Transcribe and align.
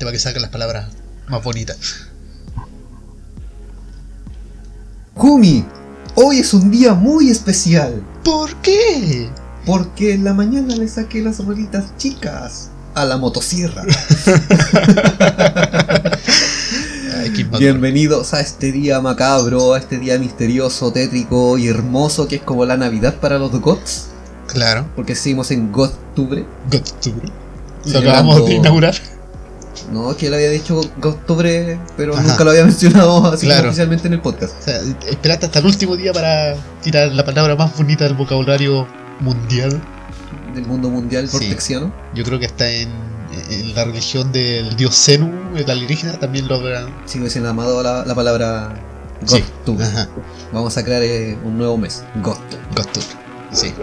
Para 0.00 0.12
que 0.12 0.18
salgan 0.18 0.40
las 0.40 0.50
palabras 0.50 0.86
más 1.28 1.44
bonitas. 1.44 2.06
Kumi, 5.12 5.62
hoy 6.14 6.38
es 6.38 6.54
un 6.54 6.70
día 6.70 6.94
muy 6.94 7.28
especial. 7.28 8.02
¿Por 8.24 8.56
qué? 8.62 9.28
Porque 9.66 10.14
en 10.14 10.24
la 10.24 10.32
mañana 10.32 10.74
le 10.74 10.88
saqué 10.88 11.20
las 11.20 11.44
rueditas 11.44 11.94
chicas 11.98 12.70
a 12.94 13.04
la 13.04 13.18
motosierra. 13.18 13.84
Ay. 17.18 17.44
Bienvenidos 17.58 18.32
a 18.32 18.40
este 18.40 18.72
día 18.72 19.02
macabro, 19.02 19.74
a 19.74 19.78
este 19.78 19.98
día 19.98 20.18
misterioso, 20.18 20.94
tétrico 20.94 21.58
y 21.58 21.68
hermoso 21.68 22.26
que 22.26 22.36
es 22.36 22.42
como 22.42 22.64
la 22.64 22.78
Navidad 22.78 23.16
para 23.16 23.38
los 23.38 23.52
Goths. 23.52 24.06
Claro. 24.46 24.88
Porque 24.96 25.14
seguimos 25.14 25.50
en 25.50 25.70
Gottubre. 25.70 26.46
Octubre. 26.74 27.28
Lo 27.84 27.98
acabamos 27.98 28.46
de 28.46 28.54
inaugurar. 28.54 28.94
No, 29.90 30.16
que 30.16 30.28
él 30.28 30.34
había 30.34 30.50
dicho 30.50 30.80
Gottubre, 30.98 31.78
pero 31.96 32.14
Ajá. 32.14 32.22
nunca 32.22 32.44
lo 32.44 32.50
había 32.50 32.64
mencionado 32.70 33.26
así 33.32 33.46
Claro. 33.46 33.68
oficialmente 33.68 34.06
en 34.06 34.14
el 34.14 34.20
podcast. 34.20 34.54
O 34.60 34.62
sea, 34.62 34.80
esperaste 35.08 35.46
hasta 35.46 35.58
el 35.58 35.66
último 35.66 35.96
día 35.96 36.12
para 36.12 36.54
tirar 36.82 37.12
la 37.12 37.24
palabra 37.24 37.56
más 37.56 37.76
bonita 37.76 38.04
del 38.04 38.14
vocabulario 38.14 38.86
mundial. 39.20 39.80
Del 40.54 40.66
mundo 40.66 40.90
mundial 40.90 41.28
Sí. 41.28 41.32
vortexiano. 41.38 41.92
Yo 42.14 42.22
creo 42.24 42.38
que 42.38 42.46
está 42.46 42.70
en, 42.70 42.88
en 43.50 43.74
la 43.74 43.84
religión 43.84 44.30
del 44.32 44.76
dios 44.76 44.94
Zenu, 44.96 45.56
el 45.56 45.68
alienígena, 45.70 46.12
también 46.20 46.46
lo 46.48 46.56
habrán. 46.56 46.86
Si 47.06 47.18
hubiesen 47.18 47.44
amado 47.46 47.82
la, 47.82 48.04
la 48.04 48.14
palabra 48.14 48.74
Sí. 49.26 49.40
Gottubre. 49.40 49.84
Ajá. 49.84 50.08
Vamos 50.52 50.76
a 50.78 50.84
crear 50.84 51.02
eh, 51.02 51.36
un 51.44 51.58
nuevo 51.58 51.76
mes. 51.76 52.04
Gottubre. 52.22 52.58
Octubre. 52.78 53.06
Sí. 53.52 53.74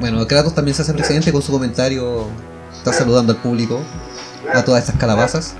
Bueno, 0.00 0.26
Kratos 0.26 0.54
también 0.54 0.74
se 0.74 0.82
hace 0.82 0.92
presidente 0.92 1.32
con 1.32 1.42
su 1.42 1.52
comentario. 1.52 2.26
Está 2.84 2.98
saludando 2.98 3.32
al 3.32 3.38
público, 3.38 3.80
a 4.52 4.62
todas 4.62 4.82
estas 4.82 5.00
calabazas. 5.00 5.54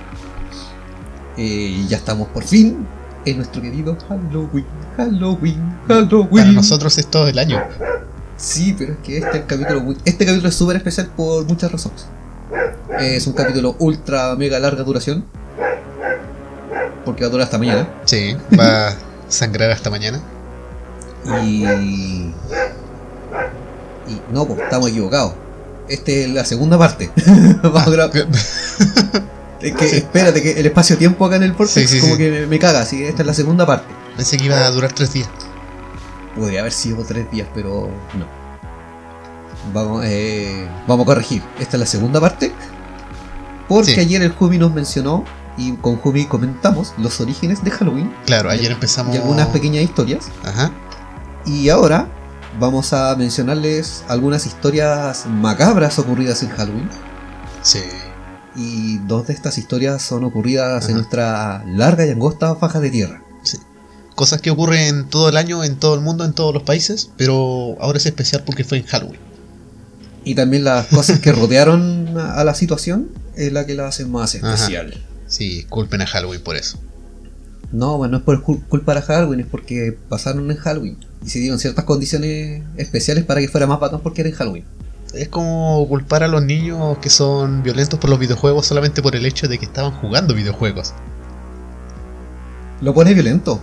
Eh, 1.38 1.42
y 1.42 1.88
ya 1.88 1.96
estamos 1.96 2.28
por 2.28 2.44
fin 2.44 2.86
en 3.24 3.38
nuestro 3.38 3.62
querido 3.62 3.96
Halloween. 4.06 4.66
Halloween, 4.98 5.74
Halloween. 5.88 6.28
Para 6.28 6.52
nosotros 6.52 6.98
es 6.98 7.06
todo 7.06 7.26
el 7.26 7.38
año. 7.38 7.62
Sí, 8.36 8.76
pero 8.76 8.92
es 8.92 8.98
que 8.98 9.16
este, 9.16 9.30
es 9.30 9.34
el 9.36 9.46
capítulo, 9.46 9.94
este 10.04 10.26
capítulo 10.26 10.50
es 10.50 10.54
súper 10.54 10.76
especial 10.76 11.06
por 11.16 11.46
muchas 11.46 11.72
razones. 11.72 12.06
Es 13.00 13.26
un 13.26 13.32
capítulo 13.32 13.74
ultra 13.78 14.36
mega 14.36 14.58
larga 14.58 14.82
duración. 14.82 15.24
Porque 17.06 17.22
va 17.22 17.28
a 17.28 17.30
durar 17.30 17.44
hasta 17.46 17.56
mañana. 17.56 17.88
Sí. 18.04 18.36
Va 18.60 18.88
a 18.88 18.96
sangrar 19.30 19.70
hasta 19.70 19.88
mañana. 19.88 20.20
Y. 21.42 21.64
Y 24.06 24.20
no, 24.30 24.44
pues 24.44 24.60
estamos 24.60 24.90
equivocados. 24.90 25.32
Esta 25.88 26.10
es 26.12 26.30
la 26.30 26.44
segunda 26.44 26.78
parte. 26.78 27.10
Vamos 27.62 27.86
a 27.86 27.90
grabar. 27.90 28.28
Es 29.60 29.74
que 29.74 29.96
espérate, 29.96 30.42
que 30.42 30.60
el 30.60 30.66
espacio-tiempo 30.66 31.24
acá 31.24 31.36
en 31.36 31.44
el 31.44 31.52
Vortex 31.52 31.88
Sí, 31.90 31.98
sí, 31.98 32.00
como 32.00 32.16
que 32.16 32.30
me, 32.30 32.46
me 32.46 32.58
caga, 32.58 32.80
así 32.80 33.02
esta 33.02 33.22
es 33.22 33.26
la 33.26 33.34
segunda 33.34 33.64
parte. 33.64 33.86
Pensé 34.16 34.36
que 34.36 34.44
iba 34.44 34.58
a 34.58 34.70
durar 34.70 34.92
tres 34.92 35.12
días. 35.12 35.28
Podría 36.36 36.60
haber 36.60 36.72
sido 36.72 37.02
tres 37.04 37.30
días, 37.30 37.48
pero 37.54 37.88
no. 38.18 38.26
Vamos, 39.72 40.04
eh, 40.04 40.68
vamos 40.86 41.04
a 41.04 41.06
corregir. 41.06 41.42
Esta 41.58 41.76
es 41.76 41.80
la 41.80 41.86
segunda 41.86 42.20
parte. 42.20 42.52
Porque 43.68 43.98
ayer 44.00 44.20
el 44.22 44.32
Jumi 44.32 44.58
nos 44.58 44.74
mencionó 44.74 45.24
y 45.56 45.72
con 45.76 45.96
Jumi 45.96 46.26
comentamos 46.26 46.92
los 46.98 47.20
orígenes 47.20 47.64
de 47.64 47.70
Halloween 47.70 48.12
Claro, 48.26 48.50
ayer 48.50 48.72
empezamos. 48.72 49.14
y 49.14 49.18
algunas 49.18 49.46
pequeñas 49.48 49.82
historias. 49.82 50.26
Ajá. 50.44 50.70
Y 51.46 51.70
ahora 51.70 52.08
vamos 52.58 52.92
a 52.92 53.14
mencionarles 53.16 54.04
algunas 54.08 54.46
historias 54.46 55.26
macabras 55.26 55.98
ocurridas 55.98 56.42
en 56.42 56.50
Halloween. 56.50 56.88
Sí. 57.62 57.80
Y 58.56 58.98
dos 58.98 59.26
de 59.26 59.32
estas 59.32 59.58
historias 59.58 60.02
son 60.02 60.24
ocurridas 60.24 60.88
en 60.88 60.96
nuestra 60.96 61.64
larga 61.66 62.06
y 62.06 62.10
angosta 62.10 62.54
faja 62.56 62.80
de 62.80 62.90
tierra. 62.90 63.22
Cosas 64.14 64.40
que 64.40 64.50
ocurren 64.50 65.08
todo 65.08 65.28
el 65.28 65.36
año, 65.36 65.64
en 65.64 65.76
todo 65.76 65.96
el 65.96 66.00
mundo, 66.00 66.24
en 66.24 66.34
todos 66.34 66.54
los 66.54 66.62
países, 66.62 67.10
pero 67.16 67.76
ahora 67.80 67.98
es 67.98 68.06
especial 68.06 68.44
porque 68.44 68.62
fue 68.62 68.78
en 68.78 68.84
Halloween. 68.84 69.18
Y 70.24 70.36
también 70.36 70.62
las 70.62 70.86
cosas 70.86 71.18
que 71.18 71.32
rodearon 71.32 72.16
a 72.16 72.44
la 72.44 72.54
situación 72.54 73.08
es 73.34 73.52
la 73.52 73.66
que 73.66 73.74
la 73.74 73.88
hacen 73.88 74.12
más 74.12 74.36
Ajá. 74.36 74.54
especial. 74.54 75.04
Sí, 75.26 75.64
culpen 75.68 76.00
a 76.02 76.06
Halloween 76.06 76.42
por 76.42 76.54
eso. 76.54 76.78
No, 77.74 77.96
bueno, 77.98 78.12
no 78.12 78.18
es 78.18 78.22
por 78.22 78.40
cul- 78.44 78.62
culpa 78.68 78.94
de 78.94 79.02
Halloween, 79.02 79.40
es 79.40 79.46
porque 79.46 79.98
pasaron 80.08 80.48
en 80.50 80.56
Halloween. 80.56 80.96
Y 81.24 81.28
se 81.30 81.40
dieron 81.40 81.58
ciertas 81.58 81.84
condiciones 81.84 82.62
especiales 82.76 83.24
para 83.24 83.40
que 83.40 83.48
fuera 83.48 83.66
más 83.66 83.80
bacán 83.80 83.98
porque 84.00 84.20
era 84.20 84.30
en 84.30 84.36
Halloween. 84.36 84.64
Es 85.12 85.28
como 85.28 85.84
culpar 85.88 86.22
a 86.22 86.28
los 86.28 86.44
niños 86.44 86.98
que 86.98 87.10
son 87.10 87.62
violentos 87.64 87.98
por 87.98 88.10
los 88.10 88.18
videojuegos 88.20 88.66
solamente 88.66 89.02
por 89.02 89.16
el 89.16 89.26
hecho 89.26 89.48
de 89.48 89.58
que 89.58 89.64
estaban 89.64 89.90
jugando 89.92 90.34
videojuegos. 90.34 90.92
Lo 92.80 92.94
pone 92.94 93.12
violento. 93.12 93.60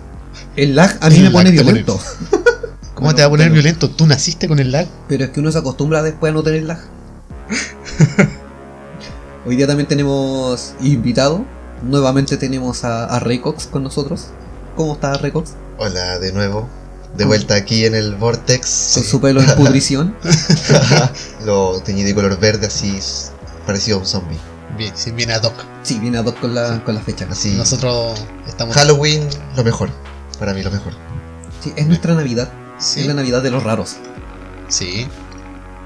El 0.56 0.74
lag 0.74 0.96
a 1.00 1.08
mí 1.08 1.16
El 1.16 1.22
me 1.24 1.30
pone 1.30 1.50
violento. 1.50 1.98
¿Cómo 2.94 3.06
Bueno, 3.06 3.14
te 3.16 3.22
va 3.22 3.26
a 3.26 3.30
poner 3.30 3.46
pero- 3.46 3.54
violento? 3.54 3.88
¿Tú 3.90 4.06
naciste 4.06 4.46
con 4.46 4.58
el 4.58 4.72
lag? 4.72 4.86
Pero 5.08 5.24
es 5.24 5.30
que 5.30 5.40
uno 5.40 5.50
se 5.52 5.58
acostumbra 5.58 6.02
después 6.02 6.30
a 6.30 6.34
no 6.34 6.42
tener 6.42 6.64
lag. 6.64 6.78
Hoy 9.46 9.56
día 9.56 9.66
también 9.66 9.88
tenemos 9.88 10.74
invitado. 10.82 11.44
Nuevamente 11.82 12.36
tenemos 12.36 12.84
a, 12.84 13.04
a 13.06 13.18
Raycox 13.18 13.66
con 13.66 13.82
nosotros. 13.82 14.28
¿Cómo 14.76 14.94
está 14.94 15.14
Raycox? 15.14 15.52
Hola 15.78 16.18
de 16.18 16.32
nuevo, 16.32 16.68
de 17.16 17.24
vuelta 17.24 17.54
aquí 17.56 17.84
en 17.84 17.94
el 17.94 18.14
Vortex. 18.14 18.92
Con 18.94 19.02
su 19.04 19.20
pelo 19.20 19.42
en 19.42 19.50
pudrición. 19.56 20.16
Lo 21.44 21.80
teñí 21.80 22.02
de 22.04 22.14
color 22.14 22.38
verde 22.38 22.68
así 22.68 22.98
parecido 23.66 23.96
a 23.98 24.00
un 24.00 24.06
zombie. 24.06 24.38
Bien, 24.78 24.92
si 24.96 25.10
viene 25.10 25.34
ad 25.34 25.42
hoc. 25.44 25.54
Sí, 25.82 25.98
viene 25.98 26.18
a 26.18 26.22
dos 26.22 26.34
con 26.36 26.54
la, 26.54 26.82
con 26.84 26.94
la 26.94 27.00
fecha. 27.00 27.26
Así. 27.30 27.50
Nosotros 27.56 28.18
estamos. 28.46 28.74
Halloween, 28.76 29.28
lo 29.56 29.64
mejor. 29.64 29.90
Para 30.38 30.54
mí 30.54 30.62
lo 30.62 30.70
mejor. 30.70 30.92
Sí, 31.60 31.72
es 31.76 31.86
nuestra 31.86 32.14
Navidad. 32.14 32.48
Es 32.78 32.84
Sí, 32.86 33.04
la 33.04 33.14
Navidad 33.14 33.42
de 33.42 33.50
los 33.50 33.62
raros. 33.62 33.96
sí. 34.68 35.06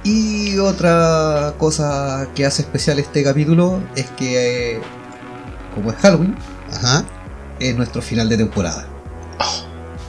Y 0.05 0.57
otra 0.59 1.55
cosa 1.59 2.29
que 2.37 2.47
hace 2.47 2.63
especial 2.63 3.01
este 3.01 3.25
capítulo 3.25 3.83
es 3.97 4.07
que, 4.11 4.77
eh, 4.77 4.81
como 5.77 5.91
es 5.93 5.97
Halloween, 5.99 6.35
Ajá. 6.73 7.05
es 7.61 7.77
nuestro 7.77 8.03
final 8.03 8.29
de 8.29 8.37
temporada. 8.39 8.87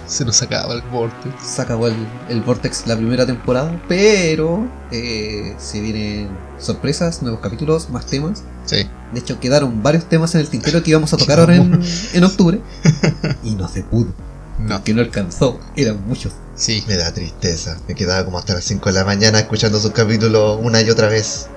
Se 0.08 0.24
nos 0.24 0.42
acaba 0.42 0.74
el 0.74 0.82
vortex. 0.84 1.36
Se 1.46 1.62
acabó 1.62 1.88
el, 1.88 1.96
el 2.30 2.42
Vortex 2.42 2.88
la 2.88 2.96
primera 2.96 3.26
temporada, 3.26 3.78
pero 3.90 4.66
eh, 4.90 5.54
se 5.60 5.82
vienen 5.82 6.30
sorpresas, 6.58 7.22
nuevos 7.22 7.42
capítulos, 7.42 7.90
más 7.90 8.06
temas. 8.06 8.42
Sí. 8.66 8.88
De 9.12 9.20
hecho, 9.20 9.38
quedaron 9.42 9.84
varios 9.84 10.06
temas 10.08 10.34
en 10.36 10.42
el 10.42 10.48
tintero 10.50 10.82
que 10.82 10.92
íbamos 10.92 11.12
a 11.14 11.18
tocar 11.18 11.40
ahora 11.42 11.58
en, 11.58 11.82
en 12.14 12.24
octubre. 12.24 12.62
Y 13.44 13.56
no 13.56 13.68
se 13.68 13.84
pudo, 13.84 14.14
No. 14.60 14.82
que 14.82 14.94
no 14.94 15.02
alcanzó, 15.02 15.60
eran 15.76 16.00
muchos. 16.08 16.32
Sí. 16.56 16.86
Me 16.88 16.96
da 16.96 17.12
tristeza. 17.12 17.78
Me 17.90 17.94
quedaba 17.94 18.24
como 18.24 18.40
hasta 18.40 18.54
las 18.54 18.64
5 18.64 18.88
de 18.90 18.96
la 18.96 19.04
mañana 19.04 19.40
escuchando 19.40 19.78
sus 19.78 19.92
capítulos 19.92 20.58
una 20.64 20.82
y 20.82 20.90
otra 20.90 21.08
vez. 21.10 21.48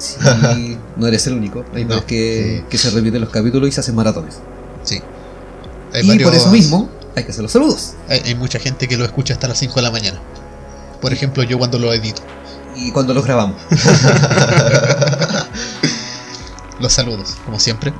Sí, 0.00 0.78
no 0.96 1.06
eres 1.06 1.26
el 1.26 1.34
único. 1.34 1.64
Hay 1.74 1.84
No, 1.84 1.90
veces 1.90 2.04
que, 2.04 2.58
sí. 2.62 2.66
que 2.70 2.78
se 2.78 2.90
repiten 2.90 3.20
los 3.20 3.30
capítulos 3.30 3.68
y 3.68 3.72
se 3.72 3.80
hacen 3.80 3.94
maratones. 3.94 4.38
Sí. 4.82 5.00
Hay 5.92 6.10
y 6.10 6.18
por 6.24 6.34
eso 6.34 6.50
mismo, 6.50 6.88
hay 7.16 7.24
que 7.24 7.30
hacer 7.30 7.42
los 7.42 7.52
saludos. 7.52 7.94
Hay, 8.08 8.20
hay 8.24 8.34
mucha 8.34 8.58
gente 8.58 8.88
que 8.88 8.96
lo 8.96 9.04
escucha 9.04 9.34
hasta 9.34 9.48
las 9.48 9.58
5 9.58 9.74
de 9.74 9.82
la 9.82 9.90
mañana. 9.90 10.18
Por 11.00 11.12
ejemplo, 11.12 11.42
yo 11.42 11.58
cuando 11.58 11.78
lo 11.78 11.92
edito. 11.92 12.22
Y 12.76 12.92
cuando 12.92 13.12
los 13.14 13.24
grabamos. 13.24 13.56
Los 16.80 16.92
saludos, 16.94 17.36
como 17.44 17.58
siempre. 17.60 17.92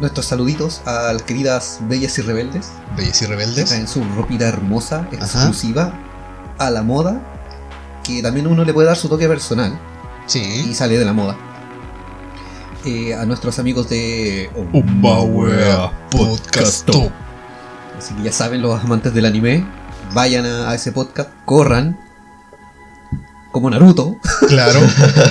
Nuestros 0.00 0.26
saluditos 0.26 0.80
a 0.86 1.12
las 1.12 1.22
queridas 1.22 1.78
bellas 1.82 2.16
y 2.18 2.22
rebeldes. 2.22 2.68
Bellas 2.96 3.20
y 3.22 3.26
rebeldes. 3.26 3.66
traen 3.68 3.88
su 3.88 4.02
ropita 4.16 4.48
hermosa, 4.48 5.08
exclusiva, 5.12 5.92
a 6.58 6.70
la 6.70 6.82
moda. 6.82 7.20
Que 8.04 8.22
también 8.22 8.46
uno 8.46 8.64
le 8.64 8.72
puede 8.72 8.86
dar 8.88 8.96
su 8.96 9.08
toque 9.08 9.28
personal 9.28 9.78
y 10.38 10.74
sale 10.74 10.98
de 10.98 11.04
la 11.04 11.12
moda. 11.12 11.36
Eh, 12.84 13.14
a 13.14 13.26
nuestros 13.26 13.58
amigos 13.58 13.88
de 13.90 14.48
Podcast 16.10 16.86
Top. 16.86 17.10
Así 17.98 18.14
que 18.14 18.22
ya 18.22 18.32
saben 18.32 18.62
los 18.62 18.80
amantes 18.82 19.12
del 19.12 19.26
anime, 19.26 19.66
vayan 20.14 20.46
a, 20.46 20.70
a 20.70 20.74
ese 20.74 20.92
podcast, 20.92 21.28
corran, 21.44 21.98
como 23.52 23.68
Naruto, 23.68 24.16
Claro. 24.48 24.80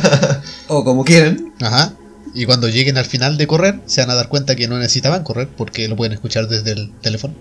o 0.68 0.84
como 0.84 1.04
quieran. 1.04 1.54
Ajá. 1.62 1.94
Y 2.36 2.46
cuando 2.46 2.70
lleguen 2.70 2.98
al 3.00 3.06
final 3.06 3.38
de 3.38 3.48
correr, 3.48 3.82
se 3.86 4.02
van 4.02 4.12
a 4.12 4.16
dar 4.16 4.30
cuenta 4.30 4.56
que 4.56 4.68
no 4.68 4.78
necesitaban 4.78 5.24
correr 5.24 5.50
porque 5.58 5.88
lo 5.88 5.96
pueden 5.96 6.14
escuchar 6.14 6.48
desde 6.48 6.74
el 6.74 6.92
teléfono. 7.02 7.34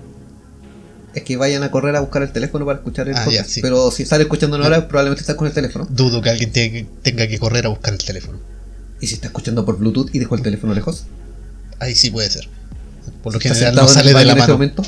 Es 1.15 1.23
que 1.23 1.37
vayan 1.37 1.63
a 1.63 1.71
correr 1.71 1.97
a 1.97 2.01
buscar 2.01 2.23
el 2.23 2.31
teléfono 2.33 2.65
para 2.67 2.79
escuchar 2.79 3.09
el 3.09 3.17
Ah, 3.17 3.25
podcast. 3.25 3.49
ya, 3.49 3.53
sí. 3.55 3.61
Pero 3.63 3.91
si 3.91 4.03
están 4.03 4.21
escuchando 4.21 4.57
ahora, 4.57 4.87
probablemente 4.89 5.23
están 5.23 5.37
con 5.37 5.47
el 5.47 5.53
teléfono. 5.55 5.87
Dudo 5.91 6.21
que 6.23 6.31
alguien 6.31 6.53
te- 6.53 6.87
tenga 7.03 7.27
que 7.27 7.39
correr 7.39 7.67
a 7.67 7.71
buscar 7.71 7.93
el 7.95 7.99
teléfono. 8.05 8.39
Y 9.01 9.07
si 9.07 9.15
está 9.15 9.27
escuchando 9.29 9.65
por 9.65 9.79
Bluetooth 9.79 10.11
y 10.15 10.19
dejó 10.19 10.35
el 10.35 10.43
teléfono 10.43 10.75
lejos. 10.75 11.05
Ahí 11.81 11.95
sí 11.95 12.11
puede 12.11 12.29
ser. 12.31 12.49
Por 13.23 13.33
lo 13.33 13.39
está 13.39 13.51
general 13.55 13.71
sentado 13.75 13.87
no 13.89 13.93
sale 13.93 14.09
de 14.13 14.25
la 14.25 14.33
este 14.33 14.41
mano. 14.41 14.55
momento. 14.55 14.83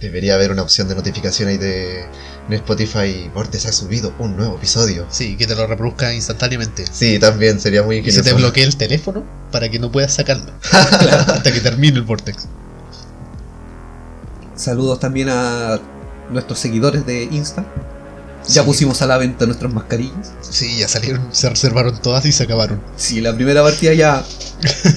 Debería 0.00 0.34
haber 0.36 0.52
una 0.52 0.62
opción 0.62 0.86
de 0.88 0.94
notificación 0.94 1.48
ahí 1.48 1.56
de 1.58 2.02
en 2.48 2.54
Spotify. 2.54 3.28
Vortex 3.34 3.66
ha 3.66 3.72
subido 3.72 4.14
un 4.20 4.36
nuevo 4.36 4.56
episodio. 4.56 5.06
Sí, 5.10 5.36
que 5.36 5.46
te 5.46 5.56
lo 5.56 5.66
reproduzca 5.66 6.14
instantáneamente. 6.14 6.84
Sí, 6.92 7.18
también 7.18 7.58
sería 7.58 7.82
muy 7.82 7.96
Y 7.96 8.02
se 8.02 8.10
ingenioso. 8.10 8.28
te 8.36 8.40
bloquea 8.42 8.64
el 8.64 8.76
teléfono 8.76 9.24
para 9.50 9.68
que 9.68 9.80
no 9.80 9.90
puedas 9.90 10.14
sacarlo. 10.14 10.52
Hasta 10.72 11.52
que 11.52 11.60
termine 11.60 11.96
el 11.96 12.02
vortex. 12.04 12.46
Saludos 14.58 14.98
también 15.00 15.28
a 15.30 15.78
nuestros 16.30 16.58
seguidores 16.58 17.06
de 17.06 17.24
Insta. 17.24 17.64
Ya 18.48 18.62
Sí. 18.62 18.66
pusimos 18.66 19.00
a 19.02 19.06
la 19.06 19.18
venta 19.18 19.46
nuestras 19.46 19.72
mascarillas. 19.72 20.32
Sí, 20.40 20.78
ya 20.78 20.88
salieron, 20.88 21.26
se 21.32 21.48
reservaron 21.48 22.00
todas 22.00 22.24
y 22.24 22.32
se 22.32 22.44
acabaron. 22.44 22.80
Sí, 22.96 23.20
la 23.20 23.34
primera 23.34 23.62
partida 23.62 23.92
ya 23.94 24.24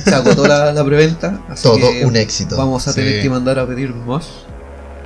se 0.06 0.16
agotó 0.16 0.48
la, 0.48 0.72
la 0.74 0.84
preventa. 0.86 1.42
Así 1.50 1.64
Todo 1.64 1.78
que 1.92 2.06
un 2.06 2.16
éxito. 2.16 2.56
Vamos 2.58 2.88
a 2.88 2.94
tener 2.94 3.16
Sí. 3.18 3.22
que 3.24 3.30
mandar 3.30 3.60
a 3.60 3.68
pedir 3.68 3.94
más. 3.94 4.26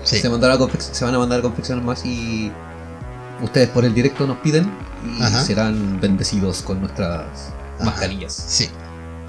Sí. 0.03 0.19
Se, 0.19 0.29
mandará 0.29 0.53
a 0.53 0.57
se 0.79 1.03
van 1.05 1.15
a 1.15 1.19
mandar 1.19 1.39
a 1.39 1.41
confeccionar 1.41 1.83
más 1.83 2.05
y 2.05 2.51
ustedes 3.41 3.69
por 3.69 3.83
el 3.85 3.93
directo 3.93 4.27
nos 4.27 4.37
piden 4.37 4.71
y 5.17 5.21
Ajá. 5.23 5.43
serán 5.43 5.99
bendecidos 5.99 6.61
con 6.61 6.79
nuestras 6.81 7.23
Ajá. 7.77 7.85
mascarillas. 7.85 8.33
Sí, 8.47 8.69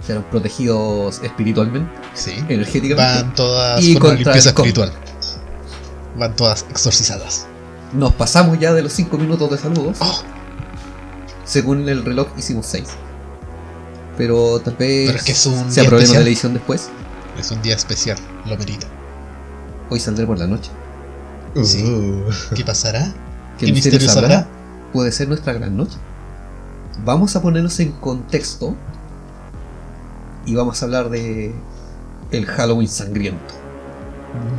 Serán 0.07 0.25
protegidos 0.31 1.21
espiritualmente, 1.23 1.91
sí. 2.15 2.33
energéticamente. 2.49 3.23
Van 3.23 3.35
todas 3.35 3.83
Y 3.83 3.95
con 3.95 4.03
contra 4.03 4.17
limpieza 4.35 4.51
espiritual. 4.51 4.93
Van 6.17 6.35
todas 6.37 6.65
exorcizadas. 6.71 7.47
Nos 7.93 8.13
pasamos 8.15 8.59
ya 8.59 8.73
de 8.73 8.83
los 8.83 8.93
5 8.93 9.17
minutos 9.19 9.51
de 9.51 9.59
saludos. 9.59 9.99
Oh. 10.01 10.23
Según 11.45 11.89
el 11.89 12.05
reloj 12.05 12.29
hicimos 12.37 12.67
6. 12.67 12.85
Pero 14.17 14.61
tal 14.61 14.77
vez 14.77 15.07
Pero 15.09 15.19
es 15.19 15.25
que 15.25 15.33
es 15.33 15.47
un 15.47 15.71
sea 15.71 15.85
problema 15.85 16.03
especial. 16.05 16.19
de 16.19 16.25
la 16.25 16.31
edición 16.31 16.55
después. 16.55 16.89
Es 17.39 17.51
un 17.51 17.61
día 17.63 17.75
especial, 17.75 18.19
lo 18.47 18.57
merita. 18.57 18.87
Hoy 19.91 20.01
saldré 20.01 20.27
por 20.27 20.39
la 20.39 20.47
noche. 20.47 20.71
Sí. 21.63 21.85
Uh, 21.85 22.55
¿Qué 22.55 22.65
pasará? 22.65 23.13
¿Qué 23.59 23.67
¿Qué 23.67 23.73
misterio 23.73 23.99
misterio 23.99 24.09
sabrá? 24.09 24.29
sabrá? 24.41 24.49
Puede 24.93 25.13
ser 25.13 25.29
nuestra 25.29 25.53
gran 25.53 25.77
noche. 25.77 25.97
Vamos 27.05 27.37
a 27.37 27.43
ponernos 27.43 27.79
en 27.81 27.93
contexto 27.93 28.75
y 30.47 30.55
vamos 30.55 30.81
a 30.81 30.87
hablar 30.87 31.11
de 31.11 31.55
el 32.31 32.47
Halloween 32.47 32.89
sangriento. 32.89 33.55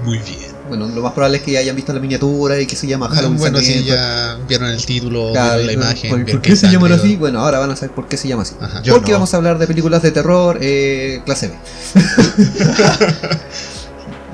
Muy 0.04 0.18
bien. 0.20 0.58
Bueno, 0.68 0.88
lo 0.88 1.02
más 1.02 1.14
probable 1.14 1.38
es 1.38 1.44
que 1.44 1.58
hayan 1.58 1.76
visto 1.76 1.94
la 1.94 2.00
miniatura 2.00 2.60
y 2.60 2.66
que 2.66 2.76
se 2.76 2.88
llama 2.88 3.08
Halloween 3.10 3.38
bueno, 3.38 3.60
si 3.60 3.84
ya 3.86 4.38
vieron 4.48 4.70
el 4.70 4.86
título, 4.86 5.32
Claro, 5.32 5.60
vieron 5.60 5.68
la 5.68 5.74
imagen. 5.74 6.26
¿Por, 6.26 6.42
qué 6.42 6.56
se 6.56 6.70
llaman 6.70 6.92
así? 6.92 7.16
Bueno, 7.16 7.40
ahora 7.40 7.60
van 7.60 7.72
a 7.72 7.76
saber 7.76 7.96
por 7.96 8.08
qué 8.08 8.18
se 8.18 8.28
llama 8.28 8.44
así. 8.44 8.56
Ajá. 8.60 8.82
Porque 8.90 9.12
no. 9.12 9.18
vamos 9.18 9.34
a 9.34 9.38
hablar 9.38 9.58
de 9.58 9.68
películas 9.68 10.02
de 10.02 10.12
terror 10.12 10.58
eh, 10.62 11.22
clase 11.26 11.48
B. 11.48 11.56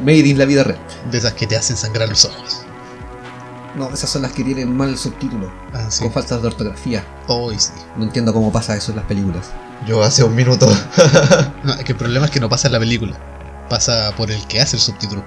Made 0.03 0.27
in 0.27 0.37
la 0.37 0.45
vida 0.45 0.63
real. 0.63 0.79
De 1.11 1.17
esas 1.17 1.33
que 1.33 1.47
te 1.47 1.55
hacen 1.55 1.77
sangrar 1.77 2.09
los 2.09 2.25
ojos. 2.25 2.61
No, 3.75 3.89
esas 3.91 4.09
son 4.09 4.21
las 4.21 4.31
que 4.33 4.43
tienen 4.43 4.75
mal 4.75 4.97
subtítulo, 4.97 5.51
Ah, 5.73 5.87
sí. 5.89 6.03
con 6.03 6.11
faltas 6.11 6.41
de 6.41 6.47
ortografía. 6.47 7.03
Hoy 7.27 7.55
sí. 7.57 7.71
No 7.97 8.03
entiendo 8.03 8.31
cómo 8.33 8.51
pasa 8.51 8.75
eso 8.75 8.91
en 8.91 8.97
las 8.97 9.05
películas. 9.05 9.47
yo 9.87 10.03
hace 10.03 10.23
un 10.23 10.35
minuto. 10.35 10.67
No, 11.63 11.73
es 11.73 11.83
que 11.83 11.93
el 11.93 11.97
problema 11.97 12.25
es 12.25 12.31
que 12.31 12.39
no 12.41 12.49
pasa 12.49 12.67
en 12.67 12.73
la 12.73 12.79
película. 12.79 13.17
Pasa 13.73 14.13
por 14.15 14.29
el 14.29 14.45
que 14.47 14.61
hace 14.61 14.75
el 14.75 14.81
subtítulo. 14.81 15.23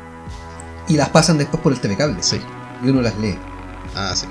Y 0.89 0.95
las 0.97 1.09
pasan 1.09 1.37
después 1.37 1.61
por 1.63 1.73
el 1.73 1.81
TV 1.81 1.97
cable. 1.97 2.19
Sí. 2.23 2.41
Y 2.85 2.89
uno 2.91 3.03
las 3.03 3.19
lee. 3.19 3.37
Ah, 3.97 4.13
sí. 4.15 4.27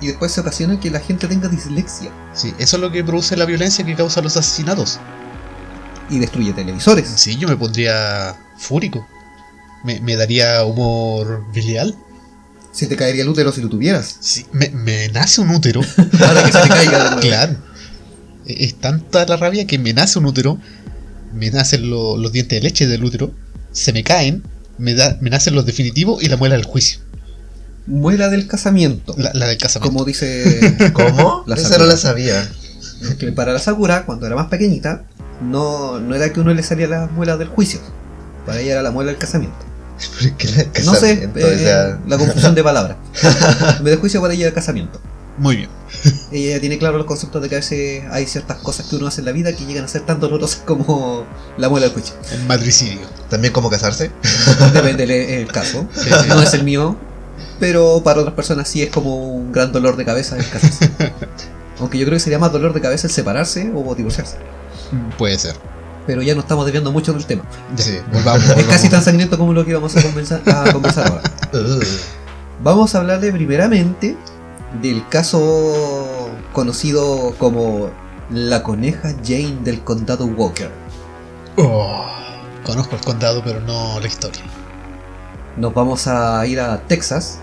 Y 0.00 0.06
después 0.06 0.32
se 0.32 0.40
ocasiona 0.40 0.80
que 0.80 0.90
la 0.90 1.00
gente 1.00 1.26
tenga 1.26 1.48
dislexia 1.48 2.10
Sí, 2.32 2.54
eso 2.58 2.76
es 2.76 2.80
lo 2.80 2.90
que 2.92 3.02
produce 3.04 3.36
la 3.36 3.44
violencia 3.44 3.84
que 3.84 3.94
causa 3.94 4.22
los 4.22 4.36
asesinatos. 4.36 5.00
y 6.08 6.18
destruye 6.18 6.54
televisores. 6.54 7.08
Sí, 7.16 7.36
yo 7.36 7.46
me 7.48 7.56
pondría 7.58 8.34
fúrico. 8.56 9.06
Me, 9.84 10.00
me 10.00 10.16
daría 10.16 10.64
humor 10.64 11.44
bilial. 11.52 11.94
Se 12.72 12.86
te 12.86 12.96
caería 12.96 13.22
el 13.22 13.28
útero 13.28 13.52
si 13.52 13.60
lo 13.60 13.68
tuvieras. 13.68 14.16
Sí, 14.20 14.46
me, 14.52 14.70
me 14.70 15.08
nace 15.10 15.42
un 15.42 15.50
útero. 15.50 15.82
Para 16.18 16.42
que 16.44 16.52
se 16.52 16.62
te 16.62 16.68
caiga. 16.68 17.16
claro. 17.20 17.56
E- 18.46 18.64
Es 18.64 18.76
tanta 18.80 19.26
la 19.26 19.36
rabia 19.36 19.66
que 19.66 19.78
me 19.78 19.92
nace 19.92 20.18
un 20.18 20.24
útero. 20.24 20.58
Me 21.34 21.50
nacen 21.50 21.90
lo- 21.90 22.16
los 22.16 22.32
dientes 22.32 22.56
de 22.58 22.62
leche 22.66 22.86
del 22.86 23.04
útero. 23.04 23.30
Se 23.72 23.92
me 23.92 24.02
caen. 24.04 24.42
Me, 24.78 24.94
da, 24.94 25.18
me 25.20 25.28
nacen 25.30 25.54
los 25.54 25.66
definitivos 25.66 26.22
y 26.22 26.28
la 26.28 26.36
muela 26.36 26.54
del 26.56 26.64
juicio. 26.64 27.00
Muera 27.86 28.28
del 28.28 28.46
casamiento. 28.46 29.14
La, 29.18 29.32
la 29.34 29.46
del 29.48 29.58
casamiento. 29.58 29.92
Como 29.92 30.04
dice 30.04 30.76
¿Cómo? 30.92 31.42
La 31.46 31.54
Esa 31.56 31.68
Sakura. 31.68 31.86
no 31.86 31.90
la 31.92 31.96
sabía. 31.96 32.48
que 33.18 33.32
para 33.32 33.52
la 33.52 33.58
Sakura, 33.58 34.04
cuando 34.06 34.26
era 34.26 34.36
más 34.36 34.46
pequeñita, 34.48 35.04
no, 35.42 35.98
no 35.98 36.14
era 36.14 36.32
que 36.32 36.40
uno 36.40 36.54
le 36.54 36.62
salía 36.62 36.86
las 36.86 37.10
muelas 37.10 37.38
del 37.38 37.48
juicio. 37.48 37.80
Para 38.46 38.60
ella 38.60 38.72
era 38.72 38.82
la 38.82 38.90
muela 38.92 39.10
del 39.10 39.18
casamiento. 39.18 39.58
¿Por 40.20 40.32
qué 40.36 40.48
la 40.48 40.84
No 40.84 40.94
sé, 40.94 41.28
eh, 41.34 41.44
O 41.44 41.58
sea, 41.58 41.98
la 42.06 42.18
confusión 42.18 42.54
de 42.54 42.62
palabras. 42.64 42.96
Vez 43.82 43.94
de 43.94 43.96
juicio 43.96 44.20
para 44.20 44.34
ella 44.34 44.46
era 44.46 44.54
casamiento. 44.54 45.00
Muy 45.38 45.56
bien. 45.56 45.70
Ella 46.32 46.56
ya 46.56 46.60
tiene 46.60 46.78
claro 46.78 46.98
los 46.98 47.06
conceptos 47.06 47.40
de 47.42 47.48
que 47.48 47.54
a 47.54 47.58
veces 47.58 48.04
hay 48.10 48.26
ciertas 48.26 48.58
cosas 48.58 48.86
que 48.86 48.96
uno 48.96 49.06
hace 49.06 49.20
en 49.20 49.26
la 49.26 49.32
vida 49.32 49.54
que 49.54 49.64
llegan 49.64 49.84
a 49.84 49.88
ser 49.88 50.02
tan 50.02 50.20
dolorosas 50.20 50.62
como 50.66 51.24
la 51.56 51.68
muela 51.68 51.86
del 51.86 51.94
juicio. 51.94 52.14
El 52.32 52.44
matricidio. 52.46 53.06
También 53.30 53.52
como 53.52 53.70
casarse. 53.70 54.10
Depende 54.74 55.06
del 55.06 55.10
el 55.10 55.48
caso. 55.48 55.86
Sí, 55.94 56.08
sí. 56.10 56.28
No 56.28 56.42
es 56.42 56.52
el 56.54 56.64
mío, 56.64 56.96
pero 57.60 58.02
para 58.04 58.20
otras 58.20 58.34
personas 58.34 58.68
sí 58.68 58.82
es 58.82 58.90
como 58.90 59.16
un 59.34 59.52
gran 59.52 59.72
dolor 59.72 59.96
de 59.96 60.04
cabeza 60.04 60.36
el 60.36 60.48
casarse. 60.48 60.90
Aunque 61.80 61.96
yo 61.98 62.04
creo 62.06 62.16
que 62.16 62.20
sería 62.20 62.38
más 62.38 62.52
dolor 62.52 62.72
de 62.74 62.80
cabeza 62.80 63.06
el 63.06 63.12
separarse 63.12 63.70
o 63.74 63.94
divorciarse. 63.94 64.36
Puede 65.16 65.38
ser. 65.38 65.54
Pero 66.06 66.22
ya 66.22 66.34
no 66.34 66.40
estamos 66.40 66.64
desviando 66.64 66.90
mucho 66.90 67.12
del 67.12 67.26
tema. 67.26 67.44
Ya, 67.76 67.84
Sí. 67.84 67.98
Volvamos. 68.12 68.42
Es 68.42 68.48
volvamos. 68.48 68.72
casi 68.72 68.88
tan 68.88 69.02
sangriento 69.04 69.38
como 69.38 69.52
lo 69.52 69.64
que 69.64 69.74
vamos 69.74 69.94
a 69.96 70.02
conversar, 70.02 70.42
a 70.46 70.72
conversar 70.72 71.06
ahora. 71.08 71.22
Vamos 72.62 72.94
a 72.94 72.98
hablarle 72.98 73.30
primeramente 73.30 74.16
del 74.82 75.06
caso 75.08 76.30
conocido 76.52 77.34
como 77.38 77.90
la 78.30 78.62
coneja 78.62 79.14
Jane 79.24 79.58
del 79.62 79.82
condado 79.82 80.26
Walker. 80.26 80.70
Oh, 81.56 82.04
conozco 82.64 82.96
el 82.96 83.02
condado, 83.02 83.42
pero 83.44 83.60
no 83.60 83.98
la 84.00 84.06
historia. 84.06 84.42
Nos 85.56 85.74
vamos 85.74 86.06
a 86.06 86.46
ir 86.46 86.60
a 86.60 86.80
Texas, 86.86 87.38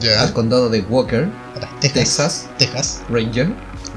Ya. 0.00 0.22
al 0.22 0.32
condado 0.32 0.68
de 0.70 0.80
Walker, 0.82 1.28
Para 1.54 1.68
Texas. 1.80 1.94
Texas 1.94 2.48
Texas. 2.58 3.02
Ranger. 3.10 3.48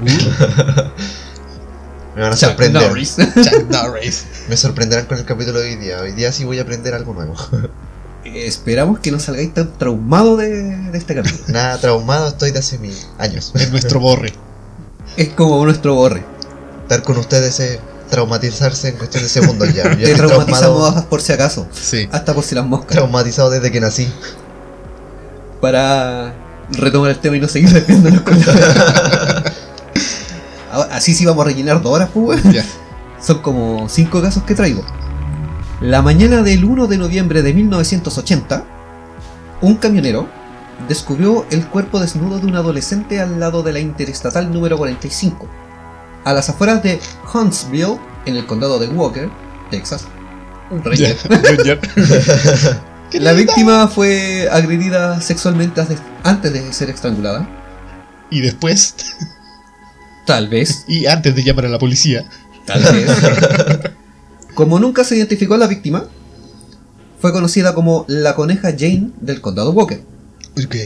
me 2.14 2.22
van 2.22 2.32
a 2.32 2.36
Chuck 2.36 2.50
sorprender. 2.50 2.82
Norris. 2.82 3.16
Chuck 3.16 3.68
Norris. 3.70 4.26
Me 4.48 4.56
sorprenderán 4.56 5.06
con 5.06 5.18
el 5.18 5.24
capítulo 5.24 5.58
de 5.60 5.70
hoy 5.70 5.76
día. 5.76 6.00
Hoy 6.00 6.12
día 6.12 6.30
sí 6.32 6.44
voy 6.44 6.58
a 6.58 6.62
aprender 6.62 6.94
algo 6.94 7.14
nuevo. 7.14 7.34
Esperamos 8.24 9.00
que 9.00 9.10
no 9.10 9.18
salgáis 9.20 9.52
tan 9.52 9.76
traumados 9.78 10.38
de, 10.38 10.76
de 10.76 10.98
este 10.98 11.14
capítulo. 11.14 11.44
Nada 11.48 11.78
traumado 11.78 12.28
estoy 12.28 12.50
de 12.50 12.58
hace 12.58 12.78
mil 12.78 12.96
años. 13.18 13.52
Es 13.54 13.70
nuestro 13.70 14.00
borre. 14.00 14.32
Es 15.16 15.28
como 15.30 15.64
nuestro 15.64 15.94
borre. 15.94 16.24
Estar 16.82 17.02
con 17.02 17.18
ustedes 17.18 17.60
es 17.60 17.78
traumatizarse 18.10 18.88
en 18.88 18.96
cuestión 18.96 19.22
de 19.22 19.28
segundos 19.28 19.74
ya. 19.74 19.94
Yo 19.98 20.06
Te 20.06 20.14
traumatizamos 20.14 20.60
traumado, 20.60 21.08
por 21.08 21.20
si 21.20 21.32
acaso. 21.32 21.66
Sí. 21.72 22.08
Hasta 22.12 22.34
por 22.34 22.44
si 22.44 22.54
las 22.54 22.66
moscas. 22.66 22.96
traumatizado 22.96 23.50
desde 23.50 23.70
que 23.70 23.80
nací. 23.80 24.08
para 25.60 26.34
retomar 26.70 27.10
el 27.10 27.18
tema 27.18 27.36
y 27.36 27.40
no 27.40 27.48
seguir 27.48 27.70
desviándonos 27.70 28.22
con 28.22 28.38
la... 28.40 29.52
Así 30.90 31.14
sí 31.14 31.24
vamos 31.24 31.42
a 31.42 31.48
rellenar 31.48 31.82
dos 31.82 31.92
horas, 31.92 32.08
pues. 32.12 32.40
Son 33.20 33.38
como 33.42 33.88
cinco 33.88 34.20
casos 34.20 34.42
que 34.42 34.54
traigo. 34.54 34.84
La 35.80 36.02
mañana 36.02 36.42
del 36.42 36.64
1 36.64 36.86
de 36.86 36.98
noviembre 36.98 37.42
de 37.42 37.52
1980, 37.52 38.64
un 39.60 39.76
camionero 39.76 40.28
descubrió 40.88 41.46
el 41.50 41.66
cuerpo 41.66 42.00
desnudo 42.00 42.38
de 42.38 42.46
un 42.46 42.56
adolescente 42.56 43.20
al 43.20 43.40
lado 43.40 43.62
de 43.62 43.72
la 43.72 43.80
interestatal 43.80 44.52
número 44.52 44.78
45, 44.78 45.48
a 46.24 46.32
las 46.32 46.48
afueras 46.48 46.82
de 46.82 47.00
Huntsville, 47.32 47.98
en 48.26 48.36
el 48.36 48.46
condado 48.46 48.78
de 48.78 48.88
Walker, 48.88 49.28
Texas. 49.70 50.06
Ranger. 50.70 51.16
La 53.12 53.32
víctima 53.32 53.86
fue 53.86 54.48
agredida 54.50 55.20
sexualmente 55.20 55.82
antes 56.22 56.52
de 56.52 56.72
ser 56.72 56.90
estrangulada. 56.90 57.48
Y 58.30 58.40
después, 58.40 58.94
Tal 60.26 60.48
vez. 60.48 60.84
y 60.88 61.06
antes 61.06 61.34
de 61.34 61.42
llamar 61.42 61.66
a 61.66 61.68
la 61.68 61.78
policía, 61.78 62.24
Tal 62.66 62.82
vez. 62.82 63.10
Como 64.54 64.78
nunca 64.78 65.04
se 65.04 65.16
identificó 65.16 65.54
a 65.54 65.58
la 65.58 65.66
víctima, 65.66 66.04
fue 67.20 67.32
conocida 67.32 67.74
como 67.74 68.04
la 68.08 68.34
coneja 68.34 68.70
Jane 68.78 69.10
del 69.20 69.40
condado 69.40 69.72
Walker. 69.72 70.00
Ok. 70.64 70.76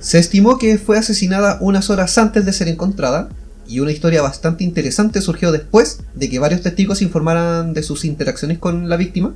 Se 0.00 0.18
estimó 0.18 0.58
que 0.58 0.76
fue 0.78 0.98
asesinada 0.98 1.58
unas 1.60 1.88
horas 1.90 2.16
antes 2.18 2.44
de 2.44 2.52
ser 2.52 2.68
encontrada 2.68 3.28
y 3.66 3.80
una 3.80 3.92
historia 3.92 4.20
bastante 4.20 4.62
interesante 4.64 5.22
surgió 5.22 5.50
después 5.52 6.00
de 6.14 6.28
que 6.28 6.38
varios 6.38 6.60
testigos 6.60 7.00
informaran 7.00 7.72
de 7.72 7.82
sus 7.82 8.04
interacciones 8.04 8.58
con 8.58 8.88
la 8.90 8.96
víctima 8.96 9.32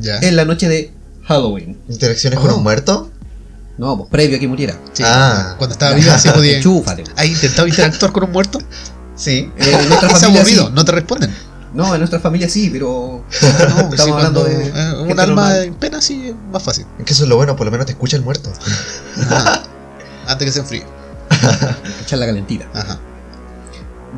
Ya. 0.00 0.18
en 0.18 0.34
la 0.34 0.44
noche 0.44 0.68
de 0.68 0.92
Halloween. 1.24 1.76
¿Interacciones 1.88 2.40
con 2.40 2.50
Oh. 2.50 2.56
un 2.56 2.62
muerto? 2.64 3.10
No, 3.78 3.96
pues 3.96 4.10
previo 4.10 4.36
a 4.36 4.40
que 4.40 4.48
muriera. 4.48 4.76
Sí, 4.92 5.04
Ah. 5.06 5.54
Cuando 5.58 5.74
estaba 5.74 5.94
viva 5.94 6.18
sí 6.18 6.28
podía. 6.30 6.58
¿Has 7.16 7.26
intentado 7.26 7.68
interactuar 7.68 8.10
con 8.12 8.24
un 8.24 8.32
muerto? 8.32 8.58
Sí. 9.14 9.48
Eh, 9.58 9.72
familia 10.08 10.44
sí. 10.44 10.56
no 10.72 10.84
te 10.84 10.92
responden. 10.92 11.30
No, 11.72 11.94
en 11.94 12.00
nuestra 12.00 12.18
familia 12.18 12.48
sí, 12.48 12.68
pero 12.70 13.22
No, 13.42 13.48
Estamos 13.48 14.00
sí, 14.00 14.10
hablando 14.10 14.44
de 14.44 14.66
eh, 14.66 14.92
un 14.98 15.10
alma 15.10 15.26
normal. 15.26 15.64
en 15.64 15.74
pena 15.74 16.00
sí 16.00 16.28
es 16.28 16.34
más 16.52 16.62
fácil. 16.62 16.84
Es 16.98 17.04
que 17.04 17.12
eso 17.12 17.22
es 17.24 17.28
lo 17.28 17.36
bueno, 17.36 17.54
por 17.56 17.64
lo 17.66 17.70
menos 17.70 17.86
te 17.86 17.92
escucha 17.92 18.16
el 18.16 18.22
muerto. 18.24 18.50
Ajá. 19.30 19.62
Antes 20.26 20.46
que 20.46 20.52
se 20.52 20.60
enfríe. 20.60 20.84
echar 22.02 22.18
la 22.18 22.26
calentita. 22.26 22.66
Ajá. 22.74 22.98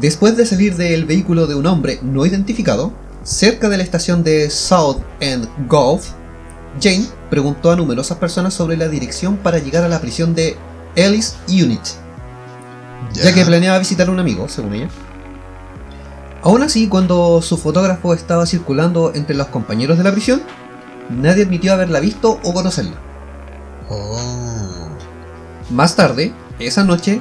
Después 0.00 0.37
de 0.37 0.47
salir 0.47 0.76
del 0.76 1.04
vehículo 1.04 1.47
de 1.47 1.54
un 1.54 1.66
hombre 1.66 1.99
no 2.02 2.25
identificado, 2.25 2.92
cerca 3.23 3.68
de 3.68 3.76
la 3.76 3.82
estación 3.82 4.25
de 4.25 4.49
South 4.50 4.99
End 5.21 5.47
Golf, 5.68 6.09
Jane 6.80 7.06
preguntó 7.28 7.71
a 7.71 7.76
numerosas 7.76 8.16
personas 8.16 8.54
sobre 8.54 8.78
la 8.78 8.88
dirección 8.88 9.37
para 9.37 9.59
llegar 9.59 9.85
a 9.85 9.88
la 9.88 10.00
prisión 10.00 10.35
de 10.35 10.56
Ellis 10.97 11.37
Unit, 11.49 11.82
ya 13.12 13.32
que 13.35 13.44
planeaba 13.44 13.78
visitar 13.78 14.09
a 14.09 14.11
un 14.11 14.18
amigo, 14.21 14.49
según 14.49 14.75
ella. 14.75 14.88
Aún 16.43 16.63
así, 16.63 16.89
cuando 16.89 17.41
su 17.41 17.57
fotógrafo 17.57 18.15
estaba 18.15 18.47
circulando 18.47 19.13
entre 19.15 19.37
los 19.37 19.47
compañeros 19.49 19.97
de 19.99 20.05
la 20.05 20.13
prisión, 20.13 20.43
nadie 21.09 21.45
admitió 21.45 21.73
haberla 21.73 22.01
visto 22.01 22.41
o 22.43 22.53
conocerla. 22.53 22.97
Oh. 23.89 24.89
Más 25.71 25.95
tarde, 25.95 26.33
esa 26.59 26.83
noche, 26.85 27.21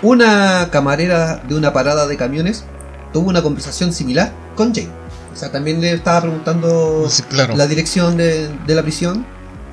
una 0.00 0.68
camarera 0.70 1.36
de 1.46 1.54
una 1.54 1.72
parada 1.72 2.06
de 2.06 2.16
camiones 2.16 2.64
tuvo 3.12 3.28
una 3.28 3.42
conversación 3.42 3.92
similar 3.92 4.32
con 4.56 4.74
Jane. 4.74 4.88
O 5.32 5.36
sea, 5.36 5.52
también 5.52 5.80
le 5.80 5.92
estaba 5.92 6.22
preguntando 6.22 7.06
Sí, 7.08 7.22
claro. 7.24 7.56
la 7.56 7.66
dirección 7.66 8.16
de, 8.16 8.48
de 8.66 8.74
la 8.74 8.82
prisión 8.82 9.24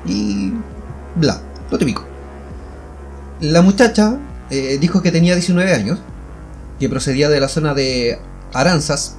y 0.05 0.53
bla, 1.15 1.41
lo 1.71 1.77
típico. 1.77 2.03
La 3.39 3.61
muchacha 3.61 4.17
eh, 4.49 4.77
dijo 4.79 5.01
que 5.01 5.11
tenía 5.11 5.35
19 5.35 5.73
años, 5.73 5.99
que 6.79 6.89
procedía 6.89 7.29
de 7.29 7.39
la 7.39 7.47
zona 7.47 7.73
de 7.73 8.19
Aranzas 8.53 9.15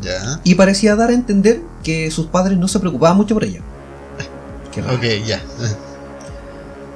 Ya. 0.00 0.40
y 0.44 0.54
parecía 0.56 0.96
dar 0.96 1.10
a 1.10 1.14
entender 1.14 1.62
que 1.82 2.10
sus 2.10 2.26
padres 2.26 2.58
no 2.58 2.68
se 2.68 2.80
preocupaban 2.80 3.16
mucho 3.16 3.34
por 3.34 3.44
ella. 3.44 3.60
Qué 4.72 4.82
raro. 4.82 4.96
Ok, 4.96 5.02
ya. 5.24 5.40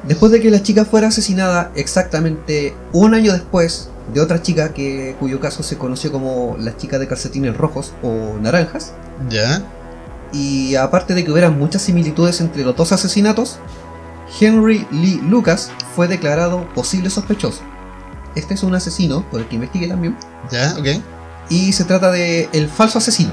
Después 0.07 0.33
de 0.33 0.41
que 0.41 0.51
la 0.51 0.63
chica 0.63 0.85
fuera 0.85 1.09
asesinada 1.09 1.71
exactamente 1.75 2.75
un 2.93 3.15
año 3.15 3.33
después 3.33 3.91
de 4.13 4.21
otra 4.21 4.41
chica 4.43 4.73
que, 4.73 5.15
cuyo 5.21 5.39
caso 5.39 5.63
se 5.63 5.77
conoció 5.77 6.11
como 6.11 6.57
la 6.59 6.77
chica 6.77 6.99
de 6.99 7.07
calcetines 7.07 7.57
rojos 7.57 7.93
o 8.03 8.39
naranjas, 8.41 8.93
Ya. 9.29 9.63
y 10.33 10.75
aparte 10.77 11.15
de 11.15 11.25
que 11.25 11.31
hubieran 11.31 11.59
muchas 11.59 11.83
similitudes 11.83 12.41
entre 12.41 12.65
los 12.65 12.75
dos 12.75 12.93
asesinatos, 12.93 13.59
Henry 14.41 14.87
Lee 14.91 15.21
Lucas 15.29 15.71
fue 15.95 16.09
declarado 16.09 16.67
posible 16.75 17.11
sospechoso. 17.11 17.61
Este 18.39 18.55
es 18.55 18.63
un 18.63 18.75
asesino, 18.75 19.23
por 19.31 19.41
el 19.41 19.49
que 19.49 19.57
investigué 19.57 19.89
también, 19.89 20.17
Ya, 20.51 20.75
ok. 20.79 20.87
y 21.51 21.73
se 21.73 21.85
trata 21.85 22.11
de 22.11 22.49
el 22.53 22.69
falso 22.69 22.99
asesino. 22.99 23.33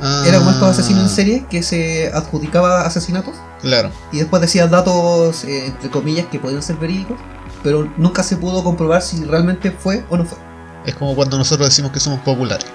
Ah, 0.00 0.22
Era 0.26 0.38
como 0.38 0.50
estos 0.52 0.68
asesinos 0.68 1.02
en 1.04 1.08
serie 1.08 1.46
que 1.50 1.62
se 1.64 2.12
adjudicaba 2.14 2.82
asesinatos 2.82 3.34
Claro. 3.60 3.90
y 4.12 4.18
después 4.18 4.40
decía 4.42 4.66
datos, 4.68 5.42
eh, 5.44 5.66
entre 5.66 5.90
comillas, 5.90 6.26
que 6.26 6.38
podían 6.38 6.62
ser 6.62 6.76
verídicos, 6.76 7.18
pero 7.64 7.90
nunca 7.96 8.22
se 8.22 8.36
pudo 8.36 8.62
comprobar 8.62 9.02
si 9.02 9.24
realmente 9.24 9.72
fue 9.72 10.04
o 10.08 10.16
no 10.16 10.24
fue. 10.24 10.38
Es 10.86 10.94
como 10.94 11.14
cuando 11.16 11.36
nosotros 11.36 11.68
decimos 11.68 11.90
que 11.90 12.00
somos 12.00 12.20
populares. 12.20 12.66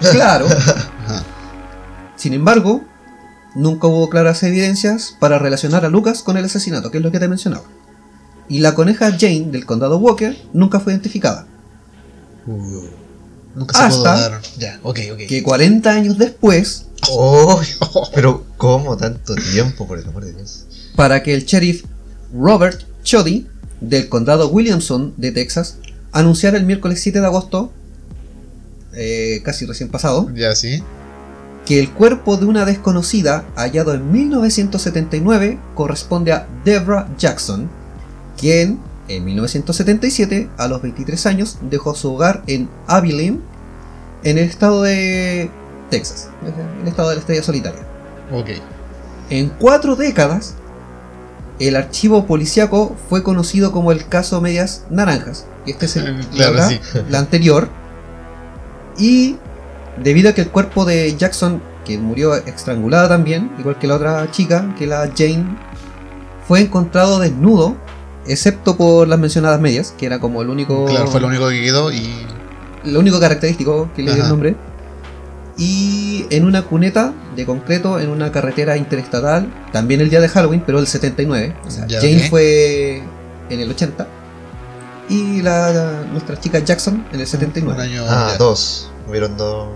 Claro, 0.12 0.46
sin 2.16 2.32
embargo, 2.34 2.82
nunca 3.54 3.86
hubo 3.86 4.08
claras 4.10 4.42
evidencias 4.42 5.14
para 5.18 5.38
relacionar 5.38 5.84
a 5.84 5.88
Lucas 5.88 6.22
con 6.22 6.36
el 6.36 6.44
asesinato, 6.46 6.90
que 6.90 6.98
es 6.98 7.04
lo 7.04 7.10
que 7.10 7.18
te 7.18 7.28
mencionaba. 7.28 7.64
Y 8.50 8.58
la 8.58 8.74
coneja 8.74 9.10
Jane 9.18 9.46
del 9.50 9.64
condado 9.64 9.96
Walker 9.98 10.36
nunca 10.52 10.78
fue 10.80 10.92
identificada, 10.92 11.46
Nunca 13.54 13.74
se 13.90 13.96
pudo 13.96 14.02
dar. 14.04 14.40
Ya, 14.58 14.78
ok, 14.82 14.98
ok. 15.12 15.18
que 15.28 15.42
40 15.42 15.90
años 15.90 16.18
después, 16.18 16.86
Oh, 17.10 17.60
pero 18.14 18.44
¿cómo 18.58 18.96
tanto 18.96 19.34
tiempo, 19.34 19.86
por 19.86 19.98
el 19.98 20.06
amor 20.08 20.24
de 20.24 20.34
Dios? 20.34 20.66
para 20.96 21.22
que 21.22 21.32
el 21.32 21.46
sheriff 21.46 21.84
Robert 22.34 22.82
Choddy 23.04 23.46
del 23.80 24.08
condado 24.10 24.48
Williamson 24.50 25.14
de 25.16 25.32
Texas 25.32 25.76
anunciara 26.12 26.58
el 26.58 26.66
miércoles 26.66 27.00
7 27.00 27.20
de 27.20 27.26
agosto, 27.26 27.72
eh, 28.92 29.40
casi 29.44 29.64
recién 29.64 29.88
pasado, 29.88 30.28
Ya, 30.34 30.54
sí. 30.54 30.82
que 31.64 31.78
el 31.80 31.90
cuerpo 31.90 32.36
de 32.36 32.44
una 32.46 32.64
desconocida 32.66 33.44
hallado 33.56 33.94
en 33.94 34.10
1979 34.12 35.58
corresponde 35.74 36.32
a 36.32 36.46
Debra 36.64 37.08
Jackson, 37.16 37.70
quien 38.40 38.80
en 39.08 39.24
1977, 39.24 40.48
a 40.56 40.68
los 40.68 40.82
23 40.82 41.26
años, 41.26 41.58
dejó 41.62 41.94
su 41.94 42.14
hogar 42.14 42.42
en 42.46 42.68
Abilene, 42.86 43.40
en 44.22 44.38
el 44.38 44.44
estado 44.44 44.82
de 44.82 45.50
Texas, 45.90 46.28
el 46.80 46.88
estado 46.88 47.08
de 47.10 47.16
la 47.16 47.20
estrella 47.20 47.42
solitaria. 47.42 47.80
Ok. 48.32 48.50
En 49.30 49.48
cuatro 49.48 49.96
décadas, 49.96 50.54
el 51.58 51.76
archivo 51.76 52.26
policíaco 52.26 52.96
fue 53.08 53.22
conocido 53.22 53.72
como 53.72 53.92
el 53.92 54.06
caso 54.08 54.40
Medias 54.40 54.84
Naranjas. 54.90 55.46
Y 55.66 55.72
este 55.72 55.86
es 55.86 55.96
el, 55.96 56.18
la 56.20 56.26
Claro, 56.30 56.52
otra, 56.52 56.68
sí. 56.68 56.80
la 57.08 57.18
anterior. 57.18 57.68
Y 58.96 59.36
debido 60.02 60.30
a 60.30 60.32
que 60.34 60.42
el 60.42 60.50
cuerpo 60.50 60.84
de 60.84 61.16
Jackson, 61.16 61.60
que 61.84 61.98
murió 61.98 62.34
estrangulada 62.34 63.08
también, 63.08 63.50
igual 63.58 63.78
que 63.78 63.86
la 63.86 63.96
otra 63.96 64.30
chica, 64.30 64.74
que 64.78 64.86
la 64.86 65.10
Jane, 65.16 65.44
fue 66.46 66.60
encontrado 66.60 67.18
desnudo, 67.18 67.76
excepto 68.32 68.76
por 68.76 69.08
las 69.08 69.18
mencionadas 69.18 69.60
medias, 69.60 69.94
que 69.98 70.06
era 70.06 70.18
como 70.20 70.42
el 70.42 70.48
único, 70.50 70.86
Claro, 70.86 71.06
fue 71.08 71.20
lo 71.20 71.26
único 71.28 71.48
que 71.48 71.60
quedó 71.62 71.92
y. 71.92 72.08
lo 72.84 73.00
único 73.00 73.18
característico 73.20 73.90
que 73.94 74.02
le 74.02 74.14
dio 74.14 74.22
el 74.24 74.28
nombre. 74.28 74.56
Y 75.56 76.24
en 76.30 76.44
una 76.46 76.62
cuneta 76.62 77.12
de 77.36 77.44
concreto 77.44 78.00
en 78.00 78.08
una 78.08 78.32
carretera 78.32 78.76
interestatal, 78.78 79.52
también 79.72 80.00
el 80.00 80.08
día 80.08 80.20
de 80.20 80.28
Halloween, 80.28 80.62
pero 80.64 80.78
el 80.78 80.86
79. 80.86 81.54
O 81.66 81.70
sea, 81.70 81.86
Ya, 81.86 82.00
Jane 82.00 82.28
fue 82.30 83.02
en 83.50 83.60
el 83.60 83.70
80. 83.70 84.06
Y 85.10 85.42
la, 85.42 86.04
nuestra 86.12 86.38
chica 86.40 86.60
Jackson 86.60 87.04
en 87.10 87.16
el 87.16 87.20
Un 87.22 87.26
79. 87.26 87.82
año. 87.82 88.04
Ah, 88.08 88.28
ya. 88.32 88.38
dos. 88.38 88.90
Hubieron 89.08 89.36
dos. 89.36 89.68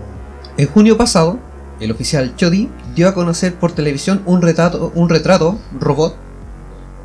En 0.57 0.67
junio 0.67 0.97
pasado, 0.97 1.37
el 1.79 1.91
oficial 1.91 2.35
Chody 2.35 2.69
dio 2.95 3.07
a 3.09 3.13
conocer 3.13 3.53
por 3.53 3.73
televisión 3.73 4.23
un 4.25 4.41
retrato, 4.41 4.91
un 4.95 5.09
retrato 5.09 5.59
robot 5.79 6.15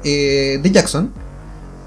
eh, 0.05 0.59
de 0.63 0.71
Jackson, 0.71 1.13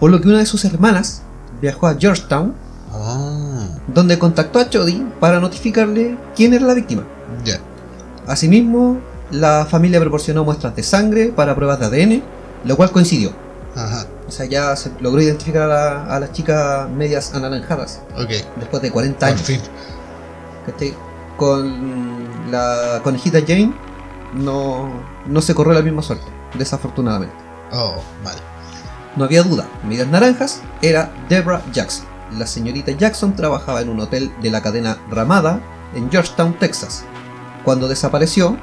por 0.03 0.11
lo 0.11 0.19
que 0.19 0.27
una 0.27 0.39
de 0.39 0.45
sus 0.45 0.65
hermanas 0.65 1.21
viajó 1.61 1.87
a 1.87 1.95
Georgetown, 1.97 2.53
Ah, 2.93 3.69
donde 3.87 4.19
contactó 4.19 4.59
a 4.59 4.69
Chody 4.69 5.01
para 5.21 5.39
notificarle 5.39 6.17
quién 6.35 6.53
era 6.53 6.65
la 6.65 6.73
víctima. 6.73 7.03
ya. 7.45 7.57
Asimismo, 8.27 8.97
la 9.31 9.65
familia 9.65 10.01
proporcionó 10.01 10.43
muestras 10.43 10.75
de 10.75 10.83
sangre 10.83 11.27
para 11.33 11.55
pruebas 11.55 11.79
de 11.79 11.85
ADN, 11.85 12.21
lo 12.65 12.75
cual 12.75 12.91
coincidió. 12.91 13.31
Ajá. 13.77 14.05
O 14.27 14.31
sea, 14.31 14.45
ya 14.45 14.75
se 14.75 14.91
logró 14.99 15.21
identificar 15.21 15.61
a, 15.61 15.67
la- 15.67 16.03
a 16.15 16.19
las 16.19 16.33
chicas 16.33 16.89
medias 16.89 17.33
anaranjadas 17.33 18.01
Ok. 18.17 18.31
después 18.57 18.81
de 18.83 18.91
40 18.91 19.19
Por 19.19 19.27
años. 19.29 19.41
fin. 19.41 19.61
¿cachai? 20.65 20.93
Con 21.37 22.51
la 22.51 22.99
conejita 23.05 23.39
Jane 23.39 23.73
no, 24.33 24.89
no 25.27 25.41
se 25.41 25.55
corrió 25.55 25.71
la 25.71 25.81
misma 25.81 26.01
suerte, 26.01 26.25
desafortunadamente. 26.59 27.35
Oh, 27.71 27.95
mal. 28.21 28.35
No 29.15 29.25
había 29.25 29.43
duda, 29.43 29.67
medias 29.87 30.07
naranjas 30.07 30.61
era 30.81 31.13
Deborah 31.29 31.63
Jackson. 31.71 32.05
La 32.37 32.47
señorita 32.47 32.91
Jackson 32.91 33.35
trabajaba 33.35 33.81
en 33.81 33.89
un 33.89 33.99
hotel 33.99 34.31
de 34.41 34.49
la 34.49 34.61
cadena 34.61 34.97
Ramada 35.11 35.61
en 35.95 36.09
Georgetown, 36.09 36.57
Texas. 36.57 37.03
Cuando 37.63 37.87
desapareció, 37.87 38.57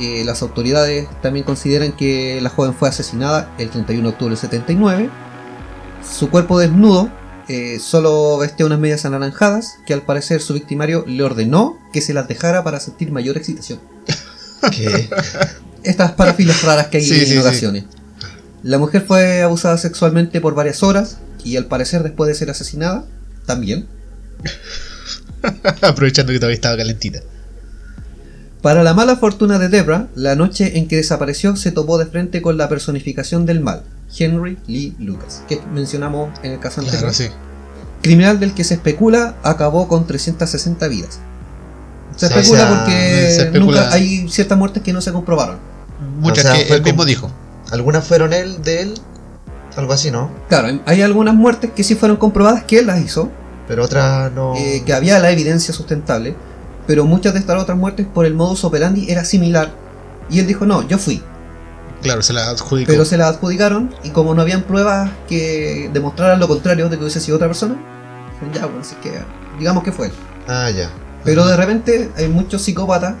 eh, 0.00 0.22
las 0.24 0.42
autoridades 0.42 1.08
también 1.20 1.44
consideran 1.44 1.92
que 1.92 2.40
la 2.40 2.50
joven 2.50 2.74
fue 2.74 2.88
asesinada 2.88 3.50
el 3.58 3.70
31 3.70 4.02
de 4.02 4.08
octubre 4.08 4.30
del 4.30 4.38
79. 4.38 5.10
Su 6.02 6.30
cuerpo 6.30 6.58
desnudo 6.58 7.10
eh, 7.48 7.78
solo 7.80 8.38
vestía 8.38 8.66
unas 8.66 8.78
medias 8.78 9.04
anaranjadas 9.04 9.78
que 9.86 9.94
al 9.94 10.02
parecer 10.02 10.40
su 10.40 10.54
victimario 10.54 11.04
le 11.06 11.22
ordenó 11.22 11.78
que 11.92 12.00
se 12.00 12.14
las 12.14 12.28
dejara 12.28 12.64
para 12.64 12.80
sentir 12.80 13.12
mayor 13.12 13.36
excitación. 13.36 13.78
¿Qué? 14.72 15.08
Estas 15.82 16.12
parafilas 16.12 16.62
raras 16.62 16.88
que 16.88 16.96
hay 16.96 17.04
Sí, 17.04 17.20
en 17.20 17.52
sí, 17.52 17.58
sí. 17.60 17.86
La 18.66 18.78
mujer 18.78 19.04
fue 19.06 19.42
abusada 19.42 19.78
sexualmente 19.78 20.40
por 20.40 20.56
varias 20.56 20.82
horas 20.82 21.18
y 21.44 21.56
al 21.56 21.66
parecer 21.66 22.02
después 22.02 22.26
de 22.26 22.34
ser 22.34 22.50
asesinada, 22.50 23.04
también. 23.46 23.86
Aprovechando 25.82 26.32
que 26.32 26.40
todavía 26.40 26.56
estaba 26.56 26.76
calentita. 26.76 27.20
Para 28.62 28.82
la 28.82 28.92
mala 28.92 29.14
fortuna 29.18 29.60
de 29.60 29.68
Debra, 29.68 30.08
la 30.16 30.34
noche 30.34 30.78
en 30.78 30.88
que 30.88 30.96
desapareció 30.96 31.54
se 31.54 31.70
topó 31.70 31.96
de 31.96 32.06
frente 32.06 32.42
con 32.42 32.56
la 32.56 32.68
personificación 32.68 33.46
del 33.46 33.60
mal, 33.60 33.84
Henry 34.18 34.58
Lee 34.66 34.96
Lucas, 34.98 35.44
que 35.48 35.60
mencionamos 35.72 36.36
en 36.42 36.50
el 36.50 36.58
caso 36.58 36.80
anterior. 36.80 37.02
Claro, 37.02 37.14
sí. 37.14 37.28
Criminal 38.02 38.40
del 38.40 38.52
que 38.52 38.64
se 38.64 38.74
especula 38.74 39.36
acabó 39.44 39.86
con 39.86 40.08
360 40.08 40.88
vidas. 40.88 41.20
Se 42.16 42.26
especula 42.26 42.64
o 42.64 42.66
sea, 42.66 42.68
porque 42.78 43.30
se 43.30 43.42
especula- 43.42 43.60
nunca 43.82 43.92
hay 43.92 44.28
ciertas 44.28 44.58
muertes 44.58 44.82
que 44.82 44.92
no 44.92 45.00
se 45.00 45.12
comprobaron. 45.12 45.58
Muchas 46.18 46.44
O 46.46 46.48
sea, 46.48 46.66
que 46.66 46.74
él 46.74 46.82
mismo 46.82 47.04
dijo. 47.04 47.30
Algunas 47.70 48.06
fueron 48.06 48.32
él, 48.32 48.62
de 48.62 48.82
él, 48.82 48.94
algo 49.76 49.92
así, 49.92 50.10
¿no? 50.10 50.30
Claro, 50.48 50.80
hay- 50.86 51.02
algunas 51.02 51.34
muertes 51.34 51.70
que 51.74 51.82
sí 51.84 51.94
fueron 51.94 52.16
comprobadas 52.16 52.64
que 52.64 52.78
él 52.78 52.86
las 52.86 53.00
hizo, 53.00 53.30
Pero 53.68 53.84
otras 53.84 54.30
no. 54.32 54.54
eh, 54.56 54.82
que 54.86 54.92
había 54.94 55.18
la 55.18 55.30
evidencia 55.30 55.74
sustentable, 55.74 56.36
pero 56.86 57.04
muchas 57.04 57.32
de 57.34 57.40
estas 57.40 57.60
otras 57.60 57.76
muertes 57.76 58.06
por 58.06 58.24
el 58.26 58.34
modus 58.34 58.64
operandi 58.64 59.10
era 59.10 59.24
similar. 59.24 59.70
Y 60.30 60.38
él 60.40 60.46
dijo, 60.46 60.66
no, 60.66 60.86
yo 60.86 60.98
fui. 60.98 61.22
Claro, 62.02 62.22
se 62.22 62.32
la 62.32 62.48
adjudicó. 62.50 62.92
Pero 62.92 63.04
se 63.04 63.16
la 63.16 63.28
adjudicaron 63.28 63.92
y 64.04 64.10
como 64.10 64.34
no 64.34 64.42
habían 64.42 64.62
pruebas 64.62 65.10
que 65.28 65.90
demostraran 65.92 66.38
lo 66.38 66.46
contrario 66.46 66.88
de 66.88 66.96
que 66.96 67.02
hubiese 67.02 67.20
sido 67.20 67.36
otra 67.36 67.48
persona, 67.48 67.74
ya, 68.54 68.66
bueno, 68.66 68.80
así 68.80 68.94
que 69.02 69.12
digamos 69.58 69.82
que 69.82 69.92
fue 69.92 70.06
él. 70.08 70.12
Ah, 70.46 70.70
ya. 70.70 70.90
Pero 71.24 71.46
de 71.46 71.56
repente 71.56 72.10
hay 72.16 72.28
muchos 72.28 72.62
psicópatas 72.62 73.14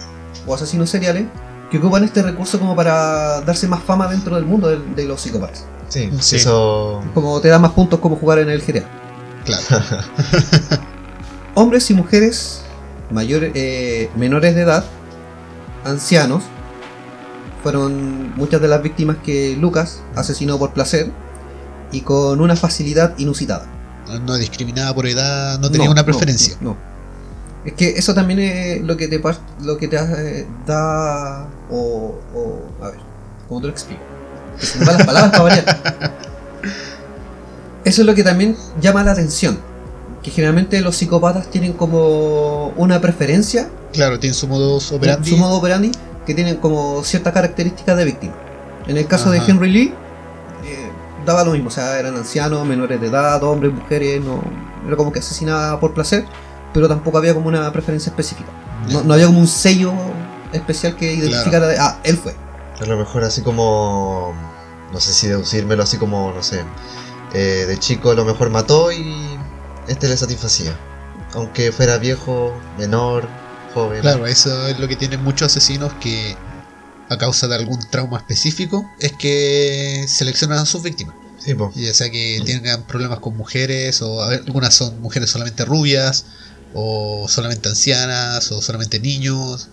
o 0.46 0.54
asesinos 0.54 0.90
seriales 0.90 1.24
que 1.70 1.78
ocupan 1.78 2.04
este 2.04 2.22
recurso 2.22 2.58
como 2.58 2.76
para 2.76 3.40
darse 3.42 3.66
más 3.68 3.82
fama 3.82 4.08
dentro 4.08 4.36
del 4.36 4.44
mundo 4.44 4.68
de, 4.68 4.78
de 4.94 5.04
los 5.06 5.20
psicópatas. 5.20 5.64
Sí, 5.88 6.10
Sí. 6.20 6.36
eso. 6.36 7.02
Como 7.14 7.40
te 7.40 7.48
da 7.48 7.58
más 7.58 7.72
puntos 7.72 8.00
como 8.00 8.16
jugar 8.16 8.38
en 8.40 8.50
el 8.50 8.60
GTA. 8.62 8.84
Claro. 9.44 9.64
Hombres 11.54 11.90
y 11.90 11.94
mujeres 11.94 12.62
mayores, 13.10 13.52
eh, 13.54 14.10
menores 14.16 14.54
de 14.54 14.62
edad, 14.62 14.84
ancianos, 15.84 16.42
fueron 17.62 18.34
muchas 18.36 18.60
de 18.60 18.68
las 18.68 18.82
víctimas 18.82 19.16
que 19.24 19.56
Lucas 19.58 20.00
asesinó 20.14 20.58
por 20.58 20.72
placer 20.72 21.10
y 21.92 22.00
con 22.02 22.40
una 22.40 22.56
facilidad 22.56 23.14
inusitada. 23.18 23.66
No 24.24 24.36
discriminaba 24.36 24.94
por 24.94 25.06
edad, 25.06 25.58
no 25.58 25.70
tenía 25.70 25.90
una 25.90 26.04
preferencia. 26.04 26.56
No, 26.60 26.70
no. 26.70 26.76
Es 27.66 27.72
que 27.74 27.88
eso 27.90 28.14
también 28.14 28.38
es 28.38 28.80
lo 28.82 28.96
que 28.96 29.08
te, 29.08 29.20
lo 29.62 29.76
que 29.76 29.88
te 29.88 29.96
eh, 29.96 30.46
da. 30.66 31.46
O, 31.70 32.14
o- 32.34 32.84
A 32.84 32.90
ver, 32.90 33.00
¿cómo 33.48 33.60
te 33.60 33.66
lo 33.66 33.72
explico? 33.72 34.00
Que 34.58 34.64
se 34.66 34.78
me 34.78 34.84
van 34.86 34.96
las 34.98 35.06
palabras 35.06 35.32
para 35.32 35.42
variar. 35.42 36.14
Eso 37.84 38.02
es 38.02 38.06
lo 38.06 38.14
que 38.14 38.24
también 38.24 38.56
llama 38.80 39.02
la 39.04 39.12
atención. 39.12 39.58
Que 40.22 40.30
generalmente 40.30 40.80
los 40.80 40.96
psicópatas 40.96 41.50
tienen 41.50 41.72
como 41.72 42.68
una 42.76 43.00
preferencia, 43.00 43.68
Claro, 43.92 44.18
tiene 44.18 44.34
su 44.34 44.48
modus 44.48 44.90
operandi. 44.92 45.30
su 45.30 45.36
modo 45.36 45.56
operandi, 45.56 45.92
que 46.26 46.34
tienen 46.34 46.56
como 46.56 47.02
ciertas 47.04 47.32
características 47.32 47.96
de 47.96 48.04
víctima. 48.04 48.34
En 48.88 48.96
el 48.96 49.06
caso 49.06 49.30
de. 49.30 49.38
Henry 49.38 49.70
Lee, 49.70 49.94
eh, 50.64 50.88
daba 51.24 51.44
lo 51.44 51.52
mismo, 51.52 51.68
o 51.68 51.70
sea, 51.72 51.98
eran 51.98 52.16
ancianos, 52.16 52.66
menores 52.66 53.00
de 53.00 53.06
edad, 53.08 53.42
hombres, 53.44 53.72
mujeres, 53.72 54.20
no, 54.24 54.40
era 54.86 54.96
como 54.96 55.12
que 55.12 55.20
asesinaba 55.20 55.78
por 55.78 55.94
placer, 55.94 56.24
pero 56.76 56.88
tampoco 56.88 57.16
había 57.16 57.32
como 57.32 57.48
una 57.48 57.72
preferencia 57.72 58.10
específica. 58.10 58.50
No, 58.90 59.02
no 59.02 59.14
había 59.14 59.24
como 59.24 59.38
un 59.38 59.46
sello 59.46 59.94
especial 60.52 60.94
que 60.94 61.10
identificara 61.14 61.68
de, 61.68 61.78
ah, 61.78 61.98
él 62.04 62.18
fue. 62.18 62.36
A 62.78 62.84
lo 62.84 62.98
mejor 62.98 63.24
así 63.24 63.40
como. 63.40 64.34
No 64.92 65.00
sé 65.00 65.14
si 65.14 65.26
deducírmelo 65.26 65.82
así 65.82 65.96
como, 65.96 66.34
no 66.34 66.42
sé. 66.42 66.62
eh, 67.32 67.64
de 67.66 67.78
chico 67.78 68.10
a 68.10 68.14
lo 68.14 68.26
mejor 68.26 68.50
mató 68.50 68.92
y 68.92 69.38
este 69.88 70.06
le 70.06 70.18
satisfacía. 70.18 70.78
Aunque 71.32 71.72
fuera 71.72 71.96
viejo, 71.96 72.52
menor, 72.76 73.26
joven. 73.72 74.02
Claro, 74.02 74.26
eso 74.26 74.68
es 74.68 74.78
lo 74.78 74.86
que 74.86 74.96
tienen 74.96 75.24
muchos 75.24 75.46
asesinos 75.46 75.94
que 75.94 76.36
a 77.08 77.16
causa 77.16 77.48
de 77.48 77.54
algún 77.54 77.80
trauma 77.90 78.18
específico 78.18 78.84
es 79.00 79.12
que 79.12 80.04
seleccionan 80.08 80.58
a 80.58 80.66
sus 80.66 80.82
víctimas. 80.82 81.14
Sí. 81.38 81.56
Ya 81.76 81.94
sea 81.94 82.10
que 82.10 82.42
tengan 82.44 82.82
problemas 82.82 83.20
con 83.20 83.34
mujeres 83.34 84.02
o 84.02 84.22
a 84.22 84.28
ver, 84.28 84.42
algunas 84.46 84.74
son 84.74 85.00
mujeres 85.00 85.30
solamente 85.30 85.64
rubias 85.64 86.26
o 86.78 87.26
solamente 87.28 87.68
ancianas 87.70 88.52
o 88.52 88.60
solamente 88.60 89.00
niños. 89.00 89.68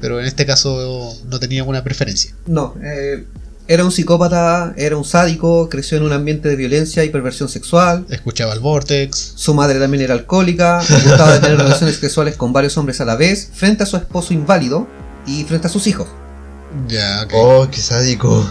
Pero 0.00 0.20
en 0.20 0.26
este 0.26 0.46
caso 0.46 1.14
no 1.28 1.40
tenía 1.40 1.64
una 1.64 1.82
preferencia. 1.82 2.34
No, 2.46 2.74
eh, 2.84 3.26
era 3.66 3.82
un 3.84 3.90
psicópata, 3.90 4.74
era 4.76 4.96
un 4.96 5.04
sádico, 5.04 5.68
creció 5.68 5.96
en 5.98 6.04
un 6.04 6.12
ambiente 6.12 6.48
de 6.48 6.54
violencia 6.54 7.02
y 7.02 7.08
perversión 7.08 7.48
sexual. 7.48 8.06
Escuchaba 8.10 8.52
el 8.52 8.60
Vortex. 8.60 9.32
Su 9.34 9.54
madre 9.54 9.80
también 9.80 10.02
era 10.04 10.14
alcohólica, 10.14 10.78
gustaba 10.80 11.32
de 11.32 11.40
tener 11.40 11.58
relaciones 11.58 11.96
sexuales 11.96 12.36
con 12.36 12.52
varios 12.52 12.76
hombres 12.78 13.00
a 13.00 13.04
la 13.06 13.16
vez, 13.16 13.50
frente 13.54 13.82
a 13.82 13.86
su 13.86 13.96
esposo 13.96 14.32
inválido 14.34 14.86
y 15.26 15.42
frente 15.44 15.66
a 15.66 15.70
sus 15.70 15.86
hijos. 15.88 16.06
Ya, 16.88 17.22
ok. 17.24 17.32
Oh, 17.34 17.68
qué 17.70 17.80
sádico. 17.80 18.48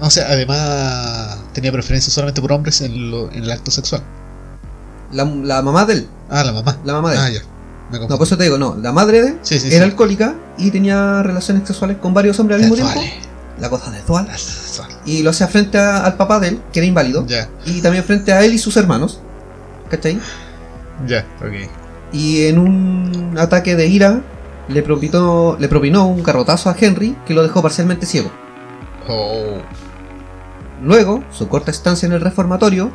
O 0.00 0.10
sea, 0.10 0.28
además 0.30 1.38
tenía 1.52 1.70
preferencia 1.70 2.12
solamente 2.12 2.40
por 2.40 2.52
hombres 2.52 2.80
en, 2.80 3.10
lo- 3.10 3.30
en 3.30 3.44
el 3.44 3.50
acto 3.52 3.70
sexual. 3.70 4.02
La, 5.14 5.24
la 5.24 5.62
mamá 5.62 5.84
de 5.86 5.94
él, 5.94 6.08
Ah, 6.28 6.44
la 6.44 6.52
mamá. 6.52 6.76
la 6.84 6.92
mamá 6.92 7.10
de 7.12 7.16
él. 7.16 7.22
Ah, 7.24 7.30
ya. 7.30 7.40
Me 7.90 7.98
No, 8.06 8.16
por 8.18 8.26
eso 8.26 8.36
te 8.36 8.44
digo, 8.44 8.58
no, 8.58 8.74
la 8.76 8.92
madre 8.92 9.22
de 9.22 9.28
él 9.28 9.38
Sí, 9.42 9.58
sí, 9.60 9.68
era 9.68 9.84
sí. 9.84 9.90
alcohólica 9.90 10.34
y 10.58 10.70
tenía 10.70 11.22
relaciones 11.22 11.66
sexuales 11.66 11.98
con 11.98 12.12
varios 12.14 12.38
hombres 12.40 12.56
al 12.62 12.68
mismo 12.70 12.76
tiempo. 12.76 13.00
La 13.60 13.70
cosa 13.70 13.90
de 13.92 14.02
Dual. 14.02 14.26
Vale. 14.26 14.94
Y 15.06 15.22
lo 15.22 15.30
hacía 15.30 15.46
frente 15.46 15.78
a- 15.78 16.04
al 16.04 16.16
papá 16.16 16.40
de 16.40 16.48
él, 16.48 16.60
que 16.72 16.80
era 16.80 16.86
inválido, 16.86 17.24
Ya, 17.26 17.48
y 17.66 17.80
también 17.82 18.02
frente 18.02 18.32
a 18.32 18.42
él 18.44 18.52
y 18.54 18.58
sus 18.58 18.76
hermanos. 18.76 19.20
¿Cachai? 19.90 20.18
ya, 21.06 21.24
ok. 21.40 21.68
Y 22.12 22.46
en 22.46 22.58
un 22.58 23.36
ataque 23.38 23.76
de 23.76 23.86
ira 23.86 24.22
le 24.68 24.82
propinó, 24.82 25.56
le 25.60 25.68
propinó 25.68 26.06
un 26.06 26.22
carrotazo 26.22 26.70
a 26.70 26.76
Henry 26.78 27.16
que 27.26 27.34
lo 27.34 27.42
dejó 27.42 27.60
parcialmente 27.62 28.06
ciego. 28.06 28.30
Oh, 29.08 29.58
Luego, 30.82 31.22
su 31.32 31.48
corta 31.48 31.70
estancia 31.70 32.06
en 32.06 32.12
el 32.12 32.20
reformatorio, 32.20 32.90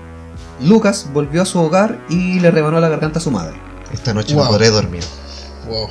Lucas 0.61 1.07
volvió 1.13 1.41
a 1.41 1.45
su 1.45 1.59
hogar 1.59 1.99
y 2.09 2.39
le 2.39 2.51
rebanó 2.51 2.79
la 2.79 2.89
garganta 2.89 3.19
a 3.19 3.21
su 3.21 3.31
madre. 3.31 3.55
Esta 3.93 4.13
noche 4.13 4.33
Wow. 4.35 4.43
no 4.45 4.49
podré 4.51 4.69
dormir. 4.69 5.03
wow. 5.67 5.87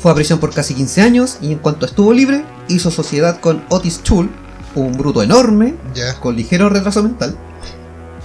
Fue 0.00 0.10
a 0.10 0.14
prisión 0.14 0.38
por 0.38 0.52
casi 0.54 0.74
15 0.74 1.02
años 1.02 1.38
y 1.42 1.52
en 1.52 1.58
cuanto 1.58 1.84
estuvo 1.86 2.12
libre, 2.12 2.44
hizo 2.68 2.90
sociedad 2.90 3.38
con 3.40 3.62
Otis 3.68 3.98
Toole, 4.00 4.30
un 4.74 4.92
bruto 4.92 5.22
enorme, 5.22 5.74
Ya. 5.94 6.14
con 6.20 6.36
ligero 6.36 6.68
retraso 6.70 7.02
mental, 7.02 7.36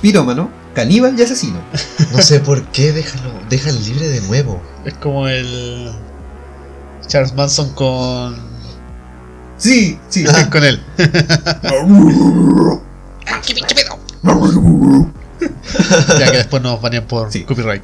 pirómano, 0.02 0.50
caníbal 0.74 1.18
y 1.20 1.24
asesino. 1.24 1.60
No 2.14 2.22
sé 2.22 2.40
por 2.40 2.62
qué, 2.68 2.94
déjalo, 2.94 3.30
déjalo 3.50 3.78
libre 3.82 4.08
de 4.08 4.22
nuevo. 4.22 4.62
Es 4.86 4.94
como 4.96 5.28
el. 5.28 5.92
Charles 7.08 7.34
Manson 7.36 7.74
con. 7.74 8.36
Sí, 9.58 10.00
sí. 10.10 10.24
con 10.52 10.64
él. 10.64 10.82
ya 16.20 16.32
que 16.32 16.38
después 16.38 16.62
nos 16.64 16.82
banean 16.82 17.06
por 17.06 17.32
Sí. 17.32 17.44
copyright. 17.44 17.84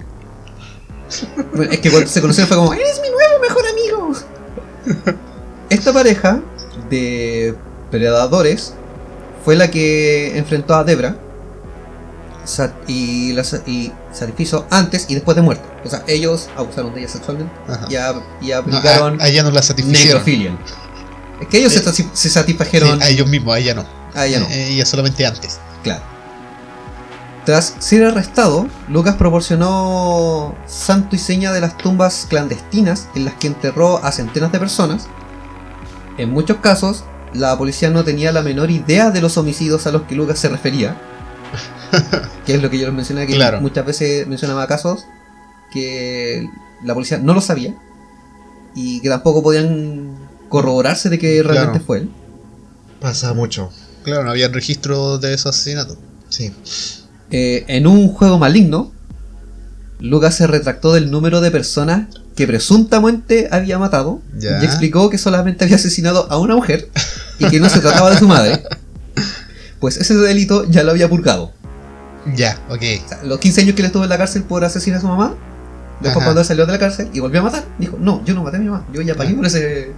Bueno, 1.54 1.72
es 1.72 1.80
que 1.80 1.92
cuando 1.92 2.10
se 2.10 2.22
conocieron 2.22 2.48
fue 2.48 2.58
como, 2.58 2.74
¡Eres 2.74 3.02
mi 3.02 3.10
nuevo 3.10 3.40
mejor 3.42 3.64
amigo! 3.68 5.12
Esta 5.70 5.94
pareja 5.94 6.40
de 6.90 7.56
predadores 7.90 8.74
fue 9.44 9.56
la 9.56 9.70
que 9.70 10.38
enfrentó 10.38 10.74
a 10.76 10.84
Debra 10.84 11.16
y, 12.88 13.34
la, 13.34 13.44
y 13.66 13.92
sacrificio 14.12 14.66
antes 14.70 15.06
y 15.10 15.16
después 15.16 15.36
de 15.36 15.42
muerte. 15.42 15.64
O 15.86 15.90
sea, 15.90 16.04
ellos 16.08 16.50
abusaron 16.56 16.94
de 16.94 17.02
ella 17.02 17.10
sexualmente 17.10 17.54
Ajá. 17.68 17.88
y, 17.90 17.96
a- 17.96 18.14
y 18.42 18.48
No, 18.50 18.58
aplicaron 18.58 19.22
a, 19.22 19.26
a 19.26 19.28
ella 19.28 19.44
no 19.44 19.52
la 19.52 19.62
satisfacieron. 19.62 20.08
necrofilia. 20.08 20.58
Es 21.42 21.48
que 21.48 21.58
ellos 21.60 21.74
se, 21.74 21.80
Eh, 21.80 22.06
se 22.14 22.30
Sí, 22.30 22.58
a 23.02 23.10
ellos 23.10 23.28
mismos, 23.28 23.56
a 23.56 23.60
ella 23.60 23.74
no. 23.74 23.86
a 24.14 24.26
ella 24.26 24.40
no. 24.40 24.46
Eh, 24.48 24.70
ella 24.74 24.86
solamente 24.86 25.26
antes. 25.26 25.60
Claro. 25.84 26.04
Tras 27.46 27.76
ser 27.80 28.06
arrestado, 28.06 28.68
Lucas 28.88 29.16
proporcionó 29.16 30.56
santo 30.68 31.16
y 31.16 31.20
seña 31.20 31.52
de 31.52 31.60
las 31.62 31.76
tumbas 31.78 32.28
clandestinas 32.30 33.08
en 33.16 33.26
las 33.26 33.34
que 33.36 33.48
enterró 33.48 34.04
a 34.04 34.12
centenas 34.12 34.52
de 34.52 34.60
personas. 34.60 35.08
En 36.20 36.30
muchos 36.32 36.58
casos, 36.58 37.04
la 37.34 37.58
policía 37.58 37.90
no 37.90 38.04
tenía 38.04 38.32
la 38.32 38.44
menor 38.44 38.70
idea 38.70 39.10
de 39.10 39.22
los 39.22 39.38
homicidios 39.38 39.88
a 39.88 39.92
los 39.92 40.04
que 40.04 40.14
Lucas 40.16 40.38
se 40.38 40.50
refería. 40.50 40.96
que 42.46 42.54
es 42.56 42.62
lo 42.62 42.70
que 42.70 42.78
yo 42.78 42.86
les 42.86 42.94
mencioné, 42.96 43.26
que 43.26 43.34
Claro. 43.34 43.60
muchas 43.60 43.86
veces 43.86 44.28
mencionaba 44.28 44.68
casos 44.68 45.06
que 45.74 46.48
la 46.84 46.94
policía 46.94 47.18
no 47.18 47.34
lo 47.34 47.42
sabía 47.42 47.74
y 48.76 49.02
que 49.02 49.10
tampoco 49.10 49.42
podían 49.42 50.16
corroborarse 50.48 51.10
de 51.10 51.18
que 51.18 51.42
realmente 51.42 51.80
Claro. 51.80 51.86
fue 51.86 51.98
él. 52.00 52.12
Pasa 53.00 53.34
mucho. 53.34 53.72
Claro, 54.04 54.24
no 54.26 54.30
había 54.32 54.48
registro 54.50 55.18
de 55.18 55.34
esos 55.34 55.48
asesinatos. 55.56 55.98
Sí. 56.30 56.54
Eh, 57.32 57.64
en 57.68 57.88
un 57.88 58.10
juego 58.10 58.38
maligno, 58.38 58.92
Lucas 60.00 60.36
se 60.36 60.48
retractó 60.48 60.94
del 60.94 61.12
número 61.12 61.42
de 61.42 61.52
personas 61.52 62.08
que 62.36 62.48
presuntamente 62.48 63.50
había 63.52 63.78
matado 63.78 64.22
y 64.40 64.66
explicó 64.66 65.10
que 65.10 65.18
solamente 65.18 65.64
había 65.64 65.76
asesinado 65.76 66.32
a 66.32 66.38
una 66.38 66.56
mujer 66.56 66.90
y 67.40 67.46
que 67.48 67.60
no 67.60 67.70
se 67.70 67.80
trataba 67.80 68.10
de 68.10 68.18
su 68.18 68.28
madre, 68.28 68.64
pues 69.80 69.98
ese 69.98 70.16
delito 70.16 70.66
ya 70.70 70.84
lo 70.84 70.92
había 70.92 71.10
purgado. 71.10 71.52
Ya, 72.36 72.60
ok. 72.70 72.82
O 73.06 73.10
sea, 73.10 73.20
los 73.24 73.40
15 73.40 73.62
años 73.62 73.76
que 73.76 73.82
le 73.82 73.88
estuvo 73.88 74.04
en 74.04 74.10
la 74.10 74.18
cárcel 74.18 74.44
por 74.44 74.64
asesinar 74.64 75.00
a 75.00 75.02
su 75.02 75.08
mamá, 75.08 75.36
después 76.00 76.18
Ajá. 76.18 76.26
cuando 76.26 76.42
él 76.42 76.48
salió 76.48 76.66
de 76.66 76.72
la 76.72 76.80
cárcel 76.80 77.10
y 77.14 77.20
volvió 77.20 77.42
a 77.42 77.44
matar, 77.44 77.66
dijo, 77.78 77.98
no, 78.00 78.24
yo 78.26 78.34
no 78.34 78.44
maté 78.44 78.58
a 78.58 78.60
mi 78.60 78.68
mamá, 78.68 78.86
yo 78.94 79.02
ya 79.02 79.16
pagué 79.16 79.34
por 79.34 79.46
ese, 79.46 79.92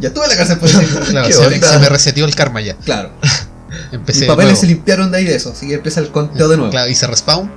Ya 0.00 0.08
estuve 0.08 0.24
en 0.24 0.30
la 0.30 0.36
cárcel 0.36 0.58
por 0.58 0.68
ese 0.68 0.84
Claro, 1.10 1.26
¿Qué 1.26 1.32
se 1.32 1.48
me, 1.48 1.60
se 1.60 1.78
me 1.78 1.88
reseteó 1.88 2.24
el 2.24 2.34
karma 2.34 2.60
ya. 2.60 2.76
Claro. 2.76 3.10
Empecé 3.92 4.20
Mis 4.20 4.28
papeles 4.28 4.52
nuevo. 4.52 4.60
se 4.60 4.66
limpiaron 4.66 5.10
de 5.10 5.18
ahí 5.18 5.24
de 5.24 5.34
eso, 5.36 5.50
así 5.50 5.66
que 5.68 5.74
empieza 5.74 6.00
el 6.00 6.08
conteo 6.10 6.48
de 6.48 6.56
nuevo. 6.56 6.70
Claro, 6.70 6.90
hice 6.90 7.06
respawn. 7.06 7.50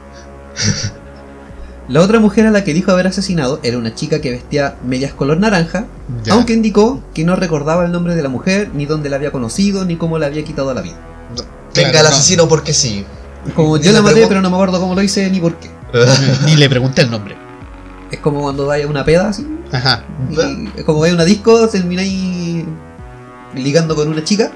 La 1.88 2.02
otra 2.02 2.20
mujer 2.20 2.48
a 2.48 2.52
la 2.52 2.64
que 2.64 2.74
dijo 2.74 2.92
haber 2.92 3.06
asesinado 3.08 3.60
era 3.62 3.78
una 3.78 3.94
chica 3.94 4.20
que 4.20 4.32
vestía 4.32 4.76
medias 4.84 5.14
color 5.14 5.38
naranja, 5.40 5.86
Ya. 6.24 6.34
aunque 6.34 6.54
indicó 6.54 7.04
que 7.14 7.24
no 7.24 7.36
recordaba 7.36 7.86
el 7.86 7.92
nombre 7.92 8.16
de 8.16 8.24
la 8.24 8.30
mujer, 8.30 8.72
ni 8.74 8.86
dónde 8.88 9.10
la 9.10 9.18
había 9.18 9.32
conocido, 9.32 9.86
ni 9.86 9.96
cómo 9.96 10.18
le 10.18 10.26
había 10.26 10.44
quitado 10.44 10.74
la 10.74 10.82
vida. 10.82 10.96
Venga 11.76 11.92
Claro, 11.92 12.08
el 12.08 12.12
no. 12.12 12.18
asesino 12.18 12.48
porque 12.48 12.74
sí. 12.74 13.06
Como 13.54 13.78
Ni 13.78 13.84
yo 13.84 13.92
le 13.92 13.98
la 13.98 14.02
maté, 14.02 14.26
pero 14.28 14.42
no 14.42 14.50
me 14.50 14.56
acuerdo 14.56 14.80
cómo 14.80 14.96
lo 14.96 15.02
hice 15.04 15.30
ni 15.30 15.40
por 15.40 15.56
qué. 15.58 15.70
Ni 16.46 16.56
le 16.56 16.68
pregunté 16.70 17.04
el 17.04 17.12
nombre. 17.12 17.36
Es 18.10 18.20
como 18.20 18.42
cuando 18.42 18.66
vaya 18.66 18.86
a 18.86 18.88
una 18.88 19.06
peda 19.06 19.30
así, 19.30 19.46
Ajá. 19.72 20.04
y 20.32 20.70
es 20.80 20.84
como 20.86 21.00
vaya 21.02 21.12
a 21.14 21.16
una 21.16 21.26
disco, 21.26 21.68
termináis 21.70 22.66
ligando 23.54 23.96
con 23.96 24.08
una 24.08 24.24
chica 24.24 24.52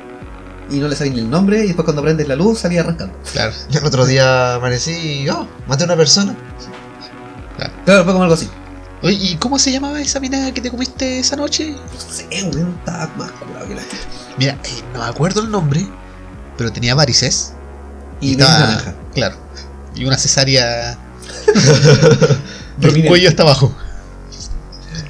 y 0.69 0.77
no 0.77 0.87
le 0.87 0.95
sabéis 0.95 1.15
ni 1.15 1.21
el 1.21 1.29
nombre, 1.29 1.63
y 1.63 1.67
después 1.67 1.83
cuando 1.85 2.01
prendes 2.01 2.27
la 2.27 2.35
luz 2.35 2.59
salís 2.59 2.79
arrancando. 2.79 3.17
Claro. 3.31 3.53
Yo 3.69 3.79
el 3.79 3.85
otro 3.85 4.05
día 4.05 4.55
amanecí 4.55 4.91
y 5.23 5.29
oh, 5.29 5.47
maté 5.67 5.83
a 5.83 5.85
una 5.85 5.95
persona. 5.95 6.35
Claro, 7.85 8.03
fue 8.03 8.13
como 8.13 8.23
algo 8.23 8.35
así. 8.35 8.49
Oye, 9.01 9.17
¿y 9.19 9.35
cómo 9.37 9.57
se 9.57 9.71
llamaba 9.71 10.01
esa 10.01 10.19
mina 10.19 10.53
que 10.53 10.61
te 10.61 10.69
comiste 10.69 11.19
esa 11.19 11.35
noche? 11.35 11.71
No 11.71 11.99
sé, 12.11 12.27
weón, 12.53 12.75
estaba 12.79 13.07
más 13.17 13.31
curado 13.31 13.67
que 13.67 13.75
la 13.75 13.81
gente. 13.81 13.97
Mira, 14.37 14.57
eh, 14.63 14.83
no 14.93 14.99
me 14.99 15.05
acuerdo 15.05 15.41
el 15.41 15.51
nombre, 15.51 15.87
pero 16.57 16.71
tenía 16.71 16.95
varices. 16.95 17.53
Y 18.21 18.31
estaba- 18.31 18.51
medias 18.51 18.69
naranja. 18.69 18.95
Claro. 19.13 19.35
Y 19.95 20.05
una 20.05 20.17
cesárea. 20.17 20.97
el 22.81 23.05
cuello 23.05 23.29
hasta 23.29 23.43
abajo. 23.43 23.73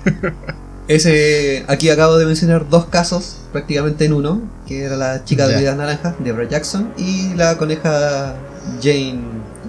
Ese, 0.89 1.65
aquí 1.67 1.89
acabo 1.91 2.17
de 2.17 2.25
mencionar 2.25 2.67
dos 2.67 2.85
casos 2.85 3.37
prácticamente 3.51 4.05
en 4.05 4.13
uno, 4.13 4.41
que 4.67 4.83
era 4.83 4.95
la 4.97 5.23
chica 5.23 5.47
de 5.47 5.55
medias 5.55 5.77
naranjas, 5.77 6.15
Deborah 6.19 6.49
Jackson, 6.49 6.91
y 6.97 7.35
la 7.35 7.57
coneja 7.59 8.33
Jane 8.81 9.19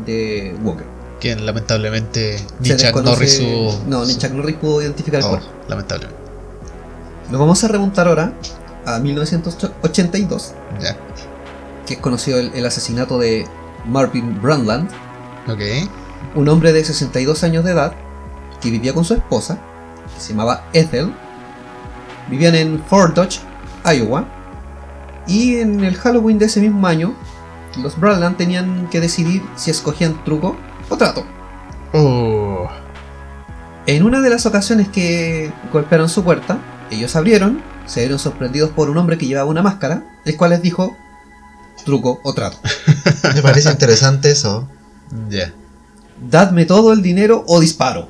de 0.06 0.56
Walker. 0.62 0.86
Quien 1.20 1.44
lamentablemente 1.44 2.38
ni 2.60 2.68
Se 2.70 2.76
Chuck 2.78 2.86
desconoce- 2.86 3.04
Norris 3.04 3.36
su. 3.36 3.78
No, 3.86 4.06
ni 4.06 4.16
Chuck 4.16 4.30
Norris 4.32 4.56
pudo 4.56 4.80
identificar 4.80 5.20
el 5.20 5.26
Oh, 5.26 5.28
cuerpo. 5.30 5.46
lamentablemente. 5.68 6.18
Nos 7.30 7.38
vamos 7.38 7.62
a 7.62 7.68
remontar 7.68 8.08
ahora 8.08 8.32
a 8.86 8.98
1982, 8.98 10.54
Ya. 10.80 10.96
que 11.86 11.94
es 11.94 12.00
conocido 12.00 12.38
el, 12.38 12.50
el 12.54 12.64
asesinato 12.64 13.18
de 13.18 13.46
Marvin 13.86 14.40
Brundtland, 14.40 14.88
Ok. 15.46 15.60
un 16.34 16.48
hombre 16.48 16.72
de 16.72 16.82
62 16.82 17.44
años 17.44 17.62
de 17.64 17.72
edad 17.72 17.92
que 18.62 18.70
vivía 18.70 18.94
con 18.94 19.04
su 19.04 19.12
esposa, 19.12 19.58
se 20.20 20.32
llamaba 20.32 20.64
Ethel. 20.72 21.12
Vivían 22.28 22.54
en 22.54 22.84
Fort 22.84 23.14
Dodge, 23.14 23.40
Iowa. 23.84 24.24
Y 25.26 25.56
en 25.56 25.84
el 25.84 25.96
Halloween 25.96 26.38
de 26.38 26.46
ese 26.46 26.60
mismo 26.60 26.86
año, 26.86 27.14
los 27.82 27.98
Brundtland 27.98 28.36
tenían 28.36 28.88
que 28.88 29.00
decidir 29.00 29.42
si 29.56 29.70
escogían 29.70 30.24
truco 30.24 30.56
o 30.88 30.96
trato. 30.96 31.24
Oh. 31.92 32.68
En 33.86 34.04
una 34.04 34.20
de 34.20 34.30
las 34.30 34.46
ocasiones 34.46 34.88
que 34.88 35.52
golpearon 35.72 36.08
su 36.08 36.22
puerta, 36.22 36.58
ellos 36.90 37.16
abrieron, 37.16 37.62
se 37.86 38.00
vieron 38.00 38.18
sorprendidos 38.18 38.70
por 38.70 38.90
un 38.90 38.98
hombre 38.98 39.18
que 39.18 39.26
llevaba 39.26 39.48
una 39.48 39.62
máscara, 39.62 40.18
el 40.24 40.36
cual 40.36 40.50
les 40.50 40.62
dijo 40.62 40.96
truco 41.84 42.20
o 42.22 42.34
trato. 42.34 42.58
Me 43.34 43.42
parece 43.42 43.70
interesante 43.70 44.30
eso. 44.30 44.68
Ya. 45.28 45.52
Dadme 46.20 46.66
todo 46.66 46.92
el 46.92 47.02
dinero 47.02 47.44
o 47.46 47.60
disparo. 47.60 48.08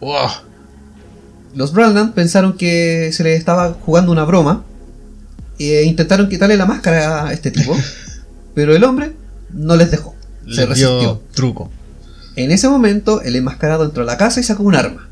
Wow. 0.00 0.28
Los 1.54 1.72
Brandland 1.72 2.14
pensaron 2.14 2.54
que 2.54 3.10
se 3.12 3.24
les 3.24 3.38
estaba 3.38 3.74
jugando 3.84 4.12
una 4.12 4.24
broma 4.24 4.64
e 5.58 5.82
intentaron 5.84 6.28
quitarle 6.28 6.56
la 6.56 6.66
máscara 6.66 7.26
a 7.26 7.32
este 7.32 7.50
tipo, 7.50 7.76
pero 8.54 8.74
el 8.74 8.84
hombre 8.84 9.12
no 9.52 9.76
les 9.76 9.90
dejó. 9.90 10.14
Se 10.46 10.62
dio 10.62 10.66
resistió. 10.66 11.22
truco. 11.34 11.70
En 12.34 12.50
ese 12.50 12.68
momento, 12.68 13.20
el 13.22 13.36
enmascarado 13.36 13.84
entró 13.84 14.02
a 14.02 14.06
la 14.06 14.16
casa 14.16 14.40
y 14.40 14.42
sacó 14.42 14.62
un 14.62 14.74
arma. 14.74 15.08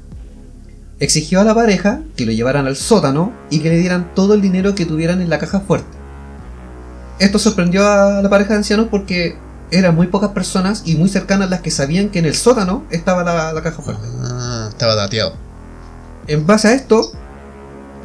Exigió 0.99 1.41
a 1.41 1.45
la 1.45 1.55
pareja 1.55 2.01
que 2.17 2.27
lo 2.27 2.33
llevaran 2.33 2.67
al 2.67 2.77
sótano 2.77 3.33
y 3.51 3.61
que 3.61 3.69
le 3.69 3.79
dieran 3.79 4.15
todo 4.15 4.35
el 4.35 4.41
dinero 4.41 4.75
que 4.75 4.87
tuvieran 4.87 5.21
en 5.21 5.31
la 5.31 5.39
caja 5.39 5.61
fuerte. 5.61 5.89
Esto 7.19 7.39
sorprendió 7.39 7.87
a 7.87 8.23
la 8.23 8.31
pareja 8.31 8.51
de 8.51 8.57
ancianos 8.57 8.89
porque 8.91 9.37
eran 9.71 9.95
muy 9.95 10.07
pocas 10.07 10.31
personas 10.31 10.83
y 10.87 10.97
muy 10.97 11.09
cercanas 11.09 11.51
las 11.51 11.61
que 11.61 11.71
sabían 11.71 12.09
que 12.09 12.19
en 12.19 12.25
el 12.25 12.35
sótano 12.35 12.85
estaba 12.91 13.23
la, 13.23 13.53
la 13.53 13.63
caja 13.63 13.83
fuerte. 13.83 14.03
Ah, 14.23 14.69
estaba 14.71 14.95
dateado. 14.95 15.50
En 16.31 16.47
base 16.47 16.69
a 16.69 16.75
esto, 16.75 17.11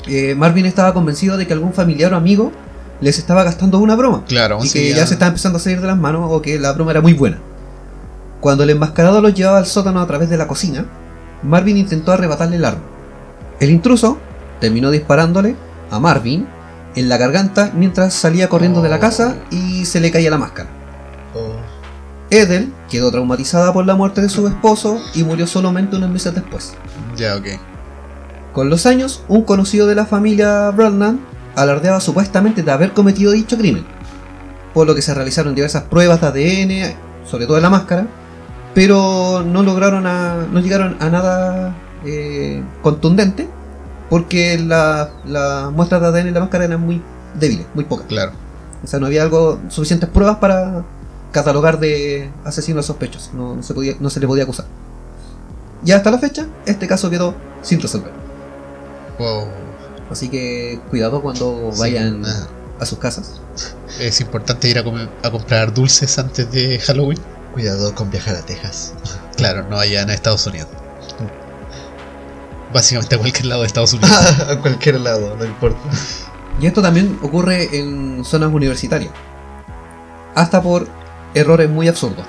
eh, 0.07 0.33
Marvin 0.33 0.65
estaba 0.65 0.95
convencido 0.95 1.37
de 1.37 1.45
que 1.45 1.53
algún 1.53 1.73
familiar 1.73 2.11
o 2.11 2.17
amigo 2.17 2.51
les 2.99 3.19
estaba 3.19 3.43
gastando 3.43 3.77
una 3.77 3.95
broma 3.95 4.25
Claro, 4.25 4.57
y 4.63 4.67
sí, 4.67 4.79
que 4.79 4.95
ya 4.95 5.05
se 5.05 5.13
estaba 5.13 5.27
empezando 5.27 5.57
a 5.57 5.61
salir 5.61 5.79
de 5.79 5.85
las 5.85 5.97
manos 5.97 6.25
o 6.31 6.41
que 6.41 6.57
la 6.57 6.73
broma 6.73 6.89
era 6.89 7.01
muy 7.01 7.13
buena. 7.13 7.37
Cuando 8.39 8.63
el 8.63 8.71
enmascarado 8.71 9.21
los 9.21 9.35
llevaba 9.35 9.59
al 9.59 9.67
sótano 9.67 10.01
a 10.01 10.07
través 10.07 10.27
de 10.31 10.37
la 10.37 10.47
cocina, 10.47 10.87
Marvin 11.43 11.77
intentó 11.77 12.13
arrebatarle 12.13 12.55
el 12.55 12.65
arma. 12.65 12.81
El 13.59 13.69
intruso 13.69 14.17
terminó 14.59 14.89
disparándole 14.89 15.55
a 15.91 15.99
Marvin 15.99 16.47
en 16.95 17.09
la 17.09 17.17
garganta 17.17 17.73
mientras 17.75 18.15
salía 18.15 18.49
corriendo 18.49 18.81
de 18.81 18.89
la 18.89 18.99
casa 18.99 19.35
y 19.51 19.85
se 19.85 19.99
le 19.99 20.09
caía 20.09 20.31
la 20.31 20.39
máscara. 20.39 20.69
Oh, 21.35 21.57
Edel 22.31 22.73
quedó 22.89 23.11
traumatizada 23.11 23.71
por 23.71 23.85
la 23.85 23.93
muerte 23.93 24.21
de 24.21 24.29
su 24.29 24.47
esposo 24.47 24.99
y 25.13 25.23
murió 25.23 25.45
solamente 25.45 25.95
unos 25.95 26.09
meses 26.09 26.33
después. 26.33 26.73
Ya, 27.15 27.35
ok. 27.35 27.74
Con 28.55 28.69
los 28.69 28.85
años, 28.85 29.21
un 29.27 29.43
conocido 29.43 29.85
de 29.85 29.95
la 29.95 30.05
familia 30.05 30.71
Brandon 30.71 31.19
alardeaba 31.55 31.99
supuestamente 31.99 32.63
de 32.63 32.71
haber 32.71 32.93
cometido 32.93 33.31
dicho 33.33 33.57
crimen, 33.57 33.85
por 34.73 34.87
lo 34.87 34.95
que 34.95 35.01
se 35.01 35.13
realizaron 35.13 35.53
diversas 35.55 35.83
pruebas 35.83 36.21
de 36.21 36.27
ADN, 36.27 36.95
sobre 37.29 37.45
todo 37.45 37.55
de 37.57 37.61
la 37.61 37.69
máscara, 37.69 38.07
pero 38.73 39.43
no 39.45 39.61
lograron 39.61 40.07
a, 40.07 40.47
no 40.51 40.59
llegaron 40.61 40.95
a 41.01 41.09
nada 41.09 41.75
eh, 42.05 42.63
contundente, 42.81 43.49
porque 44.09 44.57
la- 44.57 45.09
las 45.25 45.71
muestras 45.71 46.01
de 46.01 46.07
ADN 46.07 46.27
en 46.29 46.33
la 46.33 46.39
máscara 46.39 46.63
eran 46.65 46.79
muy 46.81 47.01
débiles, 47.37 47.65
muy 47.73 47.83
pocas. 47.83 48.07
Claro. 48.07 48.31
O 48.83 48.87
sea, 48.87 48.99
no 48.99 49.07
había 49.07 49.23
algo 49.23 49.59
suficientes 49.67 50.07
pruebas 50.09 50.37
para 50.37 50.83
catalogar 51.33 51.79
de 51.79 52.29
asesino 52.45 52.79
a 52.79 52.83
sospechosos, 52.83 53.33
no, 53.33 53.55
no 53.55 53.63
se 53.63 53.73
podía, 53.73 53.95
no 53.99 54.09
se 54.09 54.21
le 54.21 54.27
podía 54.27 54.43
acusar. 54.43 54.65
Y 55.83 55.91
hasta 55.91 56.09
la 56.09 56.19
fecha, 56.19 56.45
este 56.65 56.87
caso 56.87 57.09
quedó 57.09 57.35
sin 57.61 57.81
resolver. 57.81 58.11
Wow. 59.19 59.47
Así 60.11 60.29
que 60.29 60.79
cuidado 60.89 61.21
cuando 61.21 61.69
Sí, 61.73 61.79
vayan 61.79 62.21
nada. 62.21 62.47
a 62.79 62.85
sus 62.85 62.99
casas. 62.99 63.41
Es 63.99 64.19
importante 64.21 64.67
ir 64.69 64.77
a, 64.79 64.83
comer- 64.83 65.09
a 65.23 65.31
comprar 65.31 65.73
dulces 65.73 66.17
antes 66.19 66.51
de 66.51 66.79
Halloween. 66.79 67.19
cuidado 67.53 67.95
con 67.95 68.11
viajar 68.11 68.35
a 68.35 68.41
Texas. 68.45 68.93
Claro, 69.37 69.63
no 69.69 69.77
vayan 69.77 70.09
a 70.09 70.13
Estados 70.13 70.45
Unidos. 70.47 70.67
Básicamente 72.73 73.15
a 73.15 73.19
cualquier 73.19 73.45
lado 73.45 73.61
de 73.61 73.67
Estados 73.67 73.93
Unidos. 73.93 74.39
a 74.49 74.59
cualquier 74.59 74.99
lado, 74.99 75.35
no 75.37 75.45
importa. 75.45 75.79
Y 76.57 76.67
esto 76.67 76.81
también 76.81 77.19
ocurre 77.21 77.77
en 77.77 78.23
zonas 78.23 78.49
universitarias. 78.53 79.11
Hasta 80.35 80.61
por 80.61 80.87
errores 81.33 81.69
muy 81.69 81.89
absurdos. 81.89 82.25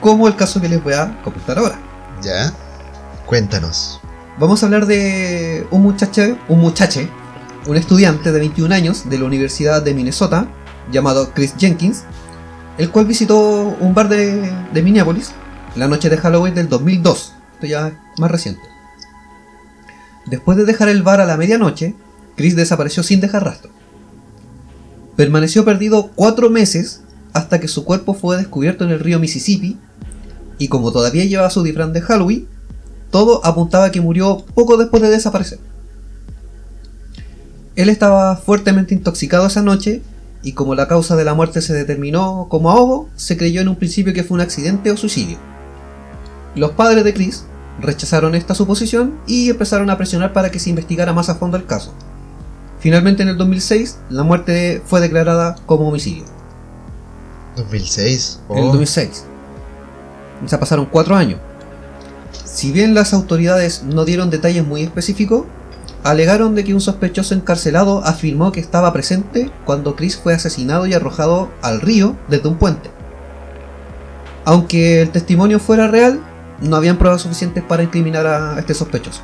Como 0.00 0.28
el 0.28 0.36
caso 0.36 0.60
que 0.60 0.68
les 0.68 0.80
voy 0.82 0.92
a 0.94 1.20
comentar 1.24 1.58
ahora. 1.58 1.76
ya. 2.22 2.52
Cuéntanos. 3.26 4.00
Vamos 4.36 4.62
a 4.62 4.66
hablar 4.66 4.86
de 4.86 5.64
un 5.70 5.82
muchacho, 5.82 6.36
un 6.48 6.60
muchache, 6.60 7.08
un 7.68 7.76
estudiante 7.76 8.32
de 8.32 8.40
21 8.40 8.74
años 8.74 9.08
de 9.08 9.16
la 9.16 9.26
Universidad 9.26 9.80
de 9.80 9.94
Minnesota, 9.94 10.48
llamado 10.90 11.32
Chris 11.32 11.54
Jenkins, 11.56 12.02
el 12.76 12.90
cual 12.90 13.06
visitó 13.06 13.76
un 13.78 13.94
bar 13.94 14.08
de, 14.08 14.52
de 14.72 14.82
Minneapolis 14.82 15.30
la 15.76 15.86
noche 15.86 16.10
de 16.10 16.16
Halloween 16.16 16.56
del 16.56 16.68
2002. 16.68 17.32
Esto 17.54 17.66
ya 17.66 17.96
más 18.18 18.28
reciente. 18.28 18.62
Después 20.26 20.58
de 20.58 20.64
dejar 20.64 20.88
el 20.88 21.04
bar 21.04 21.20
a 21.20 21.26
la 21.26 21.36
medianoche, 21.36 21.94
Chris 22.36 22.56
desapareció 22.56 23.04
sin 23.04 23.20
dejar 23.20 23.44
rastro. 23.44 23.70
Permaneció 25.14 25.64
perdido 25.64 26.10
cuatro 26.16 26.50
meses 26.50 27.02
hasta 27.34 27.60
que 27.60 27.68
su 27.68 27.84
cuerpo 27.84 28.14
fue 28.14 28.36
descubierto 28.36 28.82
en 28.82 28.90
el 28.90 28.98
río 28.98 29.20
Mississippi 29.20 29.78
y 30.58 30.66
como 30.66 30.90
todavía 30.90 31.24
llevaba 31.24 31.50
su 31.50 31.62
disfraz 31.62 31.92
de 31.92 32.00
Halloween, 32.00 32.48
todo 33.14 33.46
apuntaba 33.46 33.84
a 33.84 33.92
que 33.92 34.00
murió 34.00 34.44
poco 34.56 34.76
después 34.76 35.00
de 35.00 35.08
desaparecer. 35.08 35.60
Él 37.76 37.88
estaba 37.88 38.34
fuertemente 38.34 38.92
intoxicado 38.92 39.46
esa 39.46 39.62
noche 39.62 40.02
y 40.42 40.54
como 40.54 40.74
la 40.74 40.88
causa 40.88 41.14
de 41.14 41.24
la 41.24 41.32
muerte 41.32 41.62
se 41.62 41.72
determinó 41.74 42.48
como 42.50 42.72
ahogo, 42.72 43.08
se 43.14 43.36
creyó 43.36 43.60
en 43.60 43.68
un 43.68 43.76
principio 43.76 44.12
que 44.12 44.24
fue 44.24 44.34
un 44.34 44.40
accidente 44.40 44.90
o 44.90 44.96
suicidio. 44.96 45.38
Los 46.56 46.72
padres 46.72 47.04
de 47.04 47.14
Chris 47.14 47.44
rechazaron 47.80 48.34
esta 48.34 48.52
suposición 48.52 49.14
y 49.28 49.48
empezaron 49.48 49.90
a 49.90 49.96
presionar 49.96 50.32
para 50.32 50.50
que 50.50 50.58
se 50.58 50.70
investigara 50.70 51.12
más 51.12 51.28
a 51.28 51.36
fondo 51.36 51.56
el 51.56 51.66
caso. 51.66 51.94
Finalmente 52.80 53.22
en 53.22 53.28
el 53.28 53.38
2006 53.38 53.96
la 54.10 54.24
muerte 54.24 54.82
fue 54.84 55.00
declarada 55.00 55.54
como 55.66 55.86
homicidio. 55.88 56.24
2006. 57.58 58.40
En 58.50 58.58
el 58.58 58.64
Oh, 58.64 58.66
2006. 58.70 59.24
O 60.44 60.48
sea, 60.48 60.58
pasaron 60.58 60.86
cuatro 60.86 61.14
años. 61.14 61.38
Si 62.54 62.70
bien 62.70 62.94
las 62.94 63.12
autoridades 63.12 63.82
no 63.82 64.04
dieron 64.04 64.30
detalles 64.30 64.64
muy 64.64 64.84
específicos, 64.84 65.44
alegaron 66.04 66.54
de 66.54 66.62
que 66.62 66.72
un 66.72 66.80
sospechoso 66.80 67.34
encarcelado 67.34 68.04
afirmó 68.04 68.52
que 68.52 68.60
estaba 68.60 68.92
presente 68.92 69.50
cuando 69.64 69.96
Chris 69.96 70.16
fue 70.16 70.34
asesinado 70.34 70.86
y 70.86 70.94
arrojado 70.94 71.50
al 71.62 71.80
río 71.80 72.16
desde 72.28 72.48
un 72.48 72.54
puente. 72.54 72.90
Aunque 74.44 75.02
el 75.02 75.10
testimonio 75.10 75.58
fuera 75.58 75.88
real, 75.88 76.20
no 76.60 76.76
habían 76.76 76.96
pruebas 76.96 77.22
suficientes 77.22 77.64
para 77.64 77.82
incriminar 77.82 78.24
a 78.24 78.56
este 78.56 78.72
sospechoso. 78.72 79.22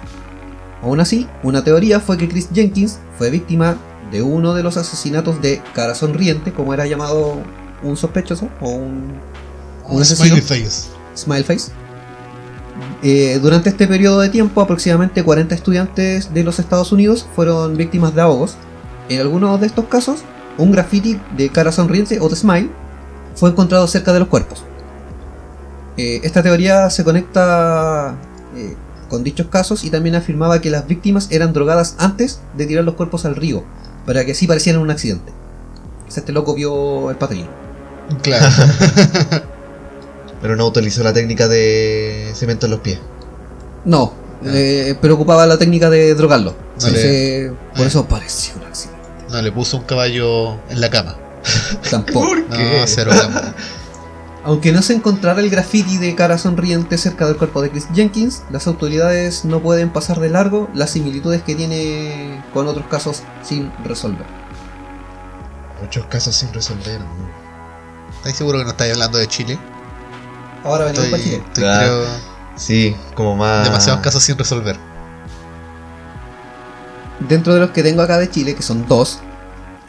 Aún 0.82 0.98
así, 0.98 1.28
una 1.44 1.62
teoría 1.62 2.00
fue 2.00 2.18
que 2.18 2.28
Chris 2.28 2.48
Jenkins 2.52 2.98
fue 3.16 3.30
víctima 3.30 3.76
de 4.10 4.22
uno 4.22 4.54
de 4.54 4.64
los 4.64 4.76
asesinatos 4.76 5.40
de 5.40 5.62
cara 5.72 5.94
sonriente, 5.94 6.52
como 6.52 6.74
era 6.74 6.84
llamado 6.84 7.36
un 7.84 7.96
sospechoso, 7.96 8.48
o 8.60 8.70
un, 8.70 9.12
un 9.88 10.02
asesino. 10.02 10.36
face. 10.38 10.88
Smile 11.14 11.44
Face. 11.44 11.70
Eh, 13.02 13.38
durante 13.40 13.70
este 13.70 13.86
periodo 13.86 14.20
de 14.20 14.28
tiempo, 14.28 14.60
aproximadamente 14.60 15.24
40 15.24 15.54
estudiantes 15.54 16.34
de 16.34 16.44
los 16.44 16.58
Estados 16.58 16.92
Unidos 16.92 17.26
fueron 17.34 17.76
víctimas 17.76 18.14
de 18.14 18.22
ahogos. 18.22 18.56
En 19.08 19.20
algunos 19.20 19.60
de 19.60 19.66
estos 19.66 19.86
casos, 19.86 20.20
un 20.58 20.70
graffiti 20.72 21.18
de 21.36 21.48
cara 21.48 21.72
sonriente 21.72 22.18
o 22.20 22.28
de 22.28 22.36
smile 22.36 22.70
fue 23.34 23.50
encontrado 23.50 23.86
cerca 23.86 24.12
de 24.12 24.20
los 24.20 24.28
cuerpos. 24.28 24.64
Eh, 25.96 26.20
esta 26.24 26.42
teoría 26.42 26.90
se 26.90 27.04
conecta 27.04 28.14
eh, 28.56 28.76
con 29.08 29.24
dichos 29.24 29.48
casos 29.48 29.84
y 29.84 29.90
también 29.90 30.14
afirmaba 30.14 30.60
que 30.60 30.70
las 30.70 30.86
víctimas 30.86 31.28
eran 31.30 31.52
drogadas 31.52 31.96
antes 31.98 32.40
de 32.56 32.66
tirar 32.66 32.84
los 32.84 32.94
cuerpos 32.94 33.24
al 33.24 33.36
río, 33.36 33.64
para 34.06 34.24
que 34.24 34.32
así 34.32 34.46
parecieran 34.46 34.82
un 34.82 34.90
accidente. 34.90 35.32
O 36.06 36.10
sea, 36.10 36.20
Este 36.20 36.32
loco 36.32 36.54
vio 36.54 37.10
el 37.10 37.16
padrino. 37.16 37.48
Claro. 38.22 38.46
Pero 40.40 40.56
no 40.56 40.66
utilizó 40.66 41.02
la 41.02 41.12
técnica 41.12 41.48
de 41.48 42.32
cemento 42.34 42.66
en 42.66 42.72
los 42.72 42.80
pies. 42.80 42.98
No, 43.84 44.12
eh, 44.44 44.94
pero 45.00 45.14
ocupaba 45.14 45.46
la 45.46 45.58
técnica 45.58 45.90
de 45.90 46.14
drogarlo. 46.14 46.54
No 46.80 46.88
le- 46.88 47.46
Entonces, 47.46 47.52
por 47.76 47.86
eso 47.86 48.06
pareció 48.06 48.54
un 48.56 48.64
accidente. 48.64 49.00
No 49.30 49.42
le 49.42 49.52
puso 49.52 49.76
un 49.76 49.84
caballo 49.84 50.54
en 50.70 50.80
la 50.80 50.90
cama. 50.90 51.16
Tampoco. 51.90 52.36
No, 52.50 52.56
cero 52.86 53.12
cama. 53.14 53.54
Aunque 54.44 54.72
no 54.72 54.80
se 54.80 54.94
encontrara 54.94 55.40
el 55.40 55.50
graffiti 55.50 55.98
de 55.98 56.14
cara 56.14 56.38
sonriente 56.38 56.96
cerca 56.96 57.26
del 57.26 57.36
cuerpo 57.36 57.60
de 57.60 57.70
Chris 57.70 57.86
Jenkins, 57.94 58.42
las 58.50 58.66
autoridades 58.66 59.44
no 59.44 59.60
pueden 59.60 59.90
pasar 59.90 60.18
de 60.18 60.30
largo 60.30 60.70
las 60.72 60.90
similitudes 60.92 61.42
que 61.42 61.54
tiene 61.54 62.42
con 62.54 62.66
otros 62.66 62.86
casos 62.86 63.22
sin 63.42 63.70
resolver. 63.84 64.24
Muchos 65.82 66.06
casos 66.06 66.34
sin 66.36 66.50
resolver. 66.54 67.00
¿no? 67.00 68.16
¿Estáis 68.16 68.36
seguro 68.36 68.58
que 68.58 68.64
no 68.64 68.70
estáis 68.70 68.92
hablando 68.94 69.18
de 69.18 69.26
Chile? 69.28 69.58
Ahora 70.64 70.86
venimos 70.86 71.04
Estoy, 71.06 71.10
para 71.10 71.22
Chile. 71.22 71.42
estoy 71.46 71.64
Ah. 71.64 71.78
creo, 71.78 72.04
Sí, 72.56 72.94
como 73.14 73.36
más. 73.36 73.64
demasiados 73.64 74.00
casos 74.02 74.22
sin 74.22 74.36
resolver. 74.36 74.76
Dentro 77.28 77.54
de 77.54 77.60
los 77.60 77.70
que 77.70 77.82
tengo 77.82 78.02
acá 78.02 78.18
de 78.18 78.30
Chile, 78.30 78.54
que 78.54 78.62
son 78.62 78.86
dos, 78.86 79.20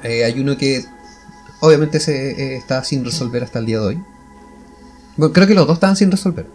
eh, 0.03 0.23
hay 0.25 0.39
uno 0.39 0.57
que 0.57 0.85
obviamente 1.61 1.99
se 1.99 2.31
eh, 2.31 2.57
está 2.57 2.83
sin 2.83 3.03
resolver 3.05 3.43
hasta 3.43 3.59
el 3.59 3.65
día 3.65 3.79
de 3.79 3.85
hoy. 3.87 4.03
Bueno, 5.17 5.33
creo 5.33 5.47
que 5.47 5.53
los 5.55 5.67
dos 5.67 5.75
estaban 5.75 5.95
sin 5.95 6.11
resolver. 6.11 6.45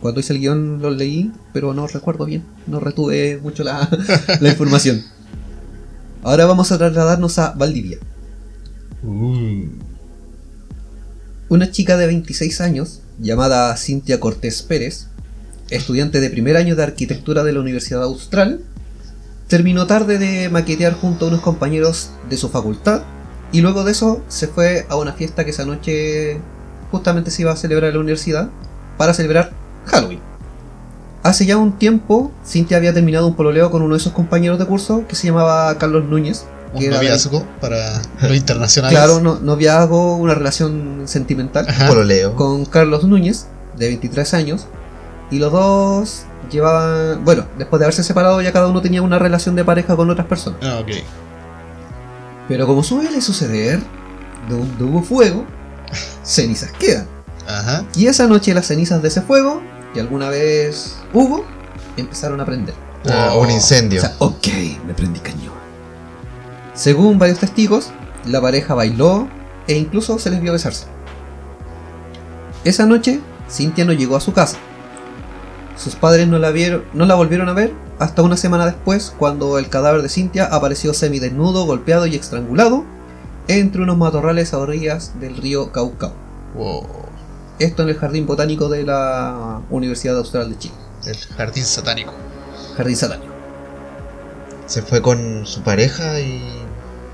Cuando 0.00 0.20
hice 0.20 0.32
el 0.32 0.40
guion 0.40 0.80
los 0.82 0.96
leí, 0.96 1.32
pero 1.52 1.72
no 1.74 1.86
recuerdo 1.86 2.24
bien. 2.26 2.44
No 2.66 2.78
retuve 2.80 3.40
mucho 3.42 3.64
la, 3.64 3.88
la 4.40 4.48
información. 4.48 5.02
Ahora 6.22 6.46
vamos 6.46 6.70
a 6.72 6.78
trasladarnos 6.78 7.38
a 7.38 7.52
Valdivia. 7.52 7.98
Una 11.48 11.70
chica 11.70 11.96
de 11.96 12.06
26 12.06 12.60
años, 12.60 13.02
llamada 13.20 13.76
Cintia 13.76 14.18
Cortés 14.18 14.62
Pérez, 14.62 15.06
estudiante 15.70 16.18
de 16.18 16.28
primer 16.28 16.56
año 16.56 16.74
de 16.74 16.82
arquitectura 16.82 17.44
de 17.44 17.52
la 17.52 17.60
Universidad 17.60 18.02
Austral, 18.02 18.62
terminó 19.46 19.86
tarde 19.86 20.18
de 20.18 20.48
maquetear 20.48 20.94
junto 20.94 21.24
a 21.24 21.28
unos 21.28 21.42
compañeros 21.42 22.10
de 22.28 22.36
su 22.36 22.48
facultad 22.48 23.02
y 23.52 23.60
luego 23.60 23.84
de 23.84 23.92
eso 23.92 24.24
se 24.26 24.48
fue 24.48 24.86
a 24.88 24.96
una 24.96 25.12
fiesta 25.12 25.44
que 25.44 25.52
esa 25.52 25.64
noche 25.64 26.40
justamente 26.90 27.30
se 27.30 27.42
iba 27.42 27.52
a 27.52 27.56
celebrar 27.56 27.90
en 27.90 27.94
la 27.94 28.00
universidad 28.00 28.50
para 28.96 29.14
celebrar 29.14 29.52
Halloween. 29.84 30.18
Hace 31.22 31.46
ya 31.46 31.58
un 31.58 31.78
tiempo, 31.78 32.32
Cintia 32.44 32.76
había 32.76 32.92
terminado 32.92 33.28
un 33.28 33.36
pololeo 33.36 33.70
con 33.70 33.82
uno 33.82 33.94
de 33.94 34.00
sus 34.00 34.12
compañeros 34.12 34.58
de 34.58 34.66
curso 34.66 35.06
que 35.06 35.14
se 35.14 35.28
llamaba 35.28 35.78
Carlos 35.78 36.06
Núñez. 36.06 36.44
Un 36.74 36.80
de- 36.80 36.88
noviazgo 36.88 37.46
para 37.60 38.00
los 38.22 38.36
internacionales. 38.36 38.96
Claro, 38.98 39.20
no, 39.20 39.38
noviazgo, 39.40 40.16
una 40.16 40.34
relación 40.34 41.02
sentimental. 41.06 41.66
Pololeo. 41.88 42.34
con 42.36 42.64
Carlos 42.66 43.04
Núñez, 43.04 43.46
de 43.76 43.88
23 43.88 44.34
años, 44.34 44.66
y 45.30 45.38
los 45.38 45.52
dos 45.52 46.22
llevaban, 46.50 47.24
bueno, 47.24 47.46
después 47.58 47.78
de 47.80 47.86
haberse 47.86 48.02
separado 48.04 48.40
ya 48.42 48.52
cada 48.52 48.68
uno 48.68 48.80
tenía 48.82 49.02
una 49.02 49.18
relación 49.18 49.56
de 49.56 49.64
pareja 49.64 49.96
con 49.96 50.08
otras 50.10 50.26
personas. 50.26 50.60
Ah, 50.62 50.78
ok. 50.80 50.90
Pero 52.48 52.66
como 52.66 52.82
suele 52.84 53.20
suceder, 53.20 53.80
donde 54.48 54.84
hubo 54.84 55.02
fuego, 55.02 55.44
cenizas 56.22 56.70
quedan. 56.72 57.06
Ajá. 57.48 57.84
Y 57.96 58.06
esa 58.06 58.26
noche 58.26 58.54
las 58.54 58.66
cenizas 58.66 59.02
de 59.02 59.08
ese 59.08 59.22
fuego, 59.22 59.62
que 59.94 60.00
alguna 60.00 60.28
vez 60.28 60.96
hubo, 61.12 61.44
empezaron 61.96 62.40
a 62.40 62.44
prender. 62.44 62.74
Ah, 63.08 63.30
Oh. 63.34 63.40
un 63.42 63.50
incendio. 63.50 64.00
O 64.00 64.04
sea, 64.04 64.14
ok, 64.18 64.46
me 64.86 64.94
prendí 64.94 65.20
cañón. 65.20 65.54
Según 66.76 67.18
varios 67.18 67.40
testigos, 67.40 67.90
la 68.26 68.40
pareja 68.40 68.74
bailó 68.74 69.26
e 69.66 69.76
incluso 69.76 70.18
se 70.18 70.30
les 70.30 70.40
vio 70.40 70.52
besarse. 70.52 70.86
Esa 72.64 72.86
noche, 72.86 73.20
Cintia 73.50 73.84
no 73.84 73.92
llegó 73.92 74.14
a 74.16 74.20
su 74.20 74.32
casa. 74.32 74.58
Sus 75.76 75.94
padres 75.94 76.28
no 76.28 76.38
la, 76.38 76.50
vieron, 76.50 76.84
no 76.92 77.06
la 77.06 77.14
volvieron 77.14 77.48
a 77.48 77.54
ver 77.54 77.72
hasta 77.98 78.22
una 78.22 78.36
semana 78.36 78.66
después, 78.66 79.14
cuando 79.18 79.58
el 79.58 79.68
cadáver 79.70 80.02
de 80.02 80.08
Cintia 80.08 80.44
apareció 80.44 80.92
semidesnudo, 80.92 81.64
golpeado 81.64 82.06
y 82.06 82.14
estrangulado 82.14 82.84
entre 83.48 83.82
unos 83.82 83.96
matorrales 83.96 84.52
a 84.52 84.58
orillas 84.58 85.18
del 85.18 85.36
río 85.36 85.72
Caucao. 85.72 86.12
Wow. 86.54 86.86
Esto 87.58 87.84
en 87.84 87.88
el 87.88 87.96
Jardín 87.96 88.26
Botánico 88.26 88.68
de 88.68 88.84
la 88.84 89.62
Universidad 89.70 90.18
Austral 90.18 90.50
de 90.50 90.58
Chile. 90.58 90.74
El 91.06 91.16
jardín 91.16 91.64
satánico. 91.64 92.12
Jardín 92.76 92.96
Satánico. 92.96 93.32
Se 94.66 94.82
fue 94.82 95.00
con 95.00 95.46
su 95.46 95.62
pareja 95.62 96.20
y. 96.20 96.65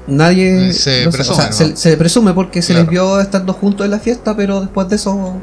Nadie 0.06 0.68
Eh, 0.70 0.72
se 0.72 1.04
no 1.04 1.12
sé, 1.12 1.16
presume, 1.18 1.36
o 1.38 1.40
sea, 1.40 1.46
¿no? 1.46 1.52
se, 1.52 1.76
se 1.76 1.96
presume 1.96 2.32
porque 2.32 2.60
se 2.62 2.72
Claro. 2.72 2.82
les 2.82 2.90
vio 2.90 3.20
estando 3.20 3.52
juntos 3.52 3.84
en 3.84 3.90
la 3.92 3.98
fiesta, 3.98 4.34
pero 4.36 4.60
después 4.60 4.88
de 4.88 4.96
eso 4.96 5.34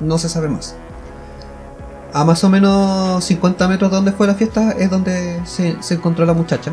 no 0.00 0.18
se 0.18 0.28
sabe 0.28 0.48
más. 0.48 0.74
A 2.12 2.24
más 2.24 2.44
o 2.44 2.50
menos 2.50 3.24
50 3.24 3.68
metros 3.68 3.90
de 3.90 3.96
donde 3.96 4.12
fue 4.12 4.26
la 4.26 4.34
fiesta 4.34 4.72
es 4.72 4.90
donde 4.90 5.40
se, 5.46 5.76
se 5.80 5.94
encontró 5.94 6.26
la 6.26 6.34
muchacha. 6.34 6.72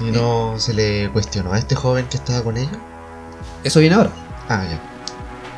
Y 0.00 0.10
no 0.10 0.54
se 0.58 0.74
le 0.74 1.10
cuestionó 1.10 1.52
a 1.54 1.58
este 1.58 1.74
joven 1.74 2.06
que 2.08 2.18
estaba 2.18 2.42
con 2.42 2.56
ella. 2.56 2.70
Eso 3.64 3.80
viene 3.80 3.96
ahora. 3.96 4.10
Ah, 4.48 4.62
ya. 4.68 4.78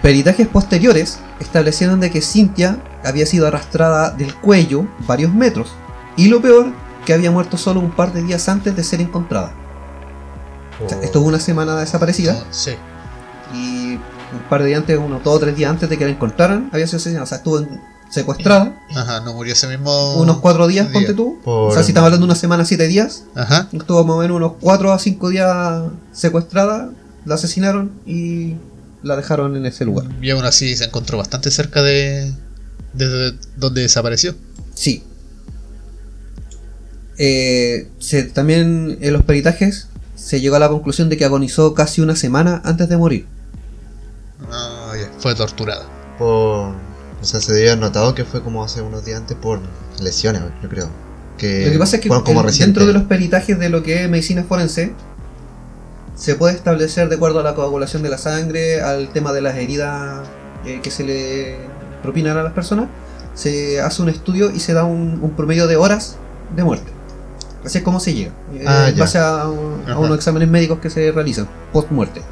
Peritajes 0.01 0.47
posteriores 0.49 1.19
establecieron 1.41 2.01
de 2.01 2.11
que 2.11 2.23
Cynthia 2.23 2.79
había 3.05 3.27
sido 3.27 3.47
arrastrada 3.49 4.11
del 4.11 4.35
cuello 4.37 4.87
varios 5.07 5.35
metros. 5.35 5.73
Y 6.17 6.29
lo 6.29 6.41
peor, 6.41 6.69
que 7.05 7.13
había 7.15 7.31
muerto 7.31 7.57
solo 7.57 7.81
un 7.81 7.91
par 7.93 8.13
de 8.13 8.23
días 8.23 8.49
antes 8.49 8.75
de 8.77 8.83
ser 8.85 9.01
encontrada. 9.01 9.53
O 10.85 10.89
sea, 10.89 11.01
estuvo 11.03 11.27
una 11.27 11.41
semana 11.41 11.77
desaparecida. 11.77 12.37
Oh, 12.41 12.45
Sí. 12.51 12.73
Y 13.55 13.95
un 13.95 14.43
par 14.49 14.63
de 14.63 14.69
días 14.69 14.81
antes, 14.81 14.97
unos 14.99 15.23
dos 15.25 15.37
o 15.37 15.39
tres 15.41 15.57
días 15.57 15.71
antes 15.71 15.89
de 15.89 15.99
que 15.99 16.05
la 16.05 16.11
encontraran, 16.11 16.71
había 16.73 16.87
sido 16.87 16.99
asesinada. 16.99 17.25
O 17.25 17.27
sea, 17.27 17.39
estuvo 17.39 17.67
secuestrada 18.11 18.77
Ajá, 18.95 19.21
no 19.21 19.35
murió 19.35 19.53
ese 19.53 19.67
mismo. 19.69 20.15
unos 20.15 20.39
cuatro 20.39 20.67
días, 20.67 20.87
día. 20.87 20.93
ponte 20.95 21.15
tú. 21.15 21.39
Por- 21.45 21.71
O 21.71 21.73
sea, 21.75 21.83
si 21.83 21.91
estamos 21.93 22.07
hablando 22.07 22.27
de 22.27 22.31
una 22.33 22.39
semana, 22.41 22.65
siete 22.65 22.87
días, 22.89 23.25
Ajá. 23.35 23.69
estuvo 23.73 24.03
más 24.05 24.17
o 24.17 24.19
menos 24.21 24.37
unos 24.37 24.53
cuatro 24.61 24.93
a 24.93 24.99
cinco 24.99 25.29
días 25.31 25.83
secuestrada, 26.13 26.91
la 27.25 27.35
asesinaron 27.37 27.93
y 28.07 28.57
la 29.03 29.17
dejaron 29.17 29.57
en 29.57 29.67
ese 29.67 29.85
lugar. 29.85 30.07
Y 30.23 30.31
aún 30.31 30.45
así 30.45 30.77
se 30.77 30.85
encontró 30.85 31.19
bastante 31.19 31.51
cerca 31.51 31.83
de. 31.83 32.33
de 32.95 33.33
donde 33.57 33.83
desapareció. 33.83 34.35
Sí. 34.75 35.05
Eh, 37.23 37.89
se- 37.99 38.23
también 38.23 38.97
en 39.03 39.13
los 39.13 39.25
peritajes 39.25 39.89
se 40.15 40.41
llegó 40.41 40.57
a 40.57 40.59
la 40.59 40.71
conclusión 40.71 41.11
de 41.11 41.19
que 41.19 41.27
agonizó 41.27 41.75
casi 41.75 42.01
una 42.01 42.17
semana 42.17 42.63
antes 42.65 42.89
de 42.89 42.97
morir. 42.97 43.27
Ah, 44.51 44.95
ya. 44.99 45.11
Fue 45.19 45.35
torturada. 45.35 45.85
Por. 46.19 46.71
O 47.23 47.25
sea, 47.25 47.41
se 47.41 47.53
haber 47.53 47.77
notado 47.79 48.15
que 48.15 48.25
fue 48.25 48.43
como 48.43 48.65
hace 48.65 48.81
unos 48.81 49.05
días 49.05 49.21
antes 49.21 49.37
por 49.37 49.61
lesiones, 50.01 50.41
yo 50.63 50.69
creo. 50.71 50.89
Que 51.37 51.67
Lo 51.67 51.73
que 51.73 51.79
pasa 51.79 51.97
es 51.97 52.03
que 52.03 52.09
como 52.09 52.23
dentro 52.51 52.87
de 52.87 52.93
los 52.95 53.03
peritajes 53.03 53.59
de 53.59 53.69
lo 53.69 53.83
que 53.83 54.05
es 54.05 54.09
medicina 54.11 54.43
forense, 54.45 54.95
se 56.17 56.35
puede 56.37 56.55
establecer 56.55 57.11
de 57.11 57.17
acuerdo 57.17 57.41
a 57.41 57.43
la 57.43 57.55
coagulación 57.55 58.03
de 58.03 58.09
la 58.09 58.17
sangre, 58.17 58.81
al 58.81 59.13
tema 59.13 59.35
de 59.35 59.43
las 59.43 59.57
heridas 59.57 60.27
eh, 60.65 60.81
que 60.83 60.91
se 60.91 61.05
le 61.05 61.57
propinan 62.03 62.39
a 62.39 62.43
las 62.43 62.53
personas, 62.55 62.89
se 63.35 63.81
hace 63.83 64.01
un 64.01 64.09
estudio 64.09 64.51
y 64.51 64.61
se 64.61 64.73
da 64.73 64.85
un, 64.85 65.19
un 65.23 65.31
promedio 65.37 65.67
de 65.67 65.77
horas 65.77 66.17
de 66.57 66.65
muerte. 66.65 66.91
Así 67.65 67.79
es 67.79 67.85
como 67.85 68.01
se 68.01 68.15
llega, 68.15 68.31
eh, 68.55 68.65
Ah, 68.67 68.87
en 68.89 68.95
ya. 68.97 69.01
base 69.03 69.19
a, 69.19 69.47
un- 69.49 69.83
a 69.87 69.91
Ajá. 69.93 69.99
unos 69.99 70.17
exámenes 70.17 70.49
médicos 70.49 70.79
que 70.79 70.89
se 70.91 71.13
realizan 71.13 71.47
post 71.73 71.91
muerte. 71.91 72.23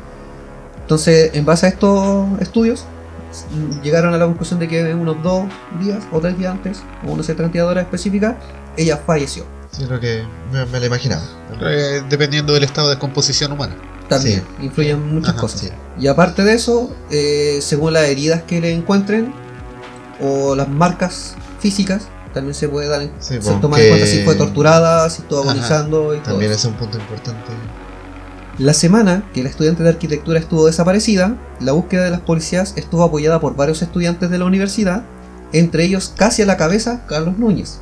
Entonces, 0.83 1.31
en 1.35 1.45
base 1.45 1.67
a 1.67 1.69
estos 1.69 2.27
estudios, 2.41 2.85
llegaron 3.83 4.15
a 4.15 4.19
la 4.19 4.25
conclusión 4.25 4.59
de 4.59 4.69
que 4.69 4.95
unos 4.95 5.23
dos 5.23 5.45
días 5.81 6.03
o 6.13 6.21
tres 6.21 6.39
días 6.39 6.53
antes, 6.53 6.83
o 7.07 7.13
una 7.13 7.23
cierta 7.23 7.43
cantidad 7.43 7.65
de 7.65 7.71
horas 7.71 7.85
específicas, 7.85 8.37
ella 8.77 8.97
falleció. 8.97 9.45
Sí, 9.71 9.85
lo 9.85 10.01
que 10.01 10.23
me, 10.51 10.65
me 10.65 10.81
lo 10.81 10.87
imaginaba. 10.87 11.23
Eh, 11.61 12.03
dependiendo 12.09 12.55
del 12.55 12.65
estado 12.65 12.89
de 12.89 12.95
descomposición 12.95 13.53
humana. 13.53 13.77
También 14.09 14.43
influyen 14.63 15.15
muchas 15.15 15.33
Ajá, 15.33 15.41
cosas. 15.43 15.61
sí. 15.61 15.69
Y 16.01 16.07
aparte 16.07 16.43
de 16.43 16.55
eso, 16.55 16.91
eh, 17.11 17.59
según 17.61 17.93
las 17.93 18.05
heridas 18.05 18.43
que 18.45 18.63
le 18.63 18.73
encuentren 18.73 19.35
o 20.23 20.55
las 20.57 20.69
marcas 20.69 21.35
físicas, 21.61 22.05
también 22.39 22.55
se 22.55 22.69
puede 22.69 22.87
dar 22.87 23.03
en, 23.03 23.11
Sí, 23.19 23.39
se 23.41 23.51
toma 23.55 23.81
en 23.81 23.89
cuenta 23.89 24.07
si 24.07 24.23
fue 24.23 24.37
torturada, 24.37 25.11
si 25.11 25.23
estuvo 25.23 25.41
agonizando 25.41 26.15
y. 26.15 26.21
También 26.21 26.53
es 26.53 26.65
un 26.65 26.75
punto 26.75 26.97
importante. 26.97 27.51
La 28.59 28.75
semana 28.75 29.29
que 29.35 29.43
la 29.43 29.49
estudiante 29.49 29.83
de 29.83 29.89
arquitectura 29.89 30.39
estuvo 30.39 30.67
desaparecida, 30.67 31.37
la 31.59 31.73
búsqueda 31.73 32.05
de 32.05 32.11
las 32.11 32.21
policías 32.21 32.75
estuvo 32.77 33.03
apoyada 33.03 33.41
por 33.41 33.57
varios 33.57 33.83
estudiantes 33.83 34.31
de 34.31 34.39
la 34.39 34.45
universidad, 34.45 35.03
entre 35.53 35.83
ellos 35.83 36.13
casi 36.17 36.43
a 36.43 36.47
la 36.47 36.57
cabeza 36.57 37.05
Carlos 37.09 37.39
Núñez. 37.39 37.81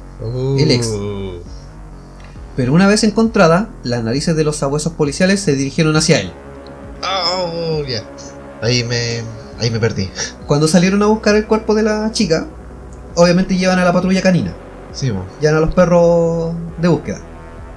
El 0.59 0.71
ex. 0.71 0.87
Uh, 0.87 1.42
Pero 2.57 2.73
una 2.73 2.87
vez 2.87 3.05
encontrada, 3.05 3.69
las 3.85 4.03
narices 4.03 4.37
de 4.37 4.45
los 4.45 4.57
sabuesos 4.57 4.95
policiales 4.95 5.40
se 5.40 5.55
dirigieron 5.55 5.97
hacia 5.97 6.21
él. 6.21 6.33
Oh, 7.03 7.83
ya. 7.87 8.03
Ahí 8.62 8.85
me, 8.85 9.21
ahí 9.59 9.71
me 9.71 9.81
perdí. 9.81 10.09
Cuando 10.47 10.66
salieron 10.66 11.03
a 11.03 11.07
buscar 11.07 11.37
el 11.37 11.47
cuerpo 11.47 11.75
de 11.75 11.83
la 11.83 12.11
chica, 12.12 12.47
obviamente 13.17 13.57
llevan 13.57 13.79
a 13.81 13.85
la 13.85 13.93
patrulla 13.93 14.23
canina, 14.23 14.53
Sí, 14.93 15.13
llevan 15.41 15.57
a 15.57 15.61
los 15.61 15.75
perros 15.75 16.55
de 16.79 16.89
búsqueda. 16.89 17.19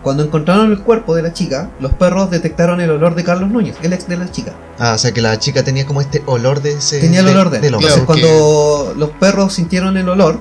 Cuando 0.04 0.24
encontraron 0.24 0.72
el 0.72 0.80
cuerpo 0.80 1.14
de 1.14 1.24
la 1.24 1.34
chica, 1.34 1.70
los 1.82 1.92
perros 1.94 2.30
detectaron 2.32 2.80
el 2.80 2.90
olor 2.90 3.16
de 3.16 3.26
Carlos 3.26 3.50
Núñez, 3.50 3.76
el 3.82 3.92
ex 3.92 4.08
de 4.08 4.16
la 4.16 4.32
chica. 4.32 4.54
Ah, 4.78 4.94
o 4.94 4.98
sea 4.98 5.12
que 5.12 5.22
la 5.22 5.38
chica 5.40 5.64
tenía 5.64 5.86
como 5.86 6.00
este 6.00 6.24
olor 6.26 6.62
de 6.62 6.72
ese. 6.74 7.00
Tenía 7.02 7.20
el 7.20 7.28
olor 7.28 7.50
de 7.50 7.58
él. 7.58 7.62
del. 7.64 7.74
Entonces, 7.74 7.92
Claro, 7.94 8.06
cuando 8.06 8.94
los 8.96 9.10
perros 9.10 9.54
sintieron 9.54 9.98
el 9.98 10.08
olor 10.08 10.40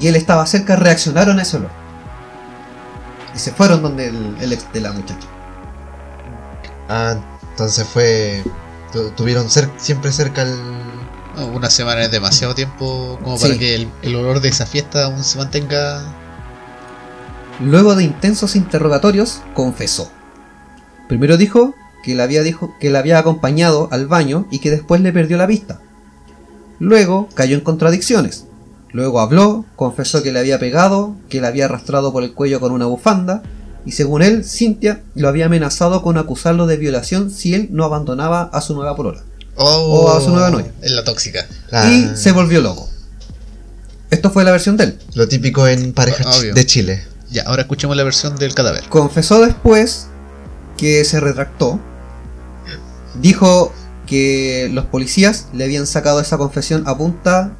y 0.00 0.06
él 0.06 0.16
estaba 0.16 0.46
cerca, 0.46 0.76
reaccionaron 0.76 1.38
a 1.38 1.42
ese 1.42 1.58
olor. 1.58 1.68
Y 3.34 3.38
se 3.38 3.52
fueron 3.52 3.82
donde 3.82 4.08
el, 4.08 4.36
el 4.40 4.52
ex 4.54 4.72
de 4.72 4.80
la 4.80 4.92
muchacha. 4.92 5.26
Ah, 6.88 7.16
entonces 7.50 7.86
fue. 7.86 8.42
tu- 8.92 9.10
Tuvieron 9.10 9.46
cer- 9.48 9.70
siempre 9.76 10.10
cerca 10.12 10.40
el. 10.42 10.54
Una 11.54 11.70
semana 11.70 12.02
es 12.02 12.10
demasiado 12.10 12.54
tiempo 12.54 13.18
como 13.22 13.38
Sí. 13.38 13.46
para 13.48 13.58
que 13.58 13.74
el, 13.74 13.88
el 14.02 14.16
olor 14.16 14.40
de 14.40 14.48
esa 14.48 14.66
fiesta 14.66 15.04
aún 15.06 15.22
se 15.22 15.38
mantenga. 15.38 16.02
Luego 17.60 17.94
de 17.94 18.04
intensos 18.04 18.56
interrogatorios, 18.56 19.40
confesó. 19.54 20.10
Primero 21.08 21.36
dijo 21.36 21.74
que 22.02 22.14
la 22.14 22.24
había, 22.24 22.42
dijo 22.42 22.74
que 22.80 22.90
la 22.90 23.00
había 23.00 23.18
acompañado 23.18 23.88
al 23.90 24.06
baño 24.06 24.46
y 24.50 24.58
que 24.60 24.70
después 24.70 25.00
le 25.02 25.12
perdió 25.12 25.36
la 25.36 25.46
vista. 25.46 25.80
Luego 26.78 27.28
cayó 27.34 27.56
en 27.56 27.60
contradicciones. 27.62 28.46
Luego 28.92 29.20
habló, 29.20 29.64
confesó 29.76 30.22
que 30.22 30.32
le 30.32 30.40
había 30.40 30.58
pegado, 30.58 31.14
que 31.28 31.40
la 31.40 31.48
había 31.48 31.66
arrastrado 31.66 32.12
por 32.12 32.22
el 32.22 32.32
cuello 32.32 32.58
con 32.60 32.72
una 32.72 32.86
bufanda, 32.86 33.42
y 33.86 33.92
según 33.92 34.22
él, 34.22 34.44
Cintia 34.44 35.02
lo 35.14 35.28
había 35.28 35.46
amenazado 35.46 36.02
con 36.02 36.18
acusarlo 36.18 36.66
de 36.66 36.76
violación 36.76 37.30
si 37.30 37.54
él 37.54 37.68
no 37.70 37.84
abandonaba 37.84 38.42
a 38.52 38.60
su 38.60 38.74
nueva 38.74 38.96
polola. 38.96 39.22
Oh, 39.62 40.04
O 40.06 40.16
a 40.16 40.20
su 40.20 40.30
nueva 40.30 40.50
novia. 40.50 40.72
Es 40.80 40.90
la 40.92 41.04
tóxica. 41.04 41.46
Y 41.90 42.16
se 42.16 42.32
volvió 42.32 42.60
loco. 42.60 42.88
Esto 44.10 44.30
fue 44.30 44.42
la 44.44 44.50
versión 44.50 44.76
de 44.76 44.84
él. 44.84 44.98
Lo 45.14 45.28
típico 45.28 45.66
en 45.68 45.92
parejas 45.92 46.38
Obvio. 46.40 46.54
de 46.54 46.66
Chile. 46.66 47.04
Ya, 47.30 47.42
ahora 47.44 47.62
escuchemos 47.62 47.96
la 47.96 48.02
versión 48.02 48.36
del 48.36 48.54
cadáver. 48.54 48.84
Confesó 48.88 49.40
después 49.44 50.06
que 50.76 51.04
se 51.04 51.20
retractó. 51.20 51.78
Dijo 53.20 53.72
que 54.06 54.68
los 54.72 54.86
policías 54.86 55.46
le 55.52 55.64
habían 55.64 55.86
sacado 55.86 56.20
esa 56.20 56.38
confesión 56.38 56.84
a 56.86 56.96
punta 56.96 57.52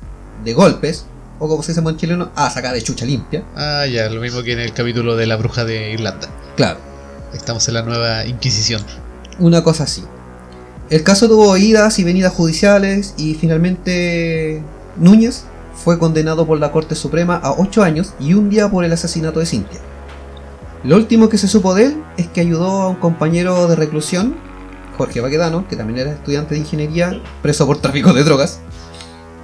de 0.45 0.53
golpes, 0.55 1.05
o 1.39 1.49
como 1.49 1.63
se 1.63 1.73
dice 1.73 1.87
en 1.89 1.97
chileno, 1.97 2.33
a 2.35 2.51
sacar 2.51 2.75
de 2.75 2.83
chucha 2.83 3.05
limpia. 3.05 3.45
Ah, 3.55 3.87
ya, 3.87 4.09
lo 4.09 4.21
mismo 4.21 4.43
que 4.43 4.53
en 4.53 4.61
el 4.61 4.73
capítulo 4.73 5.17
de 5.17 5.27
la 5.27 5.37
bruja 5.37 5.65
de 5.65 5.93
Irlanda. 5.93 6.29
Claro, 6.57 6.79
Estamos 7.35 7.69
en 7.69 7.75
la 7.75 7.83
nueva 7.83 8.25
Inquisición. 8.27 8.83
una 9.39 9.63
cosa 9.63 9.85
así. 9.85 10.03
El 10.91 11.03
caso 11.05 11.29
tuvo 11.29 11.57
idas 11.57 11.99
y 11.99 12.05
venidas 12.05 12.33
judiciales 12.33 13.15
y 13.17 13.35
finalmente 13.35 14.63
Núñez 14.97 15.45
fue 15.75 15.99
condenado 15.99 16.47
por 16.47 16.59
la 16.59 16.73
Corte 16.73 16.95
Suprema 16.95 17.37
a 17.37 17.53
8 17.53 17.83
años 17.83 18.13
y 18.19 18.35
un 18.35 18.51
día 18.51 18.69
por 18.69 18.85
el 18.85 18.93
asesinato 18.93 19.39
de 19.41 19.47
Cintia. 19.47 19.81
Lo 20.83 20.97
último 20.97 21.29
que 21.29 21.39
se 21.39 21.47
supo 21.47 21.75
de 21.75 21.87
él 21.87 22.03
es 22.17 22.27
que 22.29 22.41
ayudó 22.41 22.83
a 22.83 22.89
un 22.89 22.97
compañero 22.97 23.69
de 23.69 23.77
reclusión, 23.77 24.35
Jorge 24.99 25.21
Baquedano, 25.21 25.67
que 25.69 25.77
también 25.77 26.01
era 26.01 26.13
estudiante 26.13 26.55
de 26.55 26.61
ingeniería, 26.61 27.23
preso 27.43 27.67
por 27.67 27.79
tráfico 27.81 28.13
de 28.13 28.25
drogas, 28.25 28.59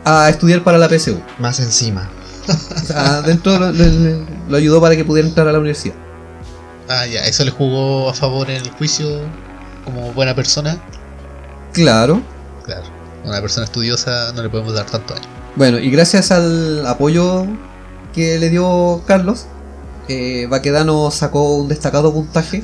a 0.05 0.29
estudiar 0.29 0.65
para 0.65 0.79
la 0.79 0.89
PSU. 0.89 1.21
Más 1.39 1.61
encima. 1.61 2.11
O 2.49 2.79
sea, 2.87 3.23
dentro 3.23 3.59
lo, 3.59 3.73
lo- 3.73 4.27
lo 4.49 4.57
ayudó 4.57 4.81
para 4.81 4.97
que 4.97 5.05
pudiera 5.05 5.29
entrar 5.29 5.47
a 5.49 5.53
la 5.53 5.59
universidad. 5.59 5.95
Ah, 6.89 7.07
ya, 7.07 7.21
eso 7.23 7.45
le 7.45 7.51
jugó 7.51 8.09
a 8.09 8.15
favor 8.15 8.49
en 8.51 8.63
el 8.63 8.71
juicio 8.73 9.07
como 9.85 10.13
buena 10.13 10.35
persona. 10.35 10.79
Claro. 11.77 12.23
Claro, 12.65 12.85
a 13.25 13.29
una 13.29 13.41
persona 13.43 13.67
estudiosa 13.67 14.33
no 14.35 14.43
le 14.43 14.49
podemos 14.49 14.73
dar 14.73 14.87
tanto 14.87 15.15
año. 15.15 15.27
Bueno, 15.57 15.79
y 15.79 15.91
gracias 15.91 16.33
al 16.33 16.87
apoyo 16.87 17.47
que 18.15 18.39
le 18.39 18.49
dio 18.49 19.03
Carlos, 19.07 19.47
eh, 20.09 20.47
Baquedano 20.49 21.11
sacó 21.11 21.55
un 21.57 21.69
destacado 21.69 22.15
puntaje. 22.15 22.63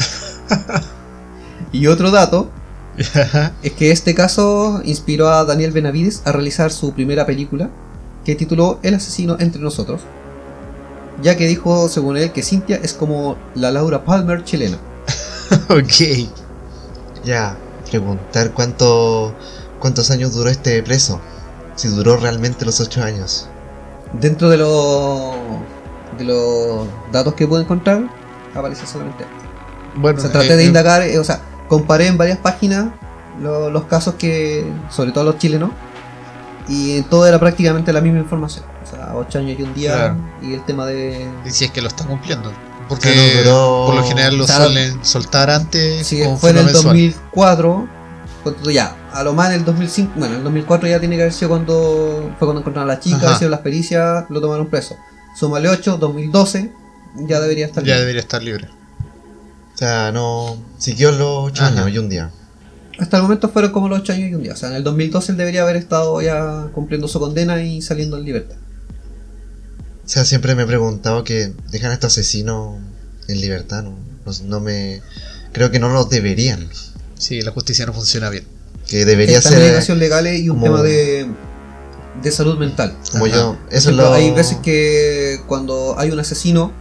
y 1.73 1.89
otro 1.89 2.11
dato 2.11 2.51
es 3.63 3.73
que 3.73 3.91
este 3.91 4.15
caso 4.15 4.81
inspiró 4.83 5.29
a 5.29 5.45
Daniel 5.45 5.73
Benavides 5.73 6.23
a 6.25 6.33
realizar 6.33 6.73
su 6.73 6.95
primera 6.95 7.27
película, 7.27 7.69
que 8.25 8.35
tituló 8.35 8.79
El 8.83 8.95
asesino 8.95 9.37
entre 9.41 9.61
nosotros, 9.61 10.01
ya 11.21 11.37
que 11.37 11.47
dijo, 11.47 11.89
según 11.91 12.17
él, 12.17 12.33
que 12.33 12.43
Cynthia 12.43 12.81
es 12.83 12.95
como 12.95 13.37
la 13.55 13.71
Laura 13.71 14.05
Palmer 14.05 14.43
chilena. 14.43 14.79
ok. 15.69 16.29
Ya, 17.25 17.57
preguntar 18.01 18.53
cuánto, 18.53 19.35
cuántos 19.79 20.11
años 20.11 20.33
duró 20.35 20.49
este 20.49 20.83
preso. 20.83 21.21
Si 21.77 21.89
duró 21.89 22.17
realmente 22.17 22.65
los 22.65 22.81
8 22.81 23.03
años. 23.03 23.49
Dentro 24.13 24.49
de 24.51 24.57
los 24.59 25.35
de 26.19 26.25
los 26.25 26.87
datos 27.11 27.35
que 27.35 27.47
pude 27.47 27.63
encontrar, 27.63 28.03
aparece 28.55 28.87
solamente 28.87 29.25
Bueno, 29.95 30.19
O 30.19 30.23
sea, 30.23 30.31
traté 30.31 30.53
eh, 30.53 30.57
de 30.57 30.65
eh, 30.65 30.67
indagar, 30.67 31.03
eh, 31.03 31.19
o 31.19 31.25
sea, 31.25 31.41
comparé 31.69 32.07
en 32.09 32.19
varias 32.19 32.39
páginas 32.39 32.89
lo- 33.41 33.71
los 33.71 33.85
casos 33.85 34.15
que, 34.17 34.71
sobre 34.91 35.13
todo 35.13 35.25
los 35.25 35.39
chilenos, 35.39 35.71
y 36.69 36.99
en 36.99 37.05
todo 37.05 37.27
era 37.27 37.39
prácticamente 37.41 37.93
la 37.93 38.01
misma 38.03 38.19
información. 38.21 38.65
O 38.85 38.87
sea, 38.87 39.13
8 39.15 39.39
años 39.39 39.59
y 39.59 39.63
un 39.63 39.73
día, 39.75 39.93
Claro. 39.95 40.17
y 40.43 40.53
el 40.55 40.63
tema 40.65 40.85
de... 40.87 41.27
Y 41.47 41.51
si 41.51 41.65
es 41.65 41.71
que 41.71 41.81
lo 41.81 41.89
está 41.89 42.05
cumpliendo. 42.05 42.53
Porque 42.89 43.43
duró- 43.45 43.85
por 43.87 43.95
lo 43.95 44.05
general 44.05 44.37
lo 44.37 44.47
suelen 44.47 45.05
soltar 45.05 45.51
antes. 45.51 46.07
Si 46.07 46.23
como 46.23 46.37
fue 46.37 46.51
en 46.51 46.59
el 46.59 46.65
mensual. 46.67 46.85
2004, 46.95 47.89
cuando 48.43 48.71
ya, 48.71 48.97
a 49.13 49.23
lo 49.23 49.33
más 49.33 49.49
en 49.51 49.55
el 49.61 49.65
2005, 49.65 50.13
bueno, 50.17 50.33
en 50.35 50.39
el 50.39 50.45
2004 50.45 50.89
ya 50.89 50.99
tiene 51.01 51.17
que 51.17 51.23
haber 51.23 51.33
sido 51.33 51.49
cuando 51.51 52.33
fue 52.39 52.47
cuando 52.47 52.61
encontraron 52.61 52.91
a 52.91 52.95
la 52.95 53.01
chica, 53.01 53.33
hicieron 53.33 53.51
las 53.53 53.61
pericias, 53.61 54.25
lo 54.29 54.41
tomaron 54.41 54.67
preso. 54.69 54.97
Súmale 55.39 55.69
8, 55.69 55.97
2012, 55.99 56.73
ya 57.27 57.41
debería 57.41 57.67
estar 57.67 57.83
Ya 57.83 57.89
libre. 57.95 58.01
debería 58.01 58.21
estar 58.21 58.43
libre. 58.43 58.69
O 59.75 59.79
sea, 59.79 60.13
no. 60.13 60.57
Siguió 60.79 61.11
los 61.13 61.51
8 61.53 61.65
Ajá. 61.65 61.73
años 61.83 61.91
y 61.95 61.99
un 61.99 62.09
día. 62.09 62.31
Hasta 62.99 63.17
el 63.17 63.23
momento 63.23 63.49
fueron 63.49 63.73
como 63.73 63.89
los 63.89 64.01
8 64.01 64.13
años 64.13 64.29
y 64.31 64.35
un 64.35 64.43
día. 64.43 64.53
O 64.53 64.57
sea, 64.57 64.69
en 64.69 64.75
el 64.77 64.85
2012 64.85 65.33
él 65.33 65.39
debería 65.39 65.63
haber 65.63 65.77
estado 65.77 66.21
ya 66.21 66.69
cumpliendo 66.75 67.09
su 67.09 67.19
condena 67.19 67.63
y 67.63 67.81
saliendo 67.81 68.19
en 68.19 68.25
libertad. 68.25 68.57
O 70.05 70.09
sea, 70.09 70.25
siempre 70.25 70.55
me 70.55 70.63
he 70.63 70.67
preguntado 70.67 71.25
que 71.25 71.53
dejan 71.71 71.91
a 71.91 71.95
estos 71.95 72.13
asesinos 72.13 72.79
en 73.29 73.41
libertad. 73.41 73.83
No, 73.83 73.97
no, 74.27 74.33
no 74.45 74.61
me. 74.61 75.01
Creo 75.53 75.71
que 75.71 75.79
no 75.79 75.89
los 75.91 76.09
deberían. 76.11 76.69
Sí, 77.19 77.41
la 77.43 77.53
justicia 77.53 77.87
no 77.87 77.93
funciona 77.93 78.29
bien. 78.31 78.45
Que 78.89 79.05
debería 79.05 79.41
ser. 79.41 79.97
legales 79.97 80.41
y 80.41 80.49
un 80.49 80.57
como- 80.59 80.67
tema 80.77 80.83
de, 80.83 81.27
de 82.23 82.31
salud 82.33 82.59
mental. 82.59 82.97
Como 83.13 83.27
Ajá. 83.27 83.35
yo. 83.35 83.59
Eso 83.69 83.77
es 83.77 83.85
ejemplo, 83.85 84.05
lo. 84.09 84.13
Hay 84.15 84.31
veces 84.33 84.59
que 84.63 85.41
cuando 85.47 85.95
hay 85.99 86.11
un 86.11 86.19
asesino 86.19 86.73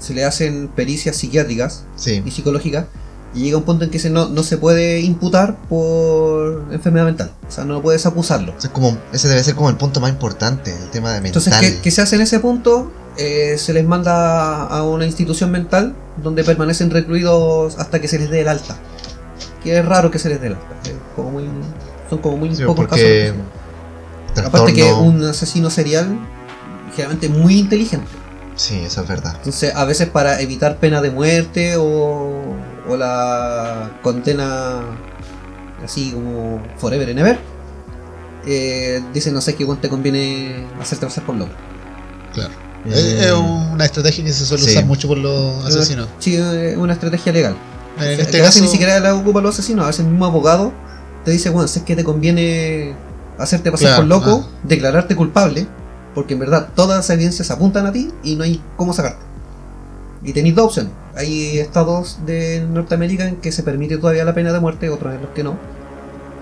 se 0.00 0.14
le 0.14 0.24
hacen 0.24 0.68
pericias 0.68 1.16
psiquiátricas 1.16 1.84
Sí. 1.96 2.22
y 2.24 2.30
psicológicas 2.30 2.86
y 3.38 3.42
llega 3.44 3.56
un 3.56 3.62
punto 3.62 3.84
en 3.84 3.90
que 3.90 4.00
se 4.00 4.10
no, 4.10 4.28
no 4.28 4.42
se 4.42 4.58
puede 4.58 5.00
imputar 5.00 5.56
por 5.68 6.64
enfermedad 6.72 7.04
mental. 7.04 7.30
O 7.46 7.50
sea, 7.52 7.64
no 7.64 7.80
puedes 7.80 8.04
acusarlo. 8.04 8.52
Sea, 8.58 8.72
como, 8.72 8.98
ese 9.12 9.28
debe 9.28 9.44
ser 9.44 9.54
como 9.54 9.70
el 9.70 9.76
punto 9.76 10.00
más 10.00 10.10
importante, 10.10 10.72
el 10.74 10.90
tema 10.90 11.12
de 11.12 11.20
mental. 11.20 11.40
Entonces, 11.40 11.54
¿qué, 11.76 11.80
qué 11.80 11.90
se 11.92 12.02
hace 12.02 12.16
en 12.16 12.22
ese 12.22 12.40
punto? 12.40 12.90
Eh, 13.16 13.56
se 13.56 13.72
les 13.72 13.84
manda 13.84 14.64
a 14.64 14.82
una 14.82 15.06
institución 15.06 15.52
mental 15.52 15.94
donde 16.22 16.42
permanecen 16.42 16.90
recluidos 16.90 17.78
hasta 17.78 18.00
que 18.00 18.08
se 18.08 18.18
les 18.18 18.28
dé 18.28 18.40
el 18.40 18.48
alta. 18.48 18.76
Que 19.62 19.78
es 19.78 19.84
raro 19.84 20.10
que 20.10 20.18
se 20.18 20.28
les 20.30 20.40
dé 20.40 20.48
el 20.48 20.52
alta. 20.54 20.66
es 20.84 20.92
como 21.14 21.30
muy- 21.30 21.48
son 22.10 22.18
como 22.18 22.38
muy 22.38 22.54
Sí, 22.56 22.64
pocos 22.64 22.88
casos. 22.88 23.06
Aparte 24.44 24.72
que 24.72 24.84
un 24.84 25.22
asesino 25.24 25.70
serial, 25.70 26.18
generalmente 26.94 27.28
muy 27.28 27.58
inteligente. 27.58 28.08
Sí, 28.58 28.80
eso 28.84 29.02
es 29.02 29.08
verdad. 29.08 29.34
Entonces, 29.36 29.72
a 29.74 29.84
veces 29.84 30.08
para 30.08 30.40
evitar 30.40 30.78
pena 30.78 31.00
de 31.00 31.12
muerte 31.12 31.76
o, 31.76 32.47
o 32.88 32.96
la 32.96 33.90
condena 34.02 34.80
así 35.84 36.12
como 36.12 36.62
forever 36.76 37.08
and 37.10 37.18
ever, 37.18 37.38
eh, 38.46 39.02
dice 39.12 39.30
no 39.30 39.40
sé 39.40 39.54
qué 39.54 39.66
te 39.80 39.88
conviene 39.88 40.66
hacerte 40.80 41.06
pasar 41.06 41.24
por 41.24 41.36
loco. 41.36 41.52
Claro. 42.34 42.50
Mm. 42.84 42.92
Es, 42.92 43.32
una 43.32 43.84
estrategia 43.84 44.24
que 44.24 44.32
se 44.32 44.46
suele 44.46 44.64
Sí. 44.64 44.70
usar 44.70 44.84
mucho 44.86 45.08
por 45.08 45.18
los 45.18 45.64
asesinos. 45.66 46.08
Sí, 46.18 46.36
es 46.36 46.76
una 46.76 46.92
estrategia 46.92 47.32
legal. 47.32 47.56
En 48.00 48.16
Que 48.16 48.22
este 48.22 48.38
caso, 48.38 48.60
ni 48.60 48.68
siquiera 48.68 49.00
la 49.00 49.14
ocupan 49.14 49.42
los 49.42 49.54
asesinos, 49.54 49.84
a 49.84 49.88
veces 49.88 50.00
el 50.04 50.10
mismo 50.10 50.26
abogado 50.26 50.72
te 51.24 51.32
dice, 51.32 51.50
bueno, 51.50 51.66
si 51.68 51.80
es 51.80 51.84
que 51.84 51.96
te 51.96 52.04
conviene 52.04 52.94
hacerte 53.38 53.70
pasar 53.70 53.88
Claro, 53.88 54.02
por 54.02 54.08
loco, 54.08 54.46
ah. 54.48 54.58
declararte 54.62 55.16
culpable, 55.16 55.66
porque 56.14 56.34
en 56.34 56.40
verdad 56.40 56.68
todas 56.74 56.96
las 56.98 57.10
evidencias 57.10 57.50
apuntan 57.50 57.86
a 57.86 57.92
ti 57.92 58.12
y 58.22 58.36
no 58.36 58.44
hay 58.44 58.62
cómo 58.76 58.92
sacarte. 58.92 59.27
Y 60.22 60.32
tenéis 60.32 60.54
dos 60.54 60.66
opciones. 60.66 60.92
Hay 61.16 61.58
estados 61.58 62.18
de 62.26 62.60
Norteamérica 62.68 63.26
en 63.28 63.36
que 63.36 63.52
se 63.52 63.62
permite 63.62 63.98
todavía 63.98 64.24
la 64.24 64.34
pena 64.34 64.52
de 64.52 64.60
muerte, 64.60 64.88
otros 64.90 65.14
en 65.14 65.22
los 65.22 65.30
que 65.30 65.42
no. 65.44 65.56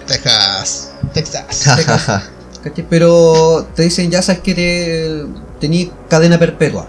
Texas. 0.07 0.93
Texas. 1.12 1.74
¿cachai? 2.62 2.87
Pero 2.89 3.66
te 3.74 3.83
dicen, 3.83 4.11
ya 4.11 4.22
sabes 4.22 4.41
que 4.43 4.55
te 4.55 5.24
tenéis 5.61 5.91
cadena 6.09 6.39
perpetua. 6.39 6.87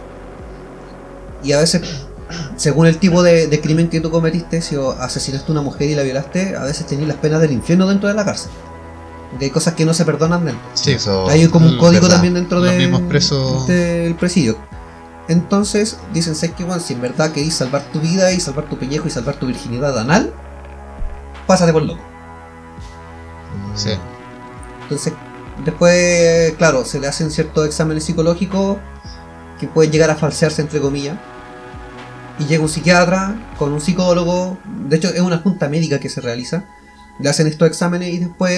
Y 1.44 1.52
a 1.52 1.60
veces, 1.60 1.82
según 2.58 2.88
el 2.88 2.98
tipo 2.98 3.22
de, 3.24 3.48
de 3.48 3.62
crimen 3.62 3.90
que 3.90 4.02
tú 4.02 4.10
cometiste, 4.12 4.62
si 4.62 4.76
o 4.76 4.92
asesinaste 4.92 5.50
a 5.50 5.52
una 5.52 5.62
mujer 5.62 5.90
y 5.90 5.96
la 5.96 6.04
violaste, 6.04 6.56
a 6.56 6.64
veces 6.64 6.86
tenéis 6.88 7.08
las 7.08 7.18
penas 7.18 7.42
del 7.42 7.52
infierno 7.52 7.88
dentro 7.88 8.10
de 8.10 8.16
la 8.16 8.26
cárcel. 8.26 8.50
Porque 9.30 9.46
hay 9.46 9.52
cosas 9.52 9.74
que 9.74 9.86
no 9.86 9.94
se 9.94 10.06
perdonan 10.06 10.46
dentro. 10.46 10.64
Sí, 10.74 10.94
eso. 10.94 11.28
Hay 11.30 11.46
como 11.48 11.68
un 11.68 11.78
código 11.78 12.04
verdad. 12.04 12.16
también 12.16 12.34
dentro 12.34 12.62
de- 12.62 12.90
presos- 13.10 13.68
del 13.68 14.16
presidio. 14.16 14.58
Entonces, 15.28 15.98
dicen, 16.14 16.36
¿sabes 16.36 16.56
qué, 16.56 16.64
weón? 16.64 16.80
Si 16.80 16.94
en 16.94 17.02
verdad 17.02 17.32
querís 17.32 17.56
salvar 17.56 17.84
tu 17.92 18.00
vida 18.00 18.32
y 18.32 18.40
salvar 18.40 18.70
tu 18.70 18.78
pellejo 18.78 19.08
y 19.08 19.12
salvar 19.12 19.36
tu 19.36 19.48
virginidad 19.48 19.98
anal, 19.98 20.34
pásate 21.46 21.74
por 21.74 21.84
loco. 21.84 22.02
Sí. 23.76 23.92
Entonces, 24.84 25.14
después, 25.66 26.54
claro, 26.58 26.86
se 26.86 27.00
le 27.00 27.08
hacen 27.08 27.30
ciertos 27.30 27.66
exámenes 27.66 28.06
psicológicos 28.06 28.78
que 29.60 29.68
pueden 29.68 29.92
llegar 29.92 30.10
a 30.10 30.16
falsearse, 30.16 30.62
entre 30.62 30.80
comillas. 30.80 31.18
Y 32.40 32.46
llega 32.46 32.64
un 32.64 32.70
psiquiatra 32.70 33.54
con 33.58 33.74
un 33.74 33.82
psicólogo. 33.82 34.58
De 34.88 34.96
hecho, 34.96 35.10
es 35.10 35.20
una 35.20 35.40
junta 35.40 35.68
médica 35.68 36.00
que 36.00 36.08
se 36.08 36.22
realiza. 36.22 36.66
Le 37.20 37.30
hacen 37.30 37.48
estos 37.48 37.68
exámenes 37.68 38.14
y 38.14 38.20
después 38.20 38.54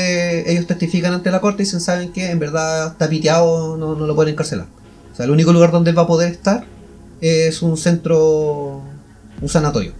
ellos 0.45 0.67
testifican 0.67 1.13
ante 1.13 1.32
la 1.32 1.39
corte 1.39 1.63
y 1.63 1.65
dicen, 1.65 1.80
¿saben 1.80 2.11
que 2.11 2.30
En 2.30 2.39
verdad 2.39 2.88
está 2.88 3.07
piteado, 3.07 3.78
no, 3.78 3.95
no 3.95 4.05
lo 4.05 4.15
pueden 4.15 4.34
encarcelar. 4.34 4.67
Sea, 5.20 5.26
el 5.26 5.32
único 5.32 5.51
lugar 5.51 5.72
donde 5.72 5.89
él 5.89 5.97
va 5.97 6.03
a 6.03 6.07
poder 6.07 6.32
estar 6.32 6.63
es 7.20 7.61
un 7.61 7.76
centro, 7.76 8.82
un 9.41 9.49
sanatorio. 9.49 9.91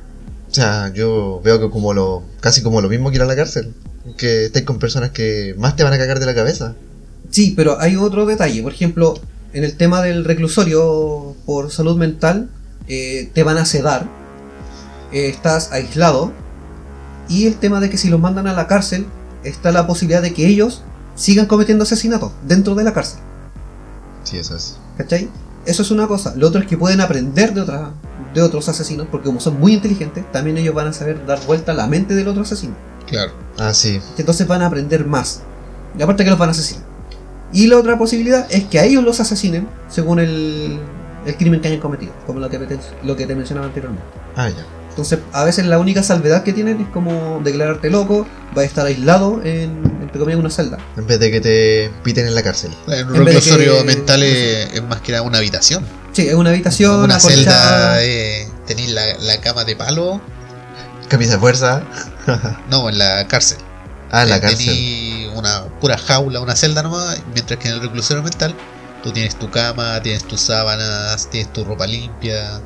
O 0.49 0.53
sea, 0.53 0.93
yo 0.93 1.41
veo 1.43 1.59
que 1.59 1.70
como 1.70 1.93
lo. 1.93 2.24
casi 2.39 2.63
como 2.63 2.80
lo 2.80 2.88
mismo 2.88 3.09
que 3.09 3.17
ir 3.17 3.22
a 3.22 3.26
la 3.26 3.36
cárcel. 3.36 3.74
Que 4.17 4.45
estés 4.45 4.63
con 4.63 4.80
personas 4.80 5.09
que 5.11 5.55
más 5.57 5.76
te 5.76 5.84
van 5.84 5.91
a 5.91 5.97
cagar 5.97 6.22
de 6.22 6.26
la 6.26 6.34
cabeza. 6.34 6.74
Sí, 7.32 7.53
pero 7.53 7.82
hay 7.82 7.97
otro 7.97 8.26
detalle. 8.26 8.63
Por 8.63 8.72
ejemplo, 8.72 9.20
en 9.51 9.65
el 9.65 9.76
tema 9.76 10.01
del 10.01 10.24
reclusorio 10.24 11.36
por 11.45 11.70
salud 11.70 11.97
mental, 11.97 12.49
eh, 12.88 13.30
te 13.34 13.43
van 13.43 13.57
a 13.57 13.65
sedar, 13.65 14.07
eh, 15.11 15.28
estás 15.28 15.74
aislado, 15.74 16.32
y 17.28 17.45
el 17.45 17.55
tema 17.57 17.82
de 17.82 17.89
que 17.89 17.97
si 17.97 18.09
los 18.09 18.22
mandan 18.22 18.47
a 18.47 18.53
la 18.53 18.67
cárcel, 18.67 19.05
está 19.43 19.74
la 19.74 19.86
posibilidad 19.86 20.22
de 20.22 20.34
que 20.34 20.47
ellos 20.47 20.82
sigan 21.15 21.45
cometiendo 21.45 21.84
asesinatos 21.84 22.32
dentro 22.47 22.74
de 22.74 22.86
la 22.86 22.93
cárcel. 22.93 23.20
Sí, 24.24 24.38
eso 24.38 24.55
es. 24.55 24.78
¿Cachai? 24.99 25.29
Eso 25.65 25.81
es 25.81 25.91
una 25.91 26.07
cosa. 26.07 26.33
Lo 26.35 26.47
otro 26.47 26.59
es 26.59 26.67
que 26.67 26.77
pueden 26.77 26.99
aprender 26.99 27.53
de, 27.53 27.61
otra, 27.61 27.91
de 28.33 28.41
otros 28.41 28.67
asesinos, 28.67 29.07
porque 29.09 29.27
como 29.27 29.39
son 29.39 29.57
muy 29.57 29.73
inteligentes, 29.73 30.29
también 30.33 30.57
ellos 30.57 30.75
van 30.75 30.87
a 30.87 30.93
saber 30.93 31.25
dar 31.25 31.39
vuelta 31.45 31.71
a 31.71 31.75
la 31.75 31.87
mente 31.87 32.15
del 32.15 32.27
otro 32.27 32.41
asesino. 32.41 32.75
Claro. 33.07 33.31
Ah, 33.57 33.73
sí. 33.73 34.01
Entonces 34.17 34.45
van 34.45 34.61
a 34.61 34.65
aprender 34.65 35.05
más. 35.05 35.41
Y 35.97 36.01
aparte 36.01 36.25
que 36.25 36.29
los 36.29 36.37
van 36.37 36.49
a 36.49 36.51
asesinar. 36.51 36.83
Y 37.53 37.67
la 37.67 37.77
otra 37.77 37.97
posibilidad 37.97 38.45
es 38.51 38.65
que 38.65 38.79
a 38.79 38.83
ellos 38.83 39.01
los 39.01 39.21
asesinen 39.21 39.69
según 39.87 40.19
el, 40.19 40.79
el 41.25 41.35
crimen 41.37 41.61
que 41.61 41.69
hayan 41.69 41.79
cometido, 41.79 42.11
como 42.27 42.41
lo 42.41 42.49
que, 42.49 42.59
lo 43.03 43.15
que 43.15 43.25
te 43.25 43.35
mencionaba 43.35 43.67
anteriormente. 43.67 44.05
Ah, 44.35 44.49
ya. 44.49 44.65
Entonces, 45.01 45.19
a 45.33 45.43
veces 45.43 45.65
la 45.65 45.79
única 45.79 46.03
salvedad 46.03 46.43
que 46.43 46.53
tienen 46.53 46.81
es 46.81 46.87
como 46.89 47.39
declararte 47.43 47.89
loco, 47.89 48.27
va 48.57 48.61
a 48.63 48.65
estar 48.65 48.85
aislado 48.85 49.41
en, 49.43 49.83
entre 50.01 50.19
comillas, 50.19 50.39
una 50.39 50.49
celda. 50.49 50.77
En 50.97 51.07
vez 51.07 51.19
de 51.19 51.31
que 51.31 51.41
te 51.41 51.91
piten 52.03 52.25
en 52.27 52.35
la 52.35 52.43
cárcel. 52.43 52.71
En 52.87 53.07
un 53.07 53.25
reclusorio 53.25 53.77
que- 53.79 53.83
mental 53.85 54.23
es, 54.23 54.73
es 54.73 54.83
más 54.83 55.01
que 55.01 55.11
nada 55.11 55.23
una 55.23 55.37
habitación. 55.37 55.85
Sí, 56.11 56.27
es 56.27 56.33
una 56.33 56.49
habitación, 56.49 57.03
una 57.03 57.15
acolchada. 57.17 57.95
celda, 57.97 58.03
eh, 58.03 58.47
tenéis 58.67 58.91
la, 58.91 59.01
la 59.19 59.39
cama 59.41 59.63
de 59.63 59.75
palo. 59.75 60.19
Camisa 61.07 61.33
de 61.33 61.39
fuerza. 61.39 61.81
No, 62.69 62.89
en 62.89 62.97
la 62.97 63.27
cárcel. 63.27 63.57
Ah, 64.11 64.23
en 64.23 64.29
la 64.29 64.37
Eh, 64.37 64.41
cárcel. 64.41 64.65
Tení 64.67 65.27
una 65.35 65.63
pura 65.79 65.97
jaula, 65.97 66.39
una 66.41 66.55
celda 66.55 66.83
nomás, 66.83 67.21
mientras 67.33 67.59
que 67.59 67.67
en 67.69 67.75
el 67.75 67.81
reclusorio 67.81 68.21
mental 68.23 68.53
tú 69.03 69.11
tienes 69.11 69.35
tu 69.37 69.49
cama, 69.49 70.01
tienes 70.01 70.23
tus 70.25 70.41
sábanas, 70.41 71.29
tienes 71.29 71.51
tu 71.53 71.63
ropa 71.63 71.87
limpia, 71.87 72.59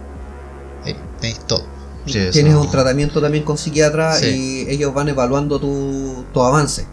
eh, 0.85 0.95
tenéis 1.21 1.39
todo. 1.47 1.65
Sí, 2.05 2.17
eso. 2.19 2.31
Tienes 2.31 2.55
un 2.55 2.69
tratamiento 2.69 3.21
también 3.21 3.43
con 3.43 3.57
psiquiatra 3.57 4.13
Sí. 4.15 4.65
y 4.67 4.71
ellos 4.71 4.93
van 4.93 5.09
evaluando 5.09 5.59
tu, 5.59 6.25
tu 6.33 6.41
avance. 6.41 6.85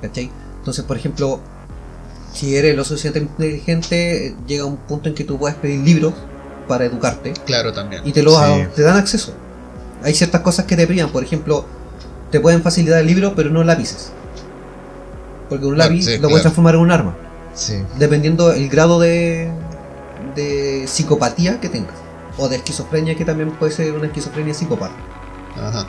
¿Cachai? 0.00 0.30
Entonces, 0.58 0.84
por 0.84 0.96
ejemplo, 0.96 1.40
si 2.32 2.56
eres 2.56 2.76
lo 2.76 2.84
suficientemente 2.84 3.34
inteligente, 3.44 4.36
llega 4.46 4.64
un 4.64 4.76
punto 4.76 5.08
en 5.08 5.14
que 5.14 5.24
tú 5.24 5.38
puedes 5.38 5.56
pedir 5.56 5.80
libros 5.80 6.14
para 6.68 6.84
educarte 6.84 7.32
Claro, 7.44 7.72
también. 7.72 8.02
y 8.06 8.12
te, 8.12 8.22
lo 8.22 8.30
Sí. 8.32 8.64
te 8.76 8.82
dan 8.82 8.96
acceso. 8.96 9.34
Hay 10.04 10.14
ciertas 10.14 10.40
cosas 10.42 10.64
que 10.66 10.76
te 10.76 10.86
privan, 10.86 11.10
por 11.10 11.22
ejemplo, 11.24 11.64
te 12.30 12.40
pueden 12.40 12.62
facilitar 12.62 12.98
el 13.00 13.06
libro, 13.06 13.34
pero 13.36 13.50
no 13.50 13.62
lápices. 13.64 14.12
Porque 15.48 15.66
un 15.66 15.76
lápiz 15.76 16.04
sí, 16.04 16.12
lo 16.12 16.18
claro. 16.18 16.28
puedes 16.30 16.42
transformar 16.42 16.74
en 16.76 16.80
un 16.80 16.90
arma, 16.90 17.16
Sí. 17.54 17.74
dependiendo 17.98 18.52
el 18.52 18.68
grado 18.68 18.98
de, 19.00 19.50
de 20.34 20.84
psicopatía 20.86 21.60
que 21.60 21.68
tengas. 21.68 21.94
O 22.38 22.48
de 22.48 22.56
esquizofrenia, 22.56 23.16
que 23.16 23.24
también 23.24 23.50
puede 23.52 23.72
ser 23.72 23.92
una 23.92 24.06
esquizofrenia 24.06 24.54
psicopata. 24.54 24.94
Ajá. 25.56 25.86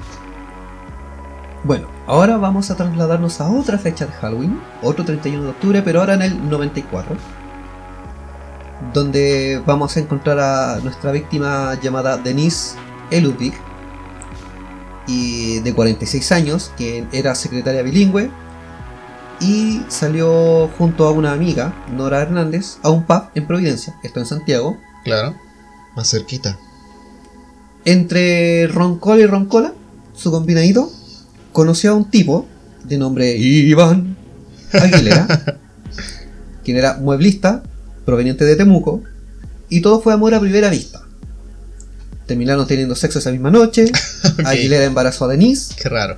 Bueno, 1.64 1.88
ahora 2.08 2.38
vamos 2.38 2.70
a 2.72 2.76
trasladarnos 2.76 3.40
a 3.40 3.50
otra 3.50 3.78
fecha 3.78 4.06
de 4.06 4.12
Halloween, 4.12 4.60
otro 4.82 5.06
31 5.06 5.44
de 5.44 5.50
octubre, 5.50 5.82
pero 5.82 6.02
ahora 6.02 6.16
en 6.16 6.22
el 6.24 6.50
94, 6.50 7.16
donde 8.94 9.62
vamos 9.66 9.96
a 9.96 10.02
encontrar 10.02 10.40
a 10.40 10.80
nuestra 10.84 11.12
víctima 11.14 11.80
llamada 11.82 12.18
Denise 12.18 12.76
Eludvig, 13.12 13.54
y 15.08 15.60
de 15.60 15.74
46 15.74 16.32
años, 16.34 16.72
que 16.78 17.08
era 17.14 17.34
secretaria 17.34 17.82
bilingüe, 17.82 18.30
y 19.40 19.84
salió 19.88 20.70
junto 20.78 21.08
a 21.08 21.12
una 21.12 21.32
amiga, 21.32 21.74
Nora 21.90 22.22
Hernández, 22.22 22.78
a 22.84 22.90
un 22.90 23.04
pub 23.04 23.24
en 23.36 23.48
Providencia, 23.48 23.96
esto 24.04 24.20
en 24.20 24.26
Santiago, 24.26 24.78
Claro. 25.04 25.36
Más 25.96 26.10
cerquita. 26.10 26.58
Entre 27.86 28.68
Roncola 28.68 29.22
y 29.22 29.26
Roncola, 29.26 29.74
su 30.16 30.32
combinadito, 30.32 30.92
conoció 31.52 31.92
a 31.92 31.96
un 31.96 32.10
tipo 32.10 32.48
de 32.84 32.98
nombre 32.98 33.36
Iván 33.36 34.16
Aguilera, 34.74 35.28
quien 36.64 36.78
era 36.78 36.98
mueblista, 36.98 37.64
proveniente 38.06 38.46
de 38.46 38.56
Temuco, 38.56 39.04
y 39.70 39.82
todo 39.82 40.02
fue 40.02 40.14
amor 40.14 40.34
a 40.34 40.40
primera 40.40 40.70
vista. 40.70 41.02
Terminaron 42.26 42.66
teniendo 42.68 42.96
sexo 42.96 43.20
esa 43.20 43.32
misma 43.32 43.52
noche. 43.52 43.92
Aguilera 44.46 44.86
embarazó 44.86 45.26
a 45.26 45.28
Denise, 45.28 45.76
Qué 45.76 45.90
raro. 45.90 46.18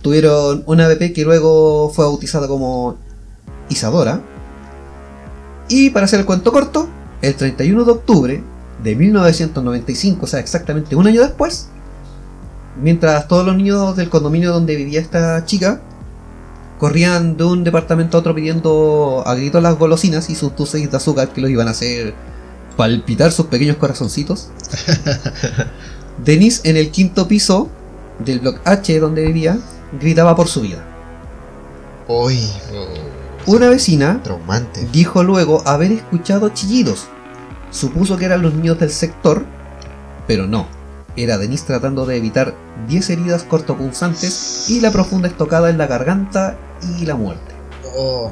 tuvieron 0.00 0.62
una 0.66 0.88
bebé 0.88 1.12
que 1.12 1.24
luego 1.24 1.90
fue 1.90 2.04
bautizada 2.06 2.48
como 2.48 2.96
Isadora, 3.68 4.22
y 5.68 5.90
para 5.90 6.06
hacer 6.06 6.20
el 6.20 6.26
cuento 6.26 6.52
corto, 6.52 6.88
el 7.22 7.34
31 7.34 7.84
de 7.84 7.92
octubre 7.92 8.44
de 8.82 8.96
1995, 8.96 10.24
o 10.24 10.26
sea, 10.26 10.40
exactamente 10.40 10.96
un 10.96 11.06
año 11.06 11.22
después, 11.22 11.68
mientras 12.80 13.28
todos 13.28 13.46
los 13.46 13.56
niños 13.56 13.96
del 13.96 14.08
condominio 14.08 14.52
donde 14.52 14.76
vivía 14.76 15.00
esta 15.00 15.44
chica 15.44 15.80
corrían 16.78 17.36
de 17.36 17.44
un 17.44 17.62
departamento 17.62 18.16
a 18.16 18.20
otro 18.20 18.34
pidiendo 18.34 19.22
a 19.24 19.34
gritos 19.34 19.62
las 19.62 19.78
golosinas 19.78 20.28
y 20.30 20.34
sus 20.34 20.56
dulces 20.56 20.90
de 20.90 20.96
azúcar 20.96 21.28
que 21.28 21.40
los 21.40 21.50
iban 21.50 21.68
a 21.68 21.72
hacer 21.72 22.14
palpitar 22.76 23.30
sus 23.30 23.46
pequeños 23.46 23.76
corazoncitos, 23.76 24.48
Denise 26.24 26.68
en 26.68 26.76
el 26.76 26.90
quinto 26.90 27.28
piso 27.28 27.68
del 28.18 28.40
block 28.40 28.60
H 28.64 28.98
donde 28.98 29.24
vivía 29.24 29.58
gritaba 30.00 30.34
por 30.34 30.48
su 30.48 30.62
vida. 30.62 30.84
Uy, 32.08 32.48
Oh, 32.72 32.86
Una 33.46 33.68
vecina 33.68 34.20
traumante. 34.22 34.86
Dijo 34.92 35.22
luego 35.22 35.62
haber 35.66 35.92
escuchado 35.92 36.48
chillidos. 36.50 37.06
Supuso 37.72 38.16
que 38.16 38.26
eran 38.26 38.42
los 38.42 38.54
niños 38.54 38.78
del 38.78 38.90
sector, 38.90 39.44
pero 40.28 40.46
no. 40.46 40.66
Era 41.16 41.36
Denise 41.38 41.64
tratando 41.66 42.06
de 42.06 42.16
evitar 42.16 42.54
10 42.88 43.10
heridas 43.10 43.42
cortopunzantes 43.42 44.66
y 44.68 44.80
la 44.80 44.90
profunda 44.90 45.26
estocada 45.28 45.68
en 45.70 45.78
la 45.78 45.86
garganta 45.86 46.56
y 46.98 47.04
la 47.06 47.16
muerte. 47.16 47.52
oh. 47.96 48.30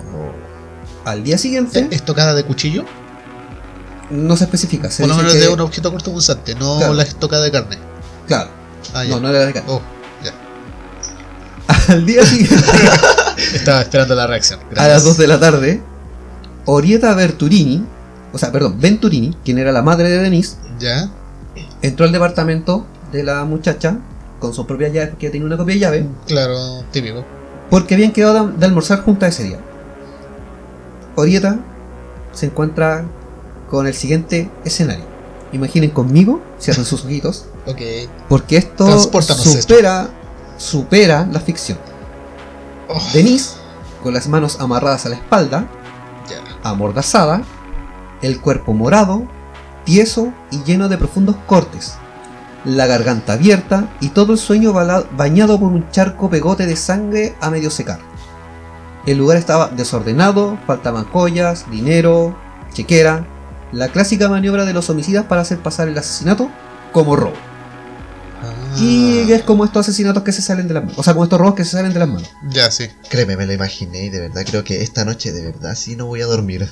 Al 1.05 1.25
día 1.25 1.39
siguiente, 1.39 1.89
¿Es 1.91 2.03
tocada 2.05 2.35
de 2.35 2.45
cuchillo? 2.45 2.85
no 4.11 4.37
se 4.37 4.45
especifica. 4.45 4.91
Se 4.91 5.03
Por 5.03 5.11
lo 5.11 5.17
menos 5.17 5.33
que- 5.33 5.39
de 5.41 5.49
un 5.49 5.61
objeto 5.61 5.91
cortopunzante, 5.91 6.55
no 6.57 6.77
Claro. 6.79 6.93
la 6.95 7.03
estocada 7.05 7.43
de 7.45 7.51
carne. 7.51 7.79
Claro, 8.27 8.51
Ah, 8.95 9.05
no, 9.05 9.21
no 9.21 9.29
era 9.31 9.47
de 9.47 9.53
carne. 9.53 9.71
Oh, 9.73 9.81
Al 11.89 12.05
día 12.07 12.25
siguiente, 12.25 12.57
Estaba 13.55 13.81
esperando 13.81 14.15
la 14.15 14.27
reacción. 14.27 14.61
a 14.77 14.89
las 14.89 15.05
2 15.05 15.17
de 15.17 15.27
la 15.27 15.39
tarde, 15.41 15.83
Orieta 16.67 17.15
Berturini, 17.15 17.85
o 18.33 18.39
sea, 18.39 18.53
perdón, 18.53 18.77
Venturini, 18.81 19.37
quien 19.45 19.59
era 19.59 19.73
la 19.73 19.83
madre 19.83 20.09
de 20.09 20.19
Denise, 20.19 20.57
¿Ya? 20.79 21.11
entró 21.83 22.05
al 22.07 22.13
departamento 22.13 22.87
de 23.13 23.23
la 23.25 23.45
muchacha 23.45 23.99
con 24.39 24.55
su 24.55 24.67
propia 24.67 24.89
llave, 24.89 25.09
porque 25.09 25.31
tenía 25.31 25.47
una 25.47 25.57
copia 25.57 25.75
de 25.75 25.81
llave, 25.81 26.07
Claro, 26.27 26.85
típico. 26.93 27.25
porque 27.71 27.95
habían 27.95 28.13
quedado 28.13 28.47
de, 28.49 28.57
de 28.59 28.67
almorzar 28.67 29.03
juntas 29.03 29.35
ese 29.35 29.45
día. 29.49 29.59
Orieta 31.17 31.59
se 32.33 32.47
encuentra 32.47 33.05
con 33.69 33.87
el 33.87 33.95
siguiente 33.95 34.51
escenario. 34.65 35.05
Imaginen 35.53 35.91
conmigo, 35.91 36.41
cierren 36.61 36.85
sus 36.85 37.05
ojitos, 37.05 37.47
Ok. 37.67 37.81
porque 38.29 38.57
esto 38.57 38.99
supera, 39.01 40.09
supera 40.57 41.29
la 41.31 41.41
ficción. 41.41 41.79
Oh, 42.89 43.01
Denise, 43.13 43.55
con 44.03 44.15
las 44.15 44.29
manos 44.29 44.59
amarradas 44.61 45.07
a 45.07 45.09
la 45.11 45.17
espalda, 45.17 45.67
ya. 46.29 46.39
amordazada, 46.69 47.43
el 48.23 48.41
cuerpo 48.41 48.73
morado, 48.73 49.27
tieso 49.85 50.33
y 50.51 50.63
lleno 50.65 50.89
de 50.89 50.99
profundos 50.99 51.37
cortes, 51.47 51.95
la 52.65 52.87
garganta 52.87 53.35
abierta 53.35 53.89
y 54.01 54.11
todo 54.11 54.33
el 54.33 54.39
sueño 54.39 54.73
bañado 54.73 55.59
por 55.59 55.73
un 55.73 55.91
charco 55.91 56.29
pegote 56.29 56.67
de 56.67 56.77
sangre 56.77 57.35
a 57.41 57.51
medio 57.51 57.71
secar. 57.71 57.99
El 59.07 59.17
lugar 59.19 59.39
estaba 59.39 59.69
desordenado, 59.69 60.59
faltaban 60.67 61.05
joyas, 61.07 61.71
dinero, 61.71 62.37
chequera, 62.73 63.27
la 63.73 63.89
clásica 63.89 64.29
maniobra 64.29 64.65
de 64.65 64.75
los 64.75 64.91
homicidas 64.91 65.25
para 65.25 65.41
hacer 65.41 65.59
pasar 65.59 65.89
el 65.89 65.97
asesinato 65.97 66.51
como 66.93 67.17
robo. 67.17 67.33
Ah, 68.43 68.77
Y 68.79 69.33
es 69.33 69.43
como 69.43 69.65
estos 69.65 69.87
asesinatos 69.89 70.23
que 70.23 70.33
se 70.33 70.43
salen 70.43 70.69
de 70.69 70.75
las 70.75 70.83
manos, 70.85 70.99
o 70.99 71.03
sea, 71.03 71.15
como 71.15 71.25
estos 71.25 71.39
robos 71.41 71.55
que 71.55 71.65
se 71.65 71.73
salen 71.73 71.93
de 71.93 71.99
las 71.99 72.09
manos. 72.09 72.31
Ya, 72.51 72.71
sí. 72.71 72.89
Créeme, 73.09 73.37
me 73.37 73.47
lo 73.47 73.53
imaginé 73.53 74.05
y 74.05 74.09
de 74.11 74.21
verdad 74.21 74.43
creo 74.47 74.65
que 74.65 74.83
esta 74.83 75.05
noche 75.05 75.33
de 75.33 75.45
verdad 75.45 75.75
sí 75.75 75.97
no 75.97 76.07
voy 76.07 76.21
a 76.21 76.27
dormir. 76.27 76.69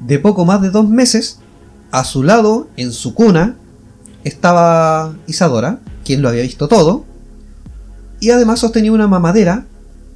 De 0.00 0.18
poco 0.18 0.44
más 0.44 0.62
de 0.62 0.70
dos 0.70 0.88
meses, 0.88 1.38
a 1.90 2.04
su 2.04 2.22
lado, 2.22 2.68
en 2.76 2.92
su 2.92 3.14
cuna, 3.14 3.56
estaba 4.24 5.14
Isadora, 5.26 5.80
quien 6.04 6.22
lo 6.22 6.28
había 6.28 6.42
visto 6.42 6.68
todo, 6.68 7.04
y 8.20 8.30
además 8.30 8.60
sostenía 8.60 8.92
una 8.92 9.08
mamadera 9.08 9.66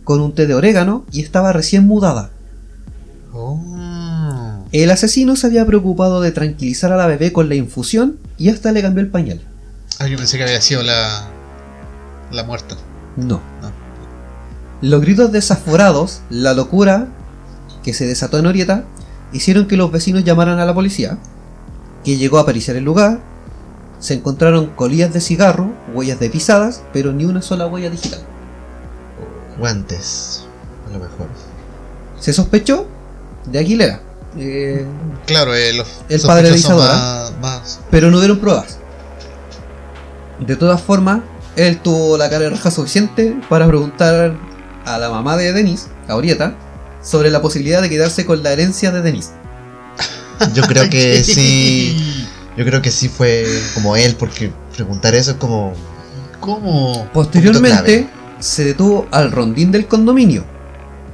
con 0.04 0.20
un 0.20 0.32
té 0.32 0.46
de 0.46 0.54
orégano 0.54 1.04
y 1.10 1.20
estaba 1.20 1.52
recién 1.52 1.86
mudada. 1.86 2.30
Oh. 3.32 3.60
El 4.72 4.90
asesino 4.90 5.36
se 5.36 5.46
había 5.46 5.66
preocupado 5.66 6.20
de 6.20 6.32
tranquilizar 6.32 6.92
a 6.92 6.96
la 6.96 7.06
bebé 7.06 7.32
con 7.32 7.48
la 7.48 7.54
infusión 7.54 8.18
y 8.38 8.50
hasta 8.50 8.72
le 8.72 8.82
cambió 8.82 9.02
el 9.02 9.10
pañal. 9.10 9.40
Ah, 9.98 10.06
yo 10.06 10.16
pensé 10.16 10.36
que 10.36 10.44
había 10.44 10.60
sido 10.60 10.82
la. 10.82 11.28
La 12.30 12.44
muerta. 12.44 12.76
No. 13.16 13.40
No. 13.62 13.72
Los 14.82 15.00
gritos 15.00 15.32
desaforados, 15.32 16.20
la 16.28 16.52
locura 16.54 17.08
que 17.82 17.94
se 17.94 18.06
desató 18.06 18.38
en 18.38 18.46
Orieta, 18.46 18.84
hicieron 19.36 19.66
que 19.66 19.76
los 19.76 19.90
vecinos 19.92 20.24
llamaran 20.24 20.58
a 20.58 20.64
la 20.64 20.74
policía, 20.74 21.18
que 22.04 22.16
llegó 22.16 22.38
a 22.38 22.46
periciar 22.46 22.76
el 22.76 22.84
lugar. 22.84 23.20
Se 23.98 24.14
encontraron 24.14 24.66
colillas 24.76 25.12
de 25.12 25.20
cigarro, 25.20 25.72
huellas 25.94 26.20
de 26.20 26.28
pisadas, 26.30 26.82
pero 26.92 27.12
ni 27.12 27.24
una 27.24 27.40
sola 27.42 27.66
huella 27.66 27.90
digital. 27.90 28.20
Guantes, 29.58 30.44
a 30.88 30.92
lo 30.92 30.98
mejor. 30.98 31.28
Se 32.20 32.32
sospechó 32.32 32.86
de 33.46 33.58
Aguilera, 33.58 34.00
eh, 34.36 34.84
Claro, 35.26 35.54
eh, 35.54 35.72
los 35.72 35.88
El 36.08 36.20
padre 36.22 36.50
de 36.50 36.56
Isadora. 36.56 36.92
Más, 36.92 37.32
más- 37.40 37.80
pero 37.90 38.10
no 38.10 38.18
dieron 38.18 38.38
pruebas. 38.38 38.78
De 40.40 40.56
todas 40.56 40.80
formas, 40.82 41.20
él 41.56 41.78
tuvo 41.80 42.18
la 42.18 42.28
cara 42.28 42.44
de 42.44 42.50
raja 42.50 42.70
suficiente 42.70 43.34
para 43.48 43.66
preguntar 43.66 44.34
a 44.84 44.98
la 44.98 45.08
mamá 45.08 45.36
de 45.38 45.52
Denise, 45.54 45.88
a 46.06 46.14
Orieta, 46.16 46.54
sobre 47.06 47.30
la 47.30 47.40
posibilidad 47.40 47.80
de 47.80 47.88
quedarse 47.88 48.26
con 48.26 48.42
la 48.42 48.52
herencia 48.52 48.90
de 48.90 49.00
Denise. 49.00 49.30
Yo 50.52 50.62
creo 50.64 50.90
que 50.90 51.22
sí. 51.24 52.26
Yo 52.56 52.64
creo 52.64 52.82
que 52.82 52.90
sí 52.90 53.08
fue 53.08 53.46
como 53.74 53.96
él, 53.96 54.16
porque 54.18 54.50
preguntar 54.74 55.14
eso 55.14 55.32
es 55.32 55.36
como. 55.36 55.72
¿Cómo? 56.40 57.08
Posteriormente 57.12 58.08
se 58.40 58.64
detuvo 58.64 59.06
al 59.12 59.30
rondín 59.30 59.70
del 59.70 59.86
condominio, 59.86 60.44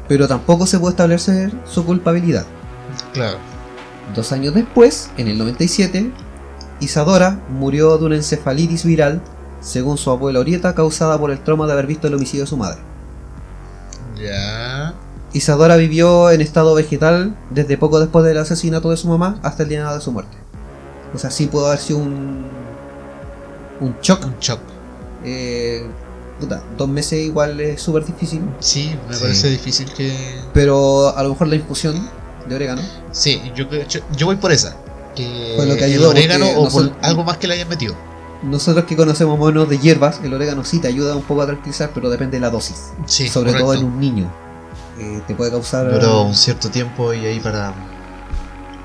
pero 0.09 0.27
tampoco 0.27 0.67
se 0.67 0.79
pudo 0.79 0.91
establecer 0.91 1.53
su 1.71 1.85
culpabilidad. 1.85 2.47
Claro. 3.13 3.39
Dos 4.15 4.33
años 4.33 4.55
después, 4.55 5.11
en 5.17 5.29
el 5.29 5.39
97, 5.39 6.11
Isadora 6.81 7.41
murió 7.49 7.97
de 7.99 8.05
una 8.07 8.17
encefalitis 8.17 8.85
viral, 8.85 9.23
según 9.61 9.97
su 9.99 10.11
abuela 10.11 10.41
Orieta, 10.41 10.75
causada 10.75 11.19
por 11.19 11.31
el 11.31 11.39
trauma 11.39 11.67
de 11.67 11.73
haber 11.73 11.87
visto 11.87 12.09
el 12.09 12.15
homicidio 12.15 12.45
de 12.45 12.49
su 12.49 12.57
madre. 12.57 12.81
Ya. 14.17 14.72
Isadora 15.33 15.77
vivió 15.77 16.31
en 16.31 16.41
estado 16.41 16.75
vegetal 16.75 17.37
desde 17.51 17.79
poco 17.79 18.01
después 18.01 18.25
del 18.25 18.39
asesinato 18.39 18.91
de 18.91 18.97
su 18.97 19.09
mamá 19.09 19.39
hasta 19.43 19.63
el 19.63 19.69
día 19.71 19.91
de 19.93 20.01
su 20.01 20.13
muerte. 20.13 20.37
O 21.15 21.19
sea, 21.19 21.31
sí 21.31 21.47
pudo 21.47 21.67
haber 21.67 21.79
sido 21.79 21.99
un, 22.01 22.47
un 23.81 23.95
shock. 24.03 24.25
Un 24.27 24.39
shock. 24.41 24.61
Eh, 25.25 25.87
puta, 26.41 26.63
dos 26.77 26.89
meses 26.89 27.21
igual 27.25 27.61
es 27.61 27.81
súper 27.81 28.05
difícil. 28.05 28.43
Sí, 28.61 28.95
me 29.09 29.15
Sí. 29.15 29.23
parece 29.23 29.51
difícil 29.51 29.93
que. 29.95 30.15
Pero 30.53 31.17
a 31.17 31.23
lo 31.23 31.31
mejor 31.31 31.49
la 31.49 31.57
infusión 31.57 32.09
de 32.49 32.55
orégano. 32.55 32.83
Sí, 33.13 33.41
yo, 33.55 33.69
yo, 33.71 34.01
yo 34.17 34.27
voy 34.27 34.37
por 34.37 34.53
esa. 34.53 34.77
Que 35.15 35.55
Fue 35.57 35.67
lo 35.67 35.77
que 35.77 35.85
el 35.95 36.05
orégano 36.05 36.47
o 36.51 36.65
nosotros- 36.65 36.91
por 36.93 37.05
algo 37.05 37.25
más 37.25 37.37
que 37.39 37.47
le 37.47 37.55
hayan 37.55 37.69
metido. 37.69 37.95
Nosotros 38.43 38.87
que 38.87 38.97
conocemos 38.97 39.39
monos 39.39 39.69
de 39.69 39.79
hierbas, 39.79 40.19
el 40.25 40.35
orégano 40.35 40.65
sí 40.65 40.81
te 40.81 40.89
ayuda 40.89 41.15
un 41.15 41.23
poco 41.23 41.43
a 41.43 41.47
tranquilizar, 41.47 41.91
pero 41.95 42.11
depende 42.11 42.39
de 42.39 42.41
la 42.41 42.51
dosis. 42.51 42.87
Sí, 43.07 43.29
Sobre 43.29 43.53
todo 43.53 43.75
en 43.75 43.85
un 43.85 44.01
niño. 44.01 44.33
Eh, 44.99 45.23
te 45.27 45.35
puede 45.35 45.51
causar. 45.51 45.91
Duró 45.91 46.23
un 46.23 46.35
cierto 46.35 46.71
tiempo 46.71 47.13
y 47.13 47.25
ahí 47.27 47.41
para. 47.41 47.75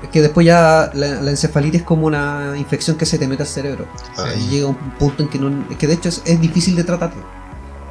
Es 0.02 0.08
que 0.10 0.22
después 0.22 0.46
ya 0.46 0.90
la, 0.94 1.20
la 1.20 1.30
encefalitis 1.30 1.80
es 1.80 1.86
como 1.86 2.06
una 2.06 2.54
infección 2.56 2.96
que 2.96 3.04
se 3.04 3.18
te 3.18 3.26
mete 3.26 3.42
al 3.42 3.48
cerebro. 3.48 3.86
Sí. 4.16 4.40
Y 4.40 4.48
llega 4.50 4.66
un 4.68 4.76
punto 4.98 5.22
en 5.22 5.28
que 5.28 5.38
no. 5.38 5.66
Es 5.70 5.76
que 5.76 5.86
de 5.86 5.94
hecho 5.94 6.08
es, 6.08 6.22
es 6.24 6.40
difícil 6.40 6.76
de 6.76 6.84
tratarlo. 6.84 7.22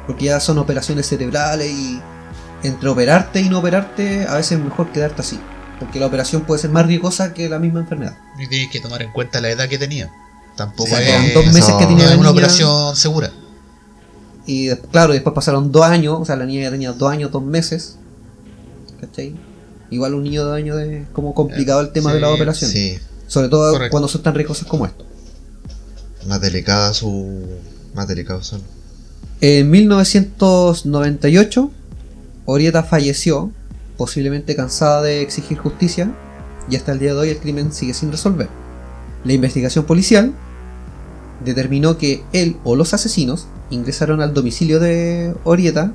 Porque 0.06 0.26
ya 0.26 0.40
son 0.40 0.58
operaciones 0.58 1.06
cerebrales 1.06 1.70
y. 1.70 2.00
Entre 2.62 2.88
operarte 2.88 3.40
y 3.40 3.48
no 3.48 3.60
operarte, 3.60 4.26
a 4.26 4.34
veces 4.34 4.58
es 4.58 4.64
mejor 4.64 4.90
quedarte 4.90 5.20
así. 5.20 5.38
Porque 5.78 6.00
la 6.00 6.06
operación 6.06 6.42
puede 6.42 6.60
ser 6.60 6.70
más 6.70 6.86
riesgosa 6.86 7.32
que 7.32 7.48
la 7.48 7.60
misma 7.60 7.80
enfermedad. 7.80 8.18
Y 8.36 8.48
tienes 8.48 8.68
que 8.70 8.80
tomar 8.80 9.00
en 9.02 9.12
cuenta 9.12 9.40
la 9.40 9.50
edad 9.50 9.68
que 9.68 9.78
tenía. 9.78 10.10
Tampoco 10.56 10.92
O 10.92 10.96
sea, 10.96 11.00
es, 11.00 11.32
con 11.32 11.44
dos 11.44 11.54
meses 11.54 11.72
que 11.74 11.86
tenía 11.86 12.06
no 12.06 12.10
la 12.10 12.16
una 12.16 12.16
niña, 12.16 12.30
operación 12.30 12.96
segura. 12.96 13.30
Y 14.44 14.74
claro, 14.90 15.12
después 15.12 15.34
pasaron 15.34 15.70
dos 15.70 15.84
años, 15.84 16.16
o 16.20 16.24
sea, 16.24 16.34
la 16.34 16.46
niña 16.46 16.62
ya 16.62 16.70
tenía 16.72 16.92
dos 16.92 17.12
años, 17.12 17.30
dos 17.30 17.44
meses. 17.44 17.96
¿Cachai? 19.00 19.34
Igual 19.90 20.14
un 20.14 20.22
niño 20.24 20.42
de 20.42 20.46
dos 20.50 20.56
años 20.56 20.78
es 20.80 21.06
como 21.12 21.34
complicado 21.34 21.80
el 21.80 21.92
tema 21.92 22.12
de 22.12 22.20
la 22.20 22.30
operación. 22.30 22.70
Sí, 22.70 22.98
Sobre 23.26 23.48
todo 23.48 23.72
Correcto. 23.72 23.90
cuando 23.90 24.08
son 24.08 24.22
tan 24.22 24.34
riesgosas 24.34 24.66
como 24.68 24.84
esto. 24.86 25.04
más 26.26 26.40
delicada 26.40 26.92
su. 26.92 27.42
Más 27.94 28.06
delicados 28.08 28.46
son. 28.46 28.60
En 29.40 29.70
1998, 29.70 31.70
Orieta 32.44 32.82
falleció, 32.82 33.50
posiblemente 33.96 34.54
cansada 34.56 35.00
de 35.02 35.22
exigir 35.22 35.58
justicia, 35.58 36.12
y 36.70 36.76
hasta 36.76 36.92
el 36.92 36.98
día 36.98 37.14
de 37.14 37.20
hoy 37.20 37.28
el 37.30 37.38
crimen 37.38 37.72
sigue 37.72 37.94
sin 37.94 38.10
resolver. 38.10 38.48
La 39.24 39.32
investigación 39.32 39.84
policial 39.84 40.32
determinó 41.44 41.98
que 41.98 42.22
él 42.32 42.56
o 42.64 42.74
los 42.76 42.94
asesinos 42.94 43.46
ingresaron 43.70 44.20
al 44.20 44.34
domicilio 44.34 44.80
de 44.80 45.34
Orieta, 45.44 45.92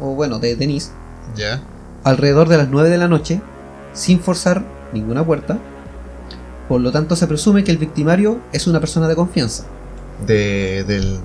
o 0.00 0.14
bueno, 0.14 0.38
de 0.38 0.56
Denise, 0.56 0.90
Ya. 1.36 1.62
Alrededor 2.04 2.48
de 2.48 2.58
las 2.58 2.68
9 2.68 2.88
de 2.90 2.98
la 2.98 3.08
noche, 3.08 3.40
sin 3.92 4.20
forzar 4.20 4.64
ninguna 4.92 5.24
puerta. 5.24 5.58
Por 6.68 6.80
lo 6.80 6.92
tanto, 6.92 7.16
se 7.16 7.26
presume 7.26 7.64
que 7.64 7.70
el 7.70 7.78
victimario 7.78 8.40
es 8.52 8.66
una 8.66 8.80
persona 8.80 9.08
de 9.08 9.14
confianza. 9.16 9.64
De. 10.26 10.84
del. 10.86 11.18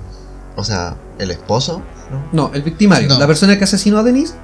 O 0.56 0.64
sea, 0.64 0.96
el 1.18 1.30
esposo, 1.30 1.82
¿no? 2.10 2.28
No, 2.32 2.50
el 2.54 2.62
victimario, 2.62 3.08
No. 3.08 3.18
la 3.18 3.26
persona 3.26 3.56
que 3.56 3.64
asesinó 3.64 3.98
a 3.98 4.02
Denise, 4.02 4.34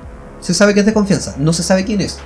se 0.40 0.54
sabe 0.54 0.72
que 0.74 0.80
es 0.80 0.86
de 0.86 0.94
confianza, 0.94 1.34
no 1.38 1.52
se 1.52 1.62
sabe 1.64 1.84
quién 1.84 2.00
es. 2.00 2.18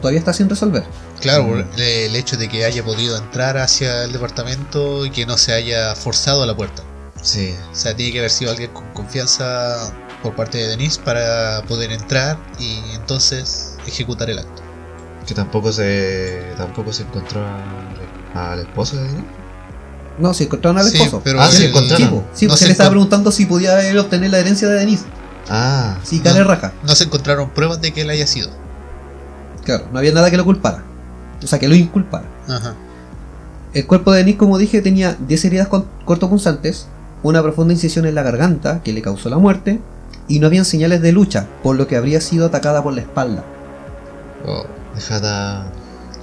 Todavía 0.00 0.20
está 0.20 0.32
sin 0.32 0.48
resolver. 0.48 0.84
Claro, 1.20 1.44
Mm. 1.44 1.48
por 1.48 1.58
el, 1.58 1.80
el 1.80 2.16
hecho 2.16 2.36
de 2.36 2.48
que 2.48 2.64
haya 2.64 2.84
podido 2.84 3.16
entrar 3.16 3.56
hacia 3.58 4.04
el 4.04 4.12
departamento 4.12 5.04
y 5.06 5.10
que 5.10 5.26
no 5.26 5.36
se 5.36 5.52
haya 5.52 5.94
forzado 5.96 6.42
a 6.44 6.46
la 6.46 6.56
puerta. 6.56 6.82
Sí. 7.20 7.54
O 7.70 7.74
sea, 7.74 7.94
tiene 7.96 8.12
que 8.12 8.18
haber 8.20 8.30
sido 8.30 8.50
alguien 8.52 8.70
con 8.72 8.84
confianza 8.94 9.92
por 10.22 10.34
parte 10.34 10.58
de 10.58 10.68
Denise 10.68 11.00
para 11.04 11.62
poder 11.68 11.92
entrar 11.92 12.38
y 12.58 12.78
entonces 12.94 13.76
ejecutar 13.86 14.30
el 14.30 14.38
acto. 14.38 14.62
Que 15.26 15.34
tampoco 15.34 15.72
se. 15.72 16.42
tampoco 16.56 16.92
se 16.92 17.02
encontró 17.02 17.40
al 18.34 18.60
esposo 18.60 18.96
de 18.96 19.02
Denise. 19.04 19.24
No, 20.18 20.34
si 20.34 20.44
encontraron 20.44 20.78
al 20.78 20.88
Sí, 20.88 20.96
esposo. 20.98 21.20
pero 21.24 21.40
Ah, 21.40 21.48
sí, 21.50 21.64
el- 21.64 21.70
encontraron. 21.70 21.98
Sí, 22.08 22.10
po, 22.14 22.24
sí, 22.34 22.44
no 22.46 22.50
porque 22.50 22.58
se 22.60 22.66
le 22.66 22.72
estaba 22.72 22.90
preguntando 22.90 23.30
si 23.32 23.46
podía 23.46 23.88
él 23.88 23.98
obtener 23.98 24.30
la 24.30 24.38
herencia 24.38 24.68
de 24.68 24.74
Denise. 24.74 25.04
Ah, 25.48 25.96
Sí, 26.02 26.20
cara 26.20 26.36
de 26.36 26.44
raja. 26.44 26.72
No 26.84 26.94
se 26.94 27.04
encontraron 27.04 27.50
pruebas 27.50 27.80
de 27.80 27.92
que 27.92 28.02
él 28.02 28.10
haya 28.10 28.26
sido. 28.26 28.50
Claro, 29.64 29.86
no 29.92 29.98
había 29.98 30.12
nada 30.12 30.30
que 30.30 30.36
lo 30.36 30.44
culpara. 30.44 30.82
O 31.42 31.46
sea, 31.46 31.58
que 31.58 31.66
lo 31.68 31.74
inculpara. 31.74 32.24
Ajá. 32.48 32.74
El 33.74 33.86
cuerpo 33.86 34.12
de 34.12 34.18
Denise, 34.18 34.38
como 34.38 34.58
dije, 34.58 34.82
tenía 34.82 35.16
10 35.26 35.44
heridas 35.46 35.68
cortopunzantes, 36.04 36.86
una 37.22 37.42
profunda 37.42 37.72
incisión 37.72 38.04
en 38.06 38.14
la 38.14 38.22
garganta 38.22 38.82
que 38.82 38.92
le 38.92 39.00
causó 39.02 39.28
la 39.30 39.38
muerte, 39.38 39.80
y 40.32 40.38
no 40.38 40.46
habían 40.46 40.64
señales 40.64 41.02
de 41.02 41.12
lucha, 41.12 41.46
por 41.62 41.76
lo 41.76 41.86
que 41.86 41.94
habría 41.94 42.18
sido 42.22 42.46
atacada 42.46 42.82
por 42.82 42.94
la 42.94 43.02
espalda. 43.02 43.44
Oh, 44.46 44.64
Dejada 44.94 45.66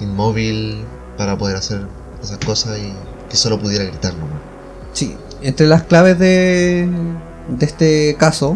inmóvil 0.00 0.84
para 1.16 1.38
poder 1.38 1.56
hacer 1.56 1.82
esas 2.20 2.38
cosas 2.38 2.76
y 2.78 2.92
que 3.28 3.36
solo 3.36 3.60
pudiera 3.60 3.84
gritar 3.84 4.14
nomás. 4.14 4.40
Sí, 4.94 5.16
entre 5.42 5.68
las 5.68 5.84
claves 5.84 6.18
de, 6.18 6.88
de 7.50 7.66
este 7.66 8.16
caso, 8.18 8.54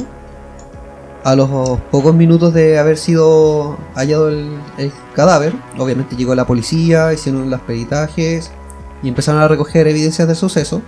a 1.23 1.37
los 1.37 1.49
pocos 1.93 2.17
minutos 2.17 2.53
de 2.53 2.81
haber 2.81 2.97
sido 2.99 3.79
hallado 3.95 4.31
el, 4.31 4.59
el 4.77 4.91
cadáver, 5.15 5.55
obviamente 5.79 6.17
llegó 6.17 6.35
la 6.35 6.49
policía, 6.49 7.13
hicieron 7.13 7.49
los 7.49 7.61
peritajes 7.61 8.51
y 9.05 9.09
empezaron 9.09 9.41
a 9.41 9.47
recoger 9.47 9.87
evidencias 9.87 10.27
del 10.27 10.37
suceso 10.37 10.83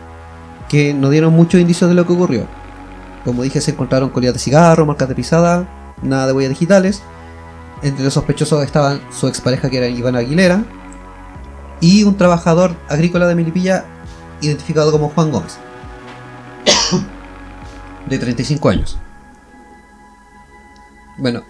que 0.69 0.93
no 0.93 1.09
dieron 1.11 1.33
muchos 1.35 1.61
indicios 1.61 1.89
de 1.89 1.95
lo 1.95 2.05
que 2.05 2.14
ocurrió. 2.14 2.66
Como 3.27 3.43
dije, 3.43 3.61
se 3.61 3.72
encontraron 3.72 4.11
colillas 4.11 4.35
de 4.35 4.41
cigarro, 4.41 4.87
marcas 4.87 5.09
de 5.09 5.16
pisada, 5.16 5.68
nada 6.01 6.29
de 6.29 6.33
huellas 6.33 6.51
digitales. 6.51 7.03
Entre 7.83 8.05
los 8.05 8.14
sospechosos 8.14 8.64
estaban 8.64 9.01
su 9.12 9.27
expareja 9.27 9.68
que 9.68 9.79
era 9.79 9.89
Iván 9.89 10.14
Aguilera 10.14 10.64
y 11.81 12.05
un 12.05 12.16
trabajador 12.16 12.77
agrícola 12.89 13.27
de 13.27 13.35
Melipilla 13.35 13.85
identificado 14.41 14.93
como 14.93 15.09
Juan 15.09 15.33
Gómez, 15.33 15.59
de 18.09 18.18
35 18.18 18.68
años. 18.68 18.97
Bueno, 21.18 21.43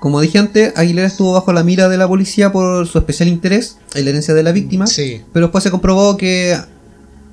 como 0.00 0.20
dije 0.20 0.38
antes, 0.38 0.76
Aguilera 0.76 1.06
estuvo 1.06 1.32
bajo 1.32 1.54
la 1.54 1.64
mira 1.64 1.88
de 1.88 1.96
la 1.96 2.06
policía 2.06 2.52
por 2.52 2.86
su 2.86 2.98
especial 2.98 3.30
interés 3.30 3.78
en 3.94 4.04
la 4.04 4.10
herencia 4.10 4.34
de 4.34 4.42
la 4.42 4.52
víctima, 4.52 4.86
sí. 4.86 5.22
pero 5.32 5.46
después 5.46 5.64
se 5.64 5.70
comprobó 5.70 6.18
que 6.18 6.58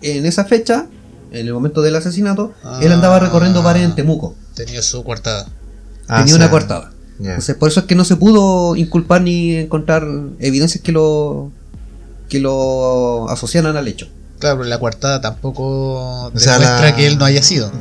en 0.01 0.25
esa 0.25 0.45
fecha, 0.45 0.87
en 1.31 1.47
el 1.47 1.53
momento 1.53 1.81
del 1.81 1.95
asesinato, 1.95 2.53
él 2.81 2.91
andaba 2.91 3.17
Ah. 3.17 3.19
recorriendo 3.19 3.61
bares 3.63 3.83
en 3.83 3.95
Temuco. 3.95 4.35
Tenía 4.55 4.81
su 4.81 5.03
coartada. 5.03 5.47
Ah, 6.07 6.19
Tenía 6.19 6.33
o 6.33 6.37
una 6.37 6.49
coartada. 6.49 6.91
ya. 7.19 7.29
Entonces, 7.31 7.55
por 7.55 7.69
eso 7.69 7.81
es 7.81 7.85
que 7.85 7.95
no 7.95 8.03
se 8.05 8.15
pudo 8.15 8.75
inculpar 8.75 9.21
ni 9.21 9.55
encontrar 9.55 10.05
evidencias 10.39 10.83
que 10.83 10.91
lo 10.91 11.51
que 12.29 12.39
lo 12.39 13.29
asociaran 13.29 13.75
al 13.75 13.87
hecho. 13.87 14.07
Claro, 14.39 14.57
pero 14.59 14.69
la 14.69 14.79
coartada 14.79 15.19
tampoco 15.19 16.31
sea, 16.35 16.53
demuestra 16.53 16.89
la- 16.89 16.95
que 16.95 17.07
él 17.07 17.17
no 17.17 17.25
haya 17.25 17.41
sido. 17.43 17.71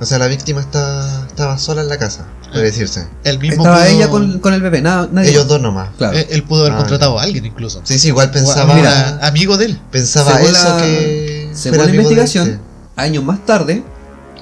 O 0.00 0.04
sea, 0.04 0.18
la 0.18 0.26
víctima 0.28 0.60
está, 0.60 1.26
estaba 1.26 1.58
sola 1.58 1.82
en 1.82 1.88
la 1.88 1.98
casa, 1.98 2.26
puede 2.50 2.64
decirse. 2.64 3.06
Él 3.24 3.38
mismo 3.38 3.62
Estaba 3.64 3.84
pudo- 3.84 3.86
ella 3.96 4.08
con, 4.08 4.38
con 4.40 4.54
el 4.54 4.62
bebé, 4.62 4.82
nada, 4.82 5.08
nadie 5.12 5.30
Ellos 5.30 5.42
más. 5.44 5.48
dos 5.48 5.60
nomás. 5.60 5.88
Claro. 5.98 6.16
él, 6.16 6.26
él 6.30 6.42
pudo 6.44 6.60
haber 6.62 6.72
Ah, 6.72 6.76
contratado 6.78 7.18
a 7.18 7.22
alguien 7.22 7.44
incluso. 7.44 7.80
Sí, 7.84 7.98
sí, 7.98 8.08
igual 8.08 8.30
pensaba, 8.30 8.74
mira, 8.74 9.18
amigo 9.26 9.56
de 9.56 9.66
él. 9.66 9.80
pensaba 9.90 10.32
Según 10.36 10.50
eso 10.50 10.68
la- 10.76 10.82
que. 10.82 11.50
Según 11.54 11.78
la 11.78 11.90
investigación, 11.90 12.48
este. 12.48 12.60
Años 12.96 13.24
más 13.24 13.44
tarde, 13.44 13.82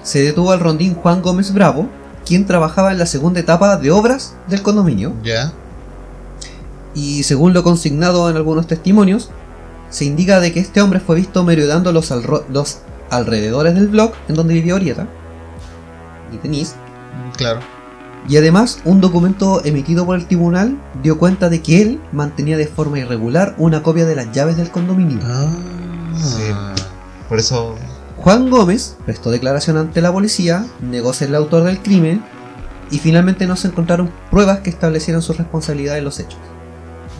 se 0.02 0.22
detuvo 0.22 0.52
al 0.52 0.60
rondín 0.60 0.94
Juan 0.94 1.22
Gómez 1.22 1.52
Bravo, 1.52 1.88
quien 2.24 2.46
trabajaba 2.46 2.92
en 2.92 2.98
la 2.98 3.06
segunda 3.06 3.40
etapa 3.40 3.76
de 3.76 3.90
obras 3.90 4.34
del 4.48 4.62
condominio, 4.62 5.12
Ya. 5.22 5.52
y 6.94 7.22
según 7.22 7.52
lo 7.52 7.62
consignado 7.62 8.28
en 8.30 8.36
algunos 8.36 8.66
testimonios, 8.66 9.30
se 9.90 10.04
indica 10.04 10.40
de 10.40 10.52
que 10.52 10.60
este 10.60 10.80
hombre 10.80 11.00
fue 11.00 11.16
visto 11.16 11.42
merodeando 11.44 11.92
los, 11.92 12.12
alrededores 13.10 13.74
del 13.74 13.88
blog 13.88 14.12
en 14.28 14.36
donde 14.36 14.54
vivía 14.54 14.74
Orieta 14.76 15.06
y 16.32 16.38
Denise, 16.38 16.74
Claro. 17.36 17.58
y 18.28 18.36
además 18.36 18.78
un 18.84 19.00
documento 19.00 19.64
emitido 19.64 20.06
por 20.06 20.16
el 20.16 20.26
tribunal 20.26 20.78
dio 21.02 21.18
cuenta 21.18 21.48
de 21.48 21.60
que 21.60 21.82
él 21.82 22.00
mantenía 22.12 22.56
de 22.56 22.68
forma 22.68 23.00
irregular 23.00 23.54
una 23.58 23.82
copia 23.82 24.06
de 24.06 24.14
las 24.14 24.30
llaves 24.30 24.56
del 24.56 24.70
condominio. 24.70 25.18
Ah. 25.24 25.48
Sí. 26.16 26.52
Por 27.28 27.38
eso. 27.38 27.74
Juan 28.22 28.50
Gómez 28.50 28.96
prestó 29.06 29.30
declaración 29.30 29.78
ante 29.78 30.02
la 30.02 30.12
policía, 30.12 30.66
negó 30.82 31.12
ser 31.14 31.28
el 31.28 31.36
autor 31.36 31.64
del 31.64 31.80
crimen 31.80 32.22
y 32.90 32.98
finalmente 32.98 33.46
no 33.46 33.56
se 33.56 33.68
encontraron 33.68 34.12
pruebas 34.30 34.60
que 34.60 34.68
establecieran 34.68 35.22
su 35.22 35.32
responsabilidad 35.32 35.96
en 35.96 36.04
los 36.04 36.18
hechos. 36.18 36.38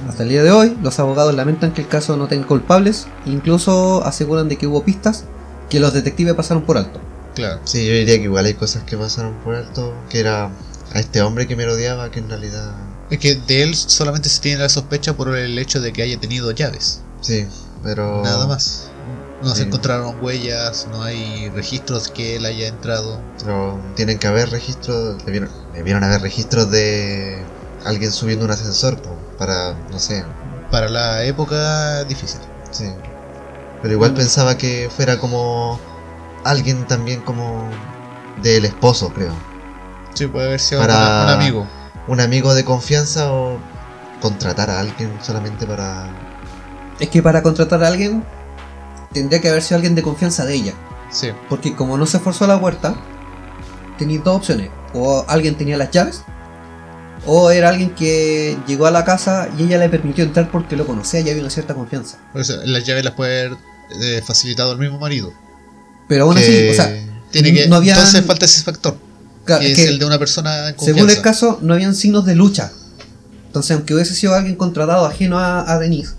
Hasta 0.08 0.24
el 0.24 0.28
día 0.28 0.42
de 0.42 0.50
hoy, 0.50 0.76
los 0.82 0.98
abogados 0.98 1.34
lamentan 1.34 1.72
que 1.72 1.82
el 1.82 1.88
caso 1.88 2.16
no 2.16 2.28
tenga 2.28 2.46
culpables, 2.46 3.06
incluso 3.24 4.04
aseguran 4.04 4.48
de 4.48 4.56
que 4.56 4.66
hubo 4.66 4.84
pistas 4.84 5.24
que 5.70 5.80
los 5.80 5.94
detectives 5.94 6.34
pasaron 6.34 6.64
por 6.64 6.76
alto. 6.76 7.00
Claro. 7.34 7.60
Sí, 7.64 7.86
yo 7.86 7.92
diría 7.94 8.16
que 8.16 8.24
igual 8.24 8.44
hay 8.44 8.54
cosas 8.54 8.82
que 8.82 8.96
pasaron 8.96 9.34
por 9.44 9.54
alto. 9.54 9.94
Que 10.10 10.20
era 10.20 10.50
a 10.92 11.00
este 11.00 11.22
hombre 11.22 11.46
que 11.46 11.56
me 11.56 11.64
rodeaba, 11.64 12.10
que 12.10 12.18
en 12.18 12.28
realidad. 12.28 12.74
Es 13.08 13.18
que 13.18 13.36
de 13.36 13.62
él 13.62 13.74
solamente 13.74 14.28
se 14.28 14.40
tiene 14.40 14.58
la 14.58 14.68
sospecha 14.68 15.16
por 15.16 15.34
el 15.34 15.58
hecho 15.58 15.80
de 15.80 15.92
que 15.92 16.02
haya 16.02 16.18
tenido 16.18 16.50
llaves. 16.50 17.00
Sí, 17.20 17.46
pero. 17.82 18.22
Nada 18.22 18.46
más. 18.46 18.89
No 19.42 19.54
se 19.54 19.62
encontraron 19.62 20.16
huellas, 20.22 20.86
no 20.90 21.02
hay 21.02 21.48
registros 21.50 22.08
que 22.08 22.36
él 22.36 22.44
haya 22.44 22.68
entrado. 22.68 23.20
Pero 23.42 23.78
tienen 23.96 24.18
que 24.18 24.26
haber 24.26 24.50
registros. 24.50 25.24
Debieron, 25.24 25.48
debieron 25.74 26.04
haber 26.04 26.20
registros 26.20 26.70
de 26.70 27.42
alguien 27.84 28.12
subiendo 28.12 28.44
un 28.44 28.50
ascensor 28.50 29.00
po, 29.00 29.16
para, 29.38 29.72
no 29.90 29.98
sé. 29.98 30.24
Para 30.70 30.88
la 30.90 31.24
época, 31.24 32.04
difícil. 32.04 32.40
Sí. 32.70 32.92
Pero 33.80 33.94
igual 33.94 34.12
Mm. 34.12 34.16
pensaba 34.16 34.58
que 34.58 34.90
fuera 34.94 35.18
como 35.18 35.80
alguien 36.44 36.86
también 36.86 37.22
como 37.22 37.70
del 38.42 38.66
esposo, 38.66 39.08
creo. 39.14 39.32
Sí, 40.12 40.26
puede 40.26 40.48
haber 40.48 40.60
sido 40.60 40.82
Para- 40.82 41.24
un 41.24 41.30
amigo. 41.30 41.66
Un 42.08 42.20
amigo 42.20 42.52
de 42.54 42.64
confianza 42.64 43.32
o 43.32 43.58
contratar 44.20 44.68
a 44.68 44.80
alguien 44.80 45.10
solamente 45.22 45.66
para. 45.66 46.08
Es 46.98 47.08
que 47.08 47.22
para 47.22 47.42
contratar 47.42 47.82
a 47.84 47.88
alguien 47.88 48.22
tendría 49.12 49.40
que 49.40 49.48
haber 49.48 49.62
sido 49.62 49.76
alguien 49.76 49.94
de 49.94 50.02
confianza 50.02 50.44
de 50.44 50.54
ella. 50.54 50.74
Sí. 51.10 51.28
Porque 51.48 51.74
como 51.74 51.96
no 51.98 52.06
se 52.06 52.18
forzó 52.18 52.44
a 52.44 52.48
la 52.48 52.60
puerta, 52.60 52.94
tenía 53.98 54.20
dos 54.20 54.36
opciones. 54.36 54.70
O 54.94 55.24
alguien 55.28 55.54
tenía 55.56 55.76
las 55.76 55.90
llaves, 55.90 56.22
o 57.26 57.50
era 57.50 57.68
alguien 57.68 57.90
que 57.94 58.56
llegó 58.66 58.86
a 58.86 58.90
la 58.90 59.04
casa 59.04 59.48
y 59.58 59.62
ella 59.64 59.78
le 59.78 59.88
permitió 59.88 60.24
entrar 60.24 60.50
porque 60.50 60.74
lo 60.76 60.86
conocía 60.86 61.20
y 61.20 61.30
había 61.30 61.42
una 61.42 61.50
cierta 61.50 61.74
confianza. 61.74 62.18
Por 62.32 62.40
eso, 62.40 62.56
las 62.64 62.84
llaves 62.84 63.04
las 63.04 63.14
puede 63.14 63.46
haber 63.46 63.58
eh, 64.00 64.22
facilitado 64.24 64.72
el 64.72 64.78
mismo 64.78 64.98
marido. 64.98 65.32
Pero 66.08 66.24
aún 66.24 66.38
así, 66.38 66.68
o 66.70 66.74
sea, 66.74 66.92
Tiene 67.30 67.52
que, 67.52 67.68
No 67.68 67.76
había- 67.76 67.94
Entonces 67.94 68.24
falta 68.24 68.44
ese 68.46 68.62
factor, 68.62 68.96
claro, 69.44 69.60
que 69.60 69.70
es 69.70 69.76
que 69.78 69.84
el 69.86 70.00
de 70.00 70.04
una 70.06 70.18
persona 70.18 70.70
en 70.70 70.80
según 70.80 71.08
el 71.08 71.20
caso, 71.20 71.58
no 71.62 71.74
habían 71.74 71.94
signos 71.94 72.26
de 72.26 72.34
lucha. 72.34 72.72
Entonces, 73.46 73.76
aunque 73.76 73.94
hubiese 73.94 74.14
sido 74.16 74.34
alguien 74.34 74.56
contratado 74.56 75.06
ajeno 75.06 75.38
a, 75.38 75.70
a 75.70 75.78
Denise, 75.78 76.14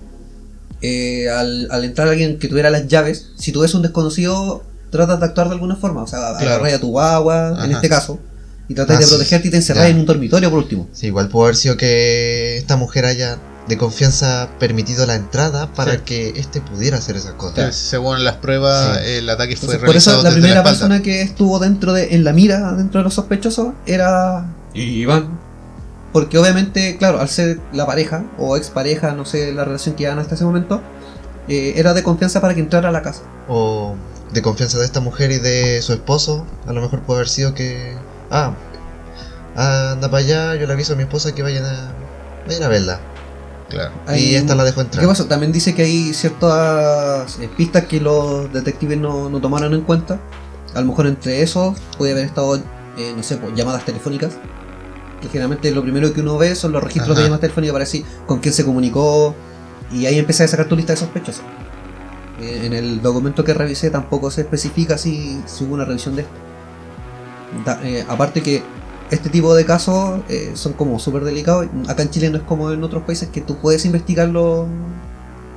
eh, 0.81 1.29
al, 1.29 1.67
al 1.71 1.83
entrar 1.85 2.07
alguien 2.07 2.39
que 2.39 2.47
tuviera 2.47 2.69
las 2.69 2.87
llaves, 2.87 3.27
si 3.37 3.51
tú 3.51 3.61
ves 3.61 3.73
un 3.73 3.81
desconocido, 3.81 4.63
tratas 4.89 5.19
de 5.19 5.25
actuar 5.27 5.47
de 5.47 5.53
alguna 5.53 5.75
forma. 5.75 6.03
O 6.03 6.07
sea, 6.07 6.19
Claro. 6.39 6.55
agarras 6.55 6.73
a 6.73 6.79
tu 6.79 6.89
guagua, 6.89 7.49
en 7.49 7.55
Ajá. 7.57 7.71
este 7.71 7.89
caso, 7.89 8.19
y 8.67 8.73
tratas 8.73 8.97
Ah, 8.97 8.99
de 8.99 9.05
sí. 9.05 9.11
protegerte 9.11 9.47
y 9.47 9.51
te 9.51 9.57
encerras 9.57 9.85
en 9.89 9.99
un 9.99 10.05
dormitorio 10.05 10.49
por 10.49 10.59
último. 10.59 10.87
Sí, 10.93 11.07
igual 11.07 11.27
pudo 11.29 11.43
haber 11.45 11.55
sido 11.55 11.77
que 11.77 12.57
esta 12.57 12.77
mujer 12.77 13.05
haya 13.05 13.37
de 13.67 13.77
confianza 13.77 14.49
permitido 14.59 15.05
la 15.05 15.15
entrada 15.15 15.71
para 15.73 15.93
Sí. 15.93 15.99
que 16.03 16.29
éste 16.29 16.61
pudiera 16.61 16.97
hacer 16.97 17.15
esas 17.15 17.31
Entonces, 17.33 17.63
cosas. 17.65 17.75
según 17.75 18.23
las 18.23 18.35
pruebas, 18.37 18.97
Sí. 18.97 19.03
el 19.11 19.29
ataque 19.29 19.55
fue 19.55 19.65
Entonces, 19.75 19.77
por 19.79 19.87
realizado 19.89 20.17
eso 20.17 20.23
la 20.27 20.31
primera 20.33 20.63
persona 20.63 21.01
que 21.03 21.21
estuvo 21.21 21.59
dentro 21.59 21.93
de, 21.93 22.15
en 22.15 22.23
la 22.23 22.33
mira 22.33 22.73
dentro 22.73 22.99
de 22.99 23.03
los 23.03 23.13
sospechosos 23.13 23.73
era 23.85 24.47
Iván. 24.73 25.39
Porque 26.13 26.37
obviamente, 26.37 26.97
claro, 26.97 27.19
al 27.19 27.29
ser 27.29 27.59
la 27.71 27.85
pareja 27.85 28.25
o 28.37 28.57
expareja, 28.57 29.13
no 29.13 29.25
sé 29.25 29.53
la 29.53 29.63
relación 29.63 29.95
que 29.95 30.03
llevan 30.03 30.19
hasta 30.19 30.35
ese 30.35 30.43
momento, 30.43 30.81
eh, 31.47 31.73
era 31.77 31.93
de 31.93 32.03
confianza 32.03 32.41
para 32.41 32.53
que 32.53 32.59
entrara 32.59 32.89
a 32.89 32.91
la 32.91 33.01
casa. 33.01 33.23
O 33.47 33.95
de 34.33 34.41
confianza 34.41 34.77
de 34.77 34.85
esta 34.85 34.99
mujer 34.99 35.31
y 35.31 35.39
de 35.39 35.81
su 35.81 35.93
esposo, 35.93 36.45
a 36.67 36.73
lo 36.73 36.81
mejor 36.81 37.01
puede 37.01 37.19
haber 37.19 37.29
sido 37.29 37.53
que. 37.53 37.95
Ah, 38.29 38.53
anda 39.55 40.09
para 40.09 40.23
allá, 40.23 40.55
yo 40.55 40.67
le 40.67 40.73
aviso 40.73 40.93
a 40.93 40.95
mi 40.95 41.03
esposa 41.03 41.33
que 41.33 41.43
vayan 41.43 41.65
a, 41.65 41.93
vayan 42.47 42.63
a 42.63 42.67
verla. 42.67 42.99
Claro. 43.69 43.91
Y 44.17 44.35
esta 44.35 44.55
la 44.55 44.65
dejó 44.65 44.81
entrar. 44.81 45.01
¿Qué 45.01 45.07
pasó? 45.07 45.25
También 45.25 45.53
dice 45.53 45.73
que 45.73 45.83
hay 45.83 46.13
ciertas 46.13 47.39
eh, 47.39 47.49
pistas 47.55 47.85
que 47.85 48.01
los 48.01 48.51
detectives 48.51 48.97
no, 48.97 49.29
no 49.29 49.39
tomaron 49.39 49.73
en 49.73 49.81
cuenta. 49.81 50.19
A 50.73 50.81
lo 50.81 50.87
mejor 50.87 51.07
entre 51.07 51.41
esos 51.41 51.77
puede 51.97 52.11
haber 52.11 52.25
estado, 52.25 52.57
eh, 52.97 53.13
no 53.15 53.23
sé, 53.23 53.37
pues, 53.37 53.53
llamadas 53.55 53.85
telefónicas. 53.85 54.33
Que 55.21 55.27
generalmente 55.29 55.69
lo 55.71 55.81
primero 55.83 56.11
que 56.13 56.21
uno 56.21 56.37
ve 56.37 56.55
son 56.55 56.71
los 56.71 56.83
registros 56.83 57.15
de 57.15 57.23
llamadas 57.23 57.41
telefónicas 57.41 57.73
para 57.73 57.85
decir 57.85 58.03
con 58.25 58.39
quién 58.39 58.53
se 58.53 58.65
comunicó. 58.65 59.35
Y 59.93 60.05
ahí 60.05 60.17
empieza 60.17 60.43
a 60.43 60.47
sacar 60.47 60.67
tu 60.67 60.75
lista 60.75 60.93
de 60.93 60.97
sospechosos. 60.97 61.43
Eh, 62.39 62.61
en 62.65 62.73
el 62.73 63.01
documento 63.01 63.43
que 63.43 63.53
revisé 63.53 63.89
tampoco 63.91 64.31
se 64.31 64.41
especifica 64.41 64.97
si, 64.97 65.39
si 65.45 65.63
hubo 65.63 65.75
una 65.75 65.85
revisión 65.85 66.15
de 66.15 66.23
esto. 66.23 66.33
Da- 67.65 67.79
eh, 67.83 68.05
aparte 68.07 68.41
que 68.41 68.63
este 69.11 69.29
tipo 69.29 69.53
de 69.53 69.65
casos 69.65 70.21
eh, 70.29 70.51
son 70.55 70.73
como 70.73 70.97
súper 70.97 71.23
delicados. 71.23 71.67
Acá 71.87 72.01
en 72.03 72.09
Chile 72.09 72.29
no 72.29 72.37
es 72.37 72.43
como 72.43 72.71
en 72.71 72.83
otros 72.83 73.03
países 73.03 73.29
que 73.29 73.41
tú 73.41 73.57
puedes 73.57 73.85
investigar 73.85 74.29
los, 74.29 74.65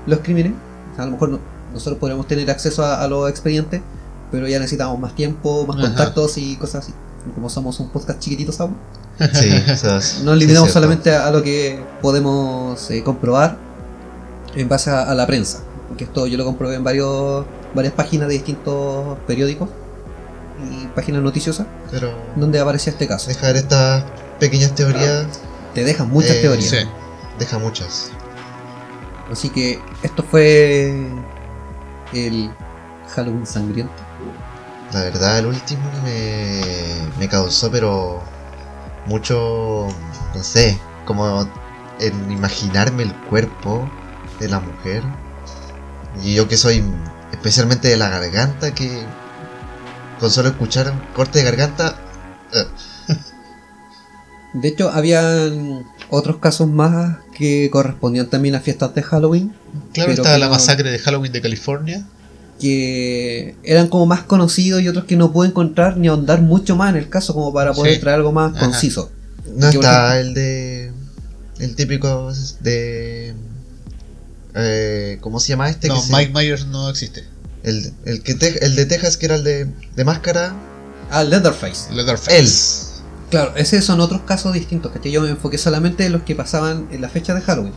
los 0.06 0.18
crímenes. 0.20 0.52
O 0.92 0.94
sea, 0.96 1.04
a 1.04 1.06
lo 1.06 1.12
mejor 1.12 1.28
no- 1.30 1.38
nosotros 1.72 1.98
podríamos 1.98 2.26
tener 2.26 2.50
acceso 2.50 2.84
a, 2.84 3.00
a 3.02 3.08
los 3.08 3.30
expedientes, 3.30 3.80
pero 4.30 4.46
ya 4.48 4.58
necesitamos 4.58 4.98
más 4.98 5.14
tiempo, 5.14 5.64
más 5.66 5.76
Ajá. 5.78 5.86
contactos 5.86 6.36
y 6.38 6.56
cosas 6.56 6.84
así. 6.84 6.92
Como 7.34 7.48
somos 7.48 7.78
un 7.80 7.88
podcast 7.88 8.18
chiquitito, 8.18 8.52
¿sabes? 8.52 8.74
Sí, 9.32 9.50
o 9.72 9.76
sea, 9.76 10.00
Nos 10.24 10.36
limitamos 10.36 10.70
solamente 10.70 11.14
a, 11.14 11.26
a 11.26 11.30
lo 11.30 11.42
que 11.42 11.80
podemos 12.02 12.90
eh, 12.90 13.02
comprobar 13.04 13.56
en 14.54 14.68
base 14.68 14.90
a, 14.90 15.02
a 15.02 15.14
la 15.14 15.26
prensa. 15.26 15.60
Porque 15.88 16.04
esto 16.04 16.26
yo 16.26 16.36
lo 16.38 16.44
comprobé 16.44 16.76
en 16.76 16.84
varios, 16.84 17.44
varias 17.74 17.94
páginas 17.94 18.28
de 18.28 18.34
distintos 18.34 19.18
periódicos. 19.26 19.68
y 20.70 20.86
páginas 20.88 21.22
noticiosas 21.22 21.66
Pero 21.90 22.12
donde 22.36 22.58
aparecía 22.60 22.92
este 22.92 23.06
caso. 23.06 23.28
dejar 23.28 23.56
estas 23.56 24.04
pequeñas 24.40 24.74
teorías, 24.74 25.26
Te 25.74 25.84
dejan 25.84 26.08
muchas 26.10 26.36
Eh, 26.36 26.40
teorías. 26.42 26.70
Sí. 26.70 26.78
deja 27.38 27.58
muchas. 27.58 28.10
Así 29.30 29.48
que 29.50 29.80
esto 30.02 30.22
fue 30.22 30.94
el 32.12 32.50
Halloween 33.14 33.46
sangriento. 33.46 33.92
La 34.92 35.00
verdad, 35.00 35.38
el 35.38 35.46
último 35.46 35.82
me, 36.04 36.60
me 37.18 37.28
causó, 37.28 37.70
pero 37.70 38.22
mucho, 39.06 39.88
no 40.34 40.42
sé, 40.42 40.78
como 41.04 41.48
en 42.00 42.30
imaginarme 42.32 43.02
el 43.04 43.14
cuerpo 43.14 43.88
de 44.40 44.48
la 44.48 44.60
mujer. 44.60 45.02
Y 46.22 46.34
yo 46.34 46.48
que 46.48 46.56
soy 46.56 46.82
especialmente 47.32 47.88
de 47.88 47.96
la 47.96 48.08
garganta, 48.08 48.74
que 48.74 49.02
con 50.20 50.30
solo 50.30 50.48
escuchar 50.50 50.90
un 50.90 50.98
corte 51.14 51.38
de 51.40 51.44
garganta, 51.44 51.96
eh, 52.52 52.64
De 54.54 54.68
hecho, 54.68 54.88
habían 54.90 55.84
otros 56.10 56.36
casos 56.36 56.68
más 56.68 57.16
que 57.36 57.68
correspondían 57.72 58.30
también 58.30 58.54
a 58.54 58.60
fiestas 58.60 58.94
de 58.94 59.02
Halloween, 59.02 59.52
Claro, 59.92 60.14
que 60.14 60.22
la 60.22 60.46
no- 60.46 60.52
masacre 60.52 60.92
de 60.92 60.98
Halloween 61.00 61.32
de 61.32 61.40
California. 61.42 62.06
Que 62.64 63.56
eran 63.62 63.88
como 63.88 64.06
más 64.06 64.22
conocidos 64.22 64.80
y 64.80 64.88
otros 64.88 65.04
que 65.04 65.16
no 65.16 65.32
pude 65.32 65.48
encontrar 65.48 65.98
ni 65.98 66.08
ahondar 66.08 66.40
mucho 66.40 66.76
más 66.76 66.90
en 66.90 66.96
el 66.96 67.10
caso 67.10 67.34
como 67.34 67.52
para 67.52 67.74
poder 67.74 67.94
Sí. 67.94 68.00
traer 68.00 68.16
algo 68.16 68.32
más 68.32 68.52
Ajá. 68.56 68.64
conciso. 68.66 69.10
no 69.56 69.68
Que, 69.70 69.76
está 69.76 70.18
el 70.20 70.32
de. 70.32 70.90
El 71.58 71.76
típico 71.76 72.32
de. 72.60 73.34
Eh, 74.54 75.18
¿Cómo 75.20 75.38
se 75.40 75.48
llama 75.48 75.68
este? 75.68 75.88
No, 75.88 75.96
que 75.96 76.06
se- 76.06 76.12
Mike 76.12 76.32
Myers 76.32 76.66
no 76.66 76.88
existe. 76.88 77.24
el, 77.62 77.92
el, 78.06 78.22
que 78.22 78.34
te- 78.34 78.64
el 78.64 78.74
de 78.76 78.86
Texas, 78.86 79.16
que 79.16 79.26
era 79.26 79.34
el 79.36 79.44
de, 79.44 79.66
de 79.96 80.04
máscara. 80.04 80.54
Ah, 81.10 81.22
Leatherface. 81.24 81.92
Leatherface. 81.92 82.38
Él. 82.38 82.48
Claro, 83.30 83.52
ese 83.56 83.80
son 83.82 84.00
otros 84.00 84.22
casos 84.22 84.52
distintos, 84.54 84.92
que 85.02 85.10
yo 85.10 85.20
me 85.22 85.28
enfoqué 85.30 85.58
solamente 85.58 86.06
en 86.06 86.12
los 86.12 86.22
que 86.22 86.34
pasaban 86.34 86.88
en 86.92 87.00
la 87.02 87.08
fecha 87.08 87.34
de 87.34 87.40
Halloween. 87.42 87.72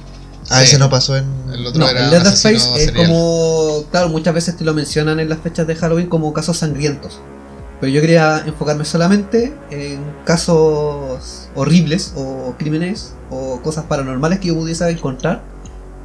Ah, 0.49 0.59
Sí. 0.59 0.65
ese 0.65 0.79
no 0.79 0.89
pasó 0.89 1.15
en. 1.17 1.25
El 1.51 1.65
otro 1.65 1.79
No, 1.81 1.89
era 1.89 2.05
el 2.05 2.09
Leatherface 2.11 2.47
asesino 2.55 2.75
es 2.77 2.85
serial. 2.85 3.07
como, 3.07 3.83
claro, 3.91 4.09
muchas 4.09 4.33
veces 4.33 4.55
te 4.57 4.63
lo 4.63 4.73
mencionan 4.73 5.19
en 5.19 5.29
las 5.29 5.39
fechas 5.39 5.67
de 5.67 5.75
Halloween 5.75 6.07
como 6.07 6.31
casos 6.33 6.57
sangrientos. 6.57 7.19
Pero 7.79 7.91
yo 7.91 8.01
quería 8.01 8.39
enfocarme 8.45 8.85
solamente 8.85 9.53
en 9.69 9.99
casos 10.25 11.49
horribles 11.55 12.13
o 12.15 12.55
crímenes 12.57 13.13
o 13.29 13.59
cosas 13.61 13.85
paranormales 13.85 14.39
que 14.39 14.47
yo 14.47 14.55
pudiese 14.55 14.89
encontrar 14.89 15.41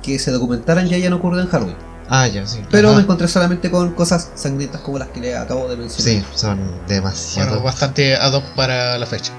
que 0.03 0.19
se 0.19 0.31
documentaran 0.33 0.87
y 0.89 0.95
hayan 0.95 1.13
ocurrido 1.13 1.43
en 1.43 1.49
Halloween. 1.49 1.77
Ah, 2.11 2.27
ya, 2.27 2.47
sí. 2.47 2.59
Pero 2.71 2.89
Ajá. 2.89 2.97
me 2.99 3.03
encontré 3.05 3.29
solamente 3.29 3.71
con 3.71 3.93
cosas 3.93 4.31
sangrientas 4.35 4.81
como 4.83 4.99
las 4.99 5.09
que 5.09 5.21
le 5.21 5.37
acabo 5.37 5.69
de 5.69 5.77
mencionar. 5.77 6.13
Sí, 6.25 6.25
son 6.35 6.59
demasiado. 6.89 7.49
Bueno, 7.51 7.65
bastante 7.65 8.17
ad 8.17 8.35
hoc 8.35 8.45
para 8.57 8.99
la 8.99 9.07
fecha. 9.07 9.33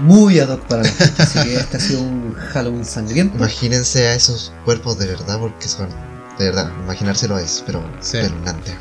Muy 0.00 0.38
ad 0.40 0.48
hoc 0.48 0.60
para 0.66 0.82
la 0.82 0.88
fecha. 0.88 1.22
Así 1.22 1.38
que 1.42 1.54
este 1.56 1.76
ha 1.76 1.80
sido 1.80 2.00
un 2.02 2.34
Halloween 2.34 2.84
sangriento. 2.84 3.36
Imagínense 3.36 4.08
a 4.08 4.14
esos 4.14 4.52
cuerpos 4.64 4.98
de 4.98 5.06
verdad, 5.06 5.38
porque 5.38 5.68
son. 5.68 5.88
De 6.38 6.46
verdad, 6.46 6.70
imaginárselo 6.84 7.38
es, 7.38 7.62
pero 7.66 7.82
Sí. 8.00 8.16
espeluznante. 8.16 8.74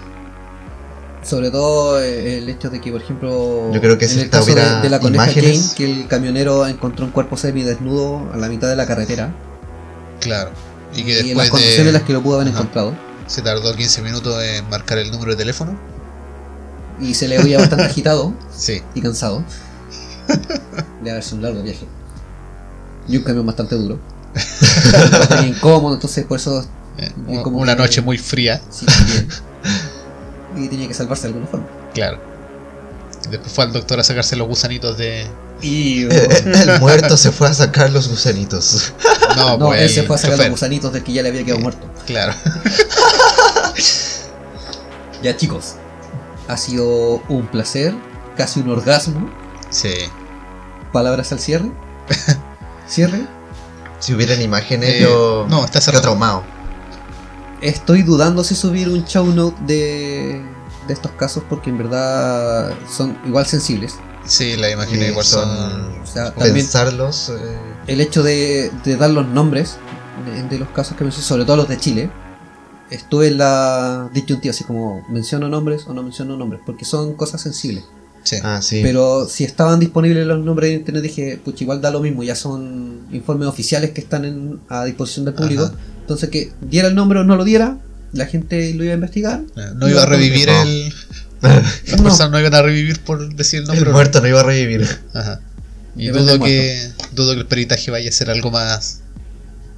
Sobre 1.24 1.52
todo 1.52 2.02
eh, 2.02 2.38
el 2.38 2.48
hecho 2.48 2.70
de 2.70 2.80
que, 2.80 2.92
por 2.92 3.02
ejemplo, 3.02 3.70
Yo 3.74 3.82
creo 3.82 3.98
que 3.98 4.06
en 4.06 4.12
el 4.12 4.20
esta 4.20 4.40
caso 4.40 4.56
de, 4.56 4.90
la 4.90 5.00
coneja 5.02 5.26
imágenes- 5.26 5.74
Jane, 5.74 5.76
que 5.76 5.92
el 6.02 6.08
camionero 6.08 6.66
encontró 6.66 7.04
un 7.06 7.12
cuerpo 7.12 7.36
semidesnudo 7.36 8.32
a 8.34 8.38
la 8.38 8.48
mitad 8.48 8.70
de 8.70 8.78
la 8.78 8.88
carretera 8.88 9.36
Claro. 10.22 10.52
Y 10.96 11.04
que 11.04 11.12
y 11.12 11.32
en 11.32 11.38
las 11.38 11.46
después 11.46 11.50
condiciones 11.52 11.88
en 11.88 11.94
las 11.94 12.04
que 12.04 12.14
lo 12.14 12.24
pudo 12.24 12.36
haber 12.36 12.48
Ajá. 12.48 12.60
encontrado 12.60 12.94
se 13.28 13.42
tardó 13.44 13.76
15 13.76 14.02
minutos 14.02 14.42
en 14.42 14.68
marcar 14.70 14.98
el 14.98 15.12
número 15.12 15.32
de 15.32 15.38
teléfono. 15.38 15.78
y 17.02 17.14
se 17.14 17.28
le 17.28 17.38
veía 17.38 17.58
bastante 17.60 17.84
agitado 17.86 18.34
Sí. 18.58 18.82
y 18.96 19.02
cansado 19.02 19.44
de 21.04 21.12
haber 21.12 21.24
sido 21.24 21.38
un 21.38 21.44
largo 21.44 21.62
viaje 21.64 21.86
y 23.08 23.18
un 23.18 23.24
camión 23.24 23.46
bastante 23.46 23.76
duro 23.76 24.00
tenía 25.30 25.48
incómodo 25.48 25.96
entonces 25.96 26.26
por 26.26 26.38
eso 26.40 26.66
Eh, 26.98 27.12
como 27.44 27.58
una 27.60 27.76
que- 27.76 27.82
noche 27.82 28.02
muy 28.02 28.18
fría. 28.18 28.62
sí 28.70 28.86
también 28.86 29.28
y 30.58 30.68
tenía 30.68 30.88
que 30.88 30.94
salvarse 30.94 31.24
de 31.24 31.28
alguna 31.30 31.48
forma 31.48 31.66
Claro. 31.94 32.20
Después 33.30 33.52
fue 33.52 33.64
al 33.66 33.74
doctor 33.74 34.00
a 34.00 34.04
sacarse 34.04 34.36
los 34.36 34.48
gusanitos 34.48 34.98
de. 34.98 35.28
y 35.62 36.04
el 36.10 36.80
muerto 36.80 37.18
se 37.18 37.32
fue 37.32 37.48
a 37.50 37.54
sacar 37.54 37.92
los 37.92 38.08
gusanitos. 38.08 38.94
No, 39.36 39.58
no 39.58 39.68
pues 39.68 39.82
él 39.82 39.90
se 39.90 40.00
el 40.02 40.08
fue 40.08 40.16
a 40.16 40.20
sacar 40.20 40.36
chofer. 40.38 40.48
los 40.52 40.60
gusanitos 40.60 40.94
del 40.94 41.04
que 41.04 41.12
ya 41.14 41.22
le 41.24 41.30
había 41.30 41.44
quedado 41.44 41.60
muerto 41.62 41.86
Claro. 42.06 42.34
Ya 45.22 45.36
chicos, 45.36 45.74
ha 46.48 46.56
sido 46.58 47.22
un 47.28 47.48
placer, 47.48 47.94
casi 48.38 48.62
un 48.62 48.70
orgasmo. 48.70 49.30
Sí. 49.70 49.90
Palabras 50.92 51.32
al 51.32 51.40
cierre. 51.40 51.72
Cierre. 52.88 53.22
Si 54.00 54.14
hubieran 54.14 54.42
imágenes, 54.42 54.90
Eh, 54.90 55.00
yo. 55.04 55.46
no, 55.50 55.64
está 55.66 55.80
cerrado. 55.82 56.02
traumado. 56.02 56.44
Estoy 57.62 58.04
dudando 58.04 58.44
si 58.44 58.56
subir 58.56 58.88
un 58.90 59.04
show 59.06 59.26
note 59.28 59.58
de, 59.66 60.42
de 60.88 60.94
estos 60.94 61.12
casos 61.12 61.44
porque 61.50 61.70
en 61.70 61.78
verdad 61.78 62.74
son 62.90 63.18
igual 63.28 63.46
sensibles. 63.46 63.96
Sí, 64.26 64.56
las 64.56 64.72
imágenes 64.72 65.08
Y 65.08 65.12
igual 65.12 65.26
son. 65.26 65.50
O 66.02 66.06
sea, 66.06 66.32
también 66.34 66.56
Pensarlos. 66.56 67.30
eh, 67.30 67.58
el 67.88 68.02
hecho 68.02 68.24
de, 68.24 68.72
de 68.84 68.96
dar 68.96 69.10
los 69.12 69.28
nombres 69.28 69.78
de, 70.26 70.44
de 70.44 70.58
los 70.60 70.70
casos 70.70 70.96
que 70.98 71.04
mencioné, 71.04 71.26
sobre 71.28 71.46
todo 71.46 71.58
los 71.58 71.68
de 71.68 71.78
Chile, 71.78 72.10
estuve 72.90 73.28
en 73.28 73.38
la 73.38 74.10
disyuntiva, 74.14 74.52
así 74.52 74.64
como 74.64 75.06
menciono 75.10 75.50
nombres 75.50 75.86
o 75.88 75.94
no 75.94 76.02
menciono 76.02 76.38
nombres, 76.38 76.62
porque 76.66 76.86
son 76.86 77.14
cosas 77.14 77.42
sensibles. 77.42 77.84
Sí. 78.24 78.38
ah, 78.44 78.62
sí. 78.62 78.82
Pero 78.84 79.28
si 79.28 79.44
estaban 79.44 79.80
disponibles 79.80 80.26
los 80.28 80.44
nombres 80.44 80.72
en 80.72 80.80
internet, 80.80 81.04
dije, 81.04 81.40
pucha, 81.44 81.64
igual 81.64 81.82
da 81.82 81.90
lo 81.92 82.00
mismo, 82.02 82.22
ya 82.24 82.36
son 82.36 83.00
informes 83.12 83.48
oficiales 83.48 83.92
que 83.92 84.02
están 84.02 84.26
en- 84.26 84.60
a 84.70 84.86
disposición 84.86 85.26
del 85.26 85.34
público. 85.34 85.64
Ajá. 85.66 85.74
Entonces, 86.02 86.30
que 86.30 86.52
diera 86.62 86.88
el 86.88 86.96
nombre 86.96 87.20
o 87.20 87.24
no 87.24 87.36
lo 87.36 87.44
diera, 87.44 87.78
la 88.14 88.26
gente 88.26 88.74
lo 88.74 88.84
iba 88.84 88.92
a 88.94 88.96
investigar. 88.96 89.42
Eh, 89.56 89.62
No 89.76 89.88
iba 89.90 90.04
a 90.04 90.06
revivir 90.06 90.48
No. 90.48 90.62
el. 90.64 90.94
Las 91.42 91.98
No. 91.98 92.04
personas 92.04 92.32
no 92.32 92.40
iban 92.40 92.54
a 92.56 92.62
revivir 92.62 93.00
por 93.02 93.34
decir 93.34 93.62
el 93.62 93.66
nombre. 93.68 93.86
el 93.86 93.92
muerto 93.94 94.20
no 94.22 94.28
iba 94.28 94.42
a 94.42 94.44
revivir. 94.44 94.86
Ajá. 95.14 95.40
Y 95.96 96.08
Depende 96.08 96.34
dudo 96.34 96.46
que, 96.46 96.92
dudo 97.14 97.34
que 97.34 97.40
el 97.40 97.46
peritaje 97.48 97.92
vaya 97.92 98.10
a 98.10 98.12
ser 98.12 98.30
algo 98.30 98.52
más 98.52 99.00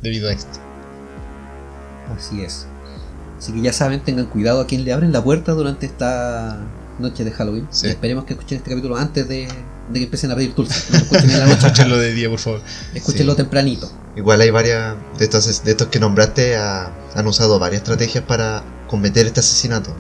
debido 0.02 0.30
a 0.30 0.34
esto. 0.34 0.60
Así 2.18 2.42
es. 2.42 2.66
Así 3.38 3.52
que 3.54 3.62
ya 3.62 3.74
saben, 3.74 4.02
tengan 4.02 4.26
cuidado 4.26 4.62
a 4.62 4.68
quien 4.68 4.84
le 4.86 4.94
abren 4.94 5.12
la 5.14 5.24
puerta 5.24 5.54
durante 5.54 5.86
esta 5.86 6.60
noche 7.02 7.24
de 7.24 7.32
Halloween. 7.32 7.68
Sí. 7.72 7.88
Esperemos 7.88 8.26
que 8.26 8.34
escuchen 8.34 8.58
este 8.58 8.70
capítulo 8.70 8.96
antes 8.96 9.28
de, 9.28 9.48
de 9.90 10.00
que 10.00 10.04
empiecen 10.06 10.32
a 10.32 10.36
pedir 10.36 10.54
dulces. 10.56 10.88
No 10.92 10.98
lo 11.00 11.04
escuchen 11.04 11.32
en 11.32 11.40
la 11.40 11.46
noche. 11.48 11.58
Escúchenlo 11.68 11.98
de 11.98 12.14
día, 12.14 12.30
por 12.30 12.40
favor. 12.40 12.62
Escúchenlo 12.94 13.34
Sí. 13.34 13.38
tempranito. 13.38 13.92
Igual 14.16 14.42
hay 14.42 14.50
varias. 14.52 14.96
De 15.18 15.26
estos, 15.26 15.64
de 15.64 15.72
estos 15.72 15.88
que 15.88 16.00
nombraste, 16.00 16.56
han 16.58 17.28
usado 17.28 17.60
varias 17.60 17.82
estrategias 17.82 18.24
para 18.24 18.64
cometer 18.88 19.26
este 19.26 19.40
asesinato. 19.40 19.94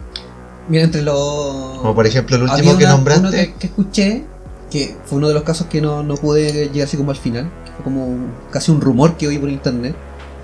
Mira, 0.69 0.83
entre 0.83 1.01
los. 1.01 1.79
Como 1.79 1.95
por 1.95 2.05
ejemplo, 2.07 2.35
el 2.37 2.43
último 2.43 2.77
que 2.77 2.85
nombraste. 2.85 3.21
uno 3.21 3.31
que, 3.31 3.53
que 3.55 3.67
escuché, 3.67 4.23
que 4.69 4.95
fue 5.05 5.17
uno 5.17 5.27
de 5.27 5.33
los 5.33 5.43
casos 5.43 5.67
que 5.67 5.81
no, 5.81 6.03
no 6.03 6.15
pude 6.15 6.69
llegar 6.69 6.87
así 6.87 6.95
como 6.97 7.11
al 7.11 7.17
final, 7.17 7.49
que 7.65 7.71
fue 7.71 7.83
como 7.83 8.05
un- 8.07 8.31
casi 8.51 8.71
un 8.71 8.79
rumor 8.79 9.17
que 9.17 9.27
oí 9.27 9.37
por 9.37 9.49
internet, 9.49 9.95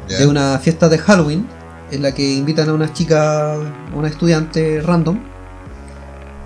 Ya. 0.10 0.20
de 0.20 0.28
una 0.28 0.58
fiesta 0.60 0.90
de 0.90 0.98
Halloween, 0.98 1.48
en 1.92 2.02
la 2.02 2.14
que 2.14 2.34
invitan 2.34 2.68
a 2.70 2.74
una 2.74 2.92
chica, 2.92 3.54
a 3.54 3.58
una 3.96 4.08
estudiante 4.10 4.82
random, 4.82 5.20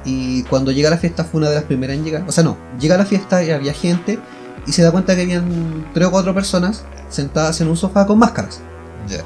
y 0.06 0.44
cuando 0.44 0.72
llega 0.72 0.88
a 0.88 0.92
la 0.92 0.98
fiesta 0.98 1.24
fue 1.24 1.40
una 1.40 1.50
de 1.50 1.56
las 1.56 1.64
primeras 1.66 1.96
en 1.96 2.04
llegar, 2.04 2.24
o 2.28 2.32
sea 2.32 2.44
no, 2.44 2.58
llega 2.80 2.96
a 2.96 2.98
la 2.98 3.06
fiesta 3.06 3.44
y 3.44 3.52
había 3.52 3.74
gente, 3.74 4.20
y 4.66 4.72
se 4.72 4.84
da 4.84 4.92
cuenta 4.92 5.16
que 5.16 5.24
habían 5.24 5.86
tres 5.94 6.08
o 6.08 6.12
cuatro 6.12 6.34
personas 6.34 6.84
sentadas 7.10 7.60
en 7.62 7.68
un 7.68 7.78
sofá 7.78 8.06
con 8.06 8.20
máscaras. 8.20 8.62
Ya. 9.08 9.24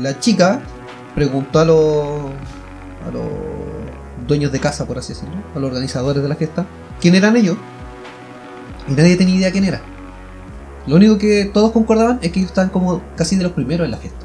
La 0.00 0.18
chica 0.18 0.60
preguntó 1.14 1.58
a 1.58 1.64
los, 1.64 2.30
a 3.06 3.10
los 3.12 3.24
dueños 4.26 4.52
de 4.52 4.60
casa, 4.60 4.86
por 4.86 4.98
así 4.98 5.12
decirlo, 5.12 5.34
a 5.54 5.58
los 5.58 5.68
organizadores 5.68 6.22
de 6.22 6.28
la 6.28 6.36
fiesta, 6.36 6.64
quién 7.00 7.14
eran 7.14 7.36
ellos. 7.36 7.56
Y 8.88 8.92
nadie 8.92 9.16
tenía 9.16 9.34
idea 9.34 9.52
quién 9.52 9.64
era. 9.64 9.82
Lo 10.86 10.96
único 10.96 11.18
que 11.18 11.50
todos 11.52 11.72
concordaban 11.72 12.18
es 12.22 12.32
que 12.32 12.40
ellos 12.40 12.50
estaban 12.50 12.70
como 12.70 13.02
casi 13.16 13.36
de 13.36 13.42
los 13.42 13.52
primeros 13.52 13.84
en 13.84 13.90
la 13.90 13.98
fiesta. 13.98 14.24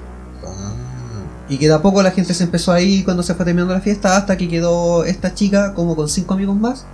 Y 1.48 1.58
que 1.58 1.68
de 1.68 1.74
a 1.76 1.82
poco 1.82 2.02
la 2.02 2.12
gente 2.12 2.34
se 2.34 2.44
empezó 2.44 2.72
ahí 2.72 3.04
cuando 3.04 3.22
se 3.24 3.36
fue 3.36 3.46
terminando 3.46 3.74
la 3.74 3.82
fiesta, 3.82 4.18
hasta 4.18 4.36
que 4.38 4.48
quedó 4.50 5.04
esta 5.06 5.34
chica 5.34 5.74
como 5.74 5.96
con 5.96 6.10
cinco 6.10 6.34
amigos 6.34 6.56
más. 6.56 6.86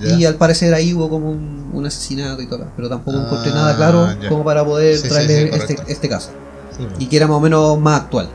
Y 0.00 0.24
al 0.24 0.34
parecer 0.34 0.74
ahí 0.74 0.92
hubo 0.94 1.08
como 1.08 1.30
un, 1.30 1.70
un 1.72 1.86
asesinato 1.86 2.42
y 2.42 2.48
todo. 2.48 2.66
Pero 2.74 2.88
tampoco 2.88 3.18
Ah, 3.18 3.24
encontré 3.26 3.52
nada 3.52 3.76
claro 3.76 4.08
como 4.28 4.42
para 4.42 4.64
poder 4.64 4.98
Sí, 4.98 5.08
traerle 5.08 5.52
sí, 5.52 5.58
este, 5.58 5.76
este 5.92 6.08
caso. 6.08 6.30
Sí, 6.76 6.86
Y 6.98 7.06
que 7.06 7.16
era 7.18 7.28
más 7.28 7.36
o 7.36 7.40
menos 7.40 7.78
más 7.78 8.00
actual. 8.00 8.28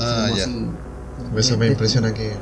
Ah, 0.00 0.24
Como 0.26 0.36
ya. 0.36 0.42
así, 0.44 0.66
Eso 1.36 1.56
me 1.58 1.66
de- 1.66 1.72
impresiona 1.72 2.12
que 2.12 2.32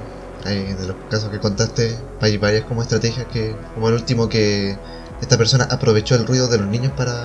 hay 0.46 0.72
de 0.72 0.86
los 0.86 0.96
casos 1.11 1.28
que 1.30 1.38
contaste, 1.38 1.98
hay 2.22 2.38
varias 2.38 2.64
como 2.64 2.80
estrategias 2.80 3.26
que, 3.30 3.54
como 3.74 3.88
el 3.88 3.94
último 3.94 4.28
que 4.30 4.78
esta 5.20 5.36
persona 5.36 5.64
aprovechó 5.70 6.14
el 6.14 6.26
ruido 6.26 6.48
de 6.48 6.57
los 6.59 6.68
niños 6.68 6.92
para. 6.96 7.24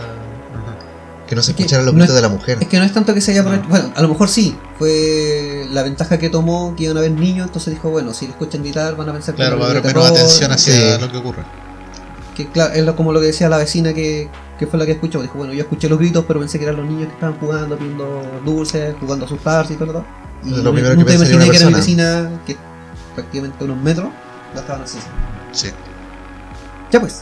Que 1.31 1.35
no 1.37 1.41
se 1.43 1.51
escucharan 1.51 1.85
los 1.85 1.93
no 1.93 1.99
gritos 1.99 2.09
es- 2.17 2.21
de 2.21 2.27
la 2.27 2.27
mujer. 2.27 2.57
Es 2.59 2.67
que 2.67 2.77
no 2.77 2.83
es 2.83 2.91
tanto 2.91 3.13
que 3.13 3.21
se 3.21 3.31
haya 3.31 3.39
aprovechado. 3.39 3.69
Bueno, 3.69 3.93
a 3.95 4.01
lo 4.01 4.09
mejor 4.09 4.27
sí. 4.27 4.53
Fue 4.77 5.65
la 5.71 5.81
ventaja 5.81 6.19
que 6.19 6.29
tomó 6.29 6.75
que 6.75 6.83
iban 6.83 6.97
a 6.97 6.99
haber 6.99 7.13
niños. 7.13 7.47
Entonces 7.47 7.73
dijo, 7.73 7.89
bueno, 7.89 8.13
si 8.13 8.25
le 8.25 8.31
escuchan 8.33 8.61
gritar, 8.63 8.97
van 8.97 9.07
a 9.07 9.13
pensar 9.13 9.33
que 9.33 9.37
Claro, 9.41 9.57
va 9.57 9.67
a 9.67 9.69
haber 9.69 9.81
menos 9.81 10.05
atención 10.11 10.51
hacia 10.51 10.73
Sí. 10.97 11.01
lo 11.01 11.09
que 11.09 11.17
ocurre. 11.19 11.43
Que 12.35 12.49
claro, 12.49 12.73
es 12.73 12.91
como 12.95 13.13
lo 13.13 13.21
que 13.21 13.27
decía 13.27 13.47
la 13.47 13.55
vecina 13.59 13.93
que, 13.93 14.29
que 14.59 14.67
fue 14.67 14.77
la 14.77 14.85
que 14.85 14.91
escuchó. 14.91 15.21
Dijo, 15.21 15.37
bueno, 15.37 15.53
yo 15.53 15.61
escuché 15.61 15.87
los 15.87 15.99
gritos, 15.99 16.25
pero 16.27 16.41
pensé 16.41 16.57
que 16.59 16.65
eran 16.65 16.75
los 16.75 16.85
niños 16.85 17.07
que 17.07 17.13
estaban 17.13 17.39
jugando, 17.39 17.77
pidiendo 17.77 18.21
dulces, 18.43 18.93
jugando 18.99 19.23
a 19.23 19.27
asustarse 19.27 19.71
y 19.71 19.77
todo 19.77 19.85
lo 19.85 19.93
demás. 19.93 20.07
Y 20.43 20.49
Lo 20.49 20.63
no- 20.63 20.73
primero 20.73 20.95
que 20.95 21.01
imaginé 21.13 21.49
que 21.49 21.55
era 21.57 21.67
mi 21.67 21.73
vecina, 21.75 22.29
que 22.45 22.57
prácticamente 23.15 23.55
a 23.61 23.63
unos 23.63 23.77
metros, 23.77 24.09
la 24.53 24.59
estaban 24.59 24.81
asesinando. 24.81 25.15
Sí. 25.53 25.69
Ya 26.91 26.99
pues. 26.99 27.21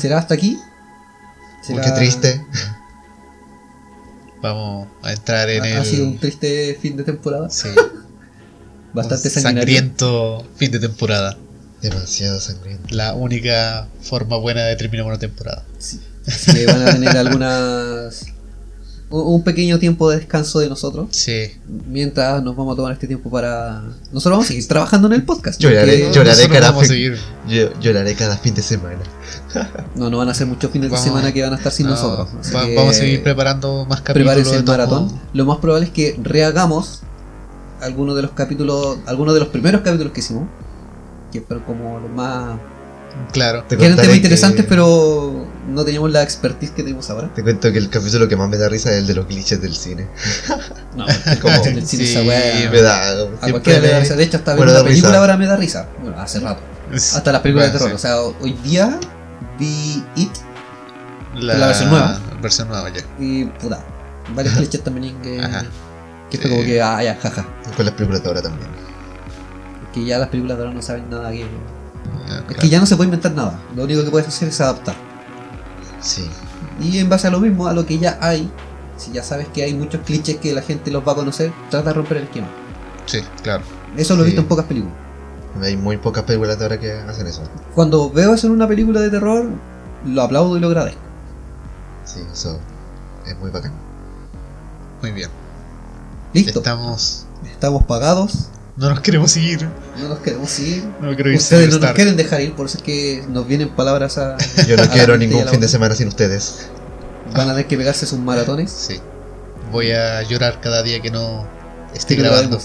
¿Será 0.00 0.18
hasta 0.18 0.34
aquí? 0.34 0.58
Uy, 0.58 1.62
¿Será- 1.62 1.82
qué 1.82 1.90
triste. 1.92 2.44
Vamos 4.42 4.88
a 5.02 5.12
entrar 5.12 5.48
en 5.50 5.62
Ha, 5.62 5.68
el. 5.68 5.76
ha 5.78 5.84
sido 5.84 6.06
un 6.06 6.18
triste 6.18 6.78
fin 6.80 6.96
de 6.96 7.04
temporada. 7.04 7.50
sí, 7.50 7.68
Bastante 8.92 9.28
un 9.28 9.34
sanguinario. 9.34 9.74
sangriento 9.76 10.46
fin 10.56 10.70
de 10.72 10.80
temporada. 10.80 11.36
Demasiado 11.82 12.40
sangriento. 12.40 12.94
La 12.94 13.14
única 13.14 13.88
forma 14.02 14.36
buena 14.36 14.64
de 14.64 14.76
terminar 14.76 15.06
una 15.06 15.18
temporada. 15.18 15.64
Sí. 15.78 16.00
Que 16.52 16.66
van 16.66 16.82
a 16.86 16.92
tener 16.92 17.16
algunas. 17.16 18.26
Un- 19.10 19.42
pequeño 19.42 19.78
tiempo 19.78 20.08
de 20.10 20.18
descanso 20.18 20.60
de 20.60 20.68
nosotros. 20.68 21.08
Sí. 21.10 21.52
Mientras 21.88 22.42
nos 22.42 22.54
vamos 22.56 22.74
a 22.74 22.76
tomar 22.76 22.92
este 22.92 23.06
tiempo 23.06 23.30
para. 23.30 23.82
Nosotros 24.12 24.32
vamos 24.32 24.44
a 24.44 24.48
seguir 24.48 24.66
trabajando 24.68 25.08
en 25.08 25.14
el 25.14 25.24
podcast. 25.24 25.60
Lloraré, 25.60 26.10
lloraré 26.12 26.48
cada 26.48 26.72
fin-. 26.74 27.14
Yo 27.48 27.78
lloraré 27.80 28.14
cada 28.14 28.36
fin 28.36 28.54
de 28.54 28.62
semana. 28.62 28.98
No, 29.96 30.08
no 30.10 30.18
van 30.18 30.28
a 30.28 30.34
ser 30.34 30.46
muchos 30.46 30.70
fines 30.70 30.88
Vamos- 30.90 31.04
de 31.04 31.10
semana 31.10 31.32
que 31.32 31.42
van 31.42 31.52
a 31.52 31.56
estar 31.56 31.72
sin 31.72 31.86
No, 31.86 31.92
nosotros. 31.92 32.28
va- 32.54 32.64
Vamos 32.76 32.94
a 32.96 32.98
seguir 32.98 33.22
preparando 33.22 33.84
más 33.88 34.00
capítulos. 34.00 34.34
Prepárense 34.34 34.56
el 34.56 34.64
maratón. 34.64 35.12
Lo 35.32 35.44
más 35.44 35.58
probable 35.58 35.86
es 35.86 35.92
que 35.92 36.16
rehagamos 36.22 37.00
algunos 37.80 38.14
de 38.16 38.22
los 38.22 38.30
capítulos, 38.32 38.98
algunos 39.06 39.34
de 39.34 39.40
los 39.40 39.48
primeros 39.48 39.80
capítulos 39.82 40.12
que 40.12 40.20
hicimos. 40.20 40.44
Que 41.32 41.40
fueron 41.40 41.64
como 41.64 41.98
los 41.98 42.10
más. 42.10 42.58
Claro. 43.32 43.66
Que 43.68 43.74
eran 43.74 43.96
temas 43.96 44.16
interesantes, 44.16 44.64
pero 44.68 45.46
no 45.70 45.84
teníamos 45.84 46.10
la 46.10 46.22
expertise 46.22 46.70
que 46.72 46.82
tenemos 46.82 47.08
ahora. 47.10 47.32
Te 47.34 47.42
cuento 47.42 47.70
que 47.72 47.78
el 47.78 47.88
capítulo 47.88 48.28
que 48.28 48.36
más 48.36 48.48
me 48.48 48.56
da 48.58 48.68
risa 48.68 48.90
es 48.92 48.98
el 48.98 49.06
de 49.06 49.14
los 49.14 49.26
glitches 49.26 49.60
del 49.62 49.74
cine. 49.74 50.08
No, 50.96 51.06
Como- 51.42 51.54
el 51.64 51.86
cine 51.86 52.04
Sí, 52.06 52.12
esa 52.12 52.22
weá. 52.22 52.70
Me 52.70 52.82
da. 52.82 53.10
A 53.40 53.50
cualquiera 53.50 53.80
le 53.80 53.88
da 53.88 53.94
me- 53.94 54.00
risa. 54.00 54.16
De 54.16 54.24
hecho, 54.24 54.36
hasta 54.38 54.52
ver 54.52 54.58
bueno, 54.58 54.72
una 54.72 54.80
da 54.80 54.84
risa. 54.88 54.92
película 55.00 55.18
ahora 55.20 55.36
me 55.36 55.46
da 55.46 55.56
risa. 55.56 55.88
Bueno, 56.02 56.20
hace 56.20 56.40
rato. 56.40 56.60
Hasta 56.92 57.32
las 57.32 57.40
películas 57.40 57.72
de 57.72 57.78
terror. 57.78 57.94
O 57.94 57.98
sea, 57.98 58.20
hoy 58.20 58.52
día 58.64 58.98
vi 59.58 60.04
It 60.16 60.30
La, 61.36 61.54
la 61.54 61.66
versión 61.68 61.90
nueva. 61.90 62.20
Versión 62.42 62.68
nueva 62.68 62.88
ya. 62.90 63.02
y 63.18 63.44
puta. 63.44 63.84
Varios 64.34 64.54
clichés 64.58 64.82
también 64.82 65.20
que. 65.22 65.40
Ajá. 65.40 65.64
Que 66.30 66.38
fue 66.38 66.46
Sí. 66.48 66.52
como 66.54 66.64
que, 66.64 66.80
ah, 66.82 67.02
ya, 67.02 67.16
jaja. 67.20 67.44
Con 67.76 67.84
las 67.86 67.94
películas 67.94 68.22
de 68.22 68.28
ahora 68.28 68.42
también. 68.42 68.68
Que 69.92 70.04
ya 70.04 70.18
las 70.18 70.28
películas 70.28 70.56
de 70.58 70.64
ahora 70.64 70.74
no 70.74 70.82
saben 70.82 71.10
nada 71.10 71.30
que. 71.32 71.44
Ah, 72.28 72.42
Es 72.48 72.56
que 72.56 72.68
ya 72.68 72.78
no 72.80 72.86
se 72.86 72.96
puede 72.96 73.06
inventar 73.08 73.32
nada. 73.32 73.58
Lo 73.76 73.82
único 73.84 74.04
que 74.04 74.10
puedes 74.10 74.28
hacer 74.28 74.48
es 74.48 74.60
adaptar. 74.60 74.94
Sí. 76.00 76.28
Y 76.80 76.98
en 76.98 77.08
base 77.08 77.26
a 77.26 77.30
lo 77.30 77.40
mismo, 77.40 77.66
a 77.66 77.72
lo 77.72 77.84
que 77.86 77.98
ya 77.98 78.18
hay, 78.20 78.50
si 78.96 79.12
ya 79.12 79.22
sabes 79.22 79.48
que 79.48 79.62
hay 79.62 79.74
muchos 79.74 80.00
clichés 80.02 80.36
que 80.38 80.52
la 80.52 80.62
gente 80.62 80.90
los 80.90 81.06
va 81.06 81.12
a 81.12 81.14
conocer, 81.16 81.52
trata 81.70 81.90
de 81.90 81.94
romper 81.94 82.16
el 82.18 82.22
esquema. 82.24 82.48
Sí, 83.06 83.20
claro. 83.42 83.64
Eso 83.96 84.14
lo 84.16 84.22
he 84.22 84.24
Sí. 84.26 84.30
visto 84.30 84.42
en 84.42 84.48
pocas 84.48 84.64
películas. 84.66 84.94
Hay 85.62 85.76
muy 85.76 85.96
pocas 85.96 86.22
películas 86.24 86.58
de 86.58 86.64
ahora 86.64 86.78
que 86.78 86.92
hacen 86.92 87.26
eso. 87.26 87.42
Cuando 87.74 88.10
veo 88.10 88.34
eso 88.34 88.46
en 88.46 88.52
una 88.52 88.68
película 88.68 89.00
de 89.00 89.10
terror, 89.10 89.46
lo 90.06 90.22
aplaudo 90.22 90.56
y 90.56 90.60
lo 90.60 90.68
agradezco. 90.68 91.00
Sí, 92.04 92.20
eso 92.32 92.58
es 93.26 93.36
muy 93.38 93.50
bacán. 93.50 93.72
Muy 95.02 95.12
bien. 95.12 95.28
Listo. 96.32 96.60
Estamos. 96.60 97.26
Estamos 97.44 97.84
pagados. 97.84 98.48
No 98.76 98.90
nos 98.90 99.00
queremos 99.00 99.30
seguir. 99.30 99.68
No 99.98 100.08
nos 100.08 100.18
queremos 100.20 100.58
ir. 100.58 100.84
No 101.00 101.14
quiero 101.14 101.30
ir 101.30 101.36
Ustedes 101.36 101.74
no 101.74 101.78
nos 101.78 101.92
quieren 101.92 102.16
dejar 102.16 102.40
ir, 102.40 102.54
por 102.54 102.66
eso 102.66 102.78
es 102.78 102.84
que 102.84 103.24
nos 103.28 103.46
vienen 103.46 103.68
palabras 103.70 104.18
a. 104.18 104.36
Yo 104.66 104.76
no 104.76 104.88
quiero 104.88 105.16
ningún 105.16 105.46
fin 105.48 105.60
de 105.60 105.68
semana 105.68 105.94
sin 105.94 106.08
ustedes. 106.08 106.68
Van 107.34 107.48
a 107.48 107.52
tener 107.52 107.66
que 107.66 107.76
pegarse 107.76 108.06
sus 108.06 108.18
maratones. 108.18 108.70
Sí. 108.70 109.00
Voy 109.70 109.92
a 109.92 110.22
llorar 110.22 110.60
cada 110.60 110.82
día 110.82 111.00
que 111.00 111.10
no 111.10 111.46
esté 111.94 112.16
que 112.16 112.22
grabando. 112.22 112.58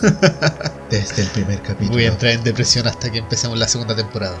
Desde 0.90 1.22
el 1.22 1.28
primer 1.28 1.60
capítulo. 1.62 1.92
Voy 1.92 2.04
a 2.04 2.08
entrar 2.08 2.32
en 2.32 2.44
depresión 2.44 2.86
hasta 2.86 3.10
que 3.10 3.18
empecemos 3.18 3.58
la 3.58 3.68
segunda 3.68 3.96
temporada. 3.96 4.36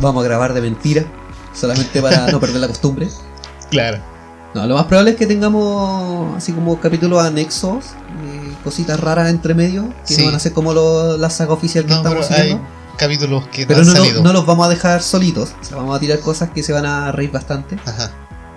Vamos 0.00 0.24
a 0.24 0.28
grabar 0.28 0.54
de 0.54 0.60
mentira, 0.60 1.04
solamente 1.54 2.00
para 2.02 2.30
no 2.30 2.40
perder 2.40 2.60
la 2.60 2.68
costumbre. 2.68 3.08
Claro. 3.70 3.98
No, 4.54 4.66
lo 4.66 4.76
más 4.76 4.86
probable 4.86 5.12
es 5.12 5.16
que 5.16 5.26
tengamos 5.26 6.36
así 6.36 6.52
como 6.52 6.80
capítulos 6.80 7.22
anexos, 7.22 7.84
eh, 8.24 8.37
cositas 8.64 8.98
raras 9.00 9.30
entre 9.30 9.54
medio, 9.54 9.92
que 10.06 10.14
Sí. 10.14 10.20
no 10.22 10.26
van 10.26 10.34
a 10.36 10.38
ser 10.38 10.52
como 10.52 10.72
lo- 10.74 11.16
la 11.16 11.30
saga 11.30 11.52
oficial 11.52 11.84
que 11.86 11.94
No, 11.94 12.02
pero 12.02 12.20
estamos 12.20 12.30
hay 12.40 12.48
siguiendo. 12.50 12.68
capítulos 12.98 13.48
que 13.48 13.66
Pero 13.66 13.84
no 13.84 13.92
salido. 13.92 14.22
no 14.22 14.32
los 14.32 14.44
vamos 14.46 14.66
a 14.66 14.70
dejar 14.70 15.02
solitos, 15.02 15.50
o 15.60 15.64
sea, 15.64 15.76
vamos 15.76 15.96
a 15.96 16.00
tirar 16.00 16.18
cosas 16.20 16.50
que 16.50 16.62
se 16.62 16.72
van 16.72 16.86
a 16.86 17.12
reír 17.12 17.30
bastante. 17.30 17.76
Ajá. 17.84 18.10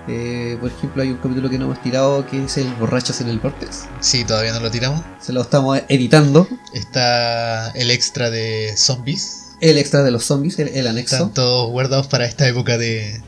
Eh, 0.08 0.58
por 0.60 0.72
ejemplo, 0.72 1.04
hay 1.04 1.10
un 1.12 1.18
capítulo 1.18 1.48
que 1.50 1.60
no 1.60 1.66
hemos 1.66 1.82
tirado 1.84 2.26
que 2.26 2.44
es 2.46 2.58
el 2.58 2.74
Borrachos 2.74 3.22
en 3.22 3.30
el 3.30 3.40
Vortex. 3.40 3.84
Sí, 4.00 4.26
todavía 4.26 4.52
no 4.52 4.60
lo 4.60 4.72
tiramos. 4.72 5.02
Se 5.22 5.32
lo 5.32 5.42
estamos 5.42 5.80
editando. 5.90 6.48
Está 6.74 7.70
el 7.72 7.92
extra 7.92 8.32
de 8.32 8.74
zombies. 8.78 9.50
El 9.62 9.78
extra 9.78 10.02
de 10.02 10.10
los 10.10 10.26
zombies, 10.26 10.58
el, 10.58 10.70
el 10.70 10.88
anexo. 10.88 11.16
Están 11.18 11.34
todos 11.36 11.70
guardados 11.70 12.08
para 12.08 12.26
esta 12.26 12.48
época 12.48 12.80
de. 12.80 13.22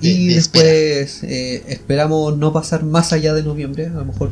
de- 0.00 0.08
Y 0.08 0.28
de 0.28 0.34
después 0.34 1.22
eh, 1.22 1.64
esperamos 1.68 2.36
no 2.36 2.52
pasar 2.52 2.84
más 2.84 3.14
allá 3.14 3.32
de 3.32 3.42
noviembre, 3.42 3.86
a 3.86 3.90
lo 4.00 4.04
mejor 4.04 4.30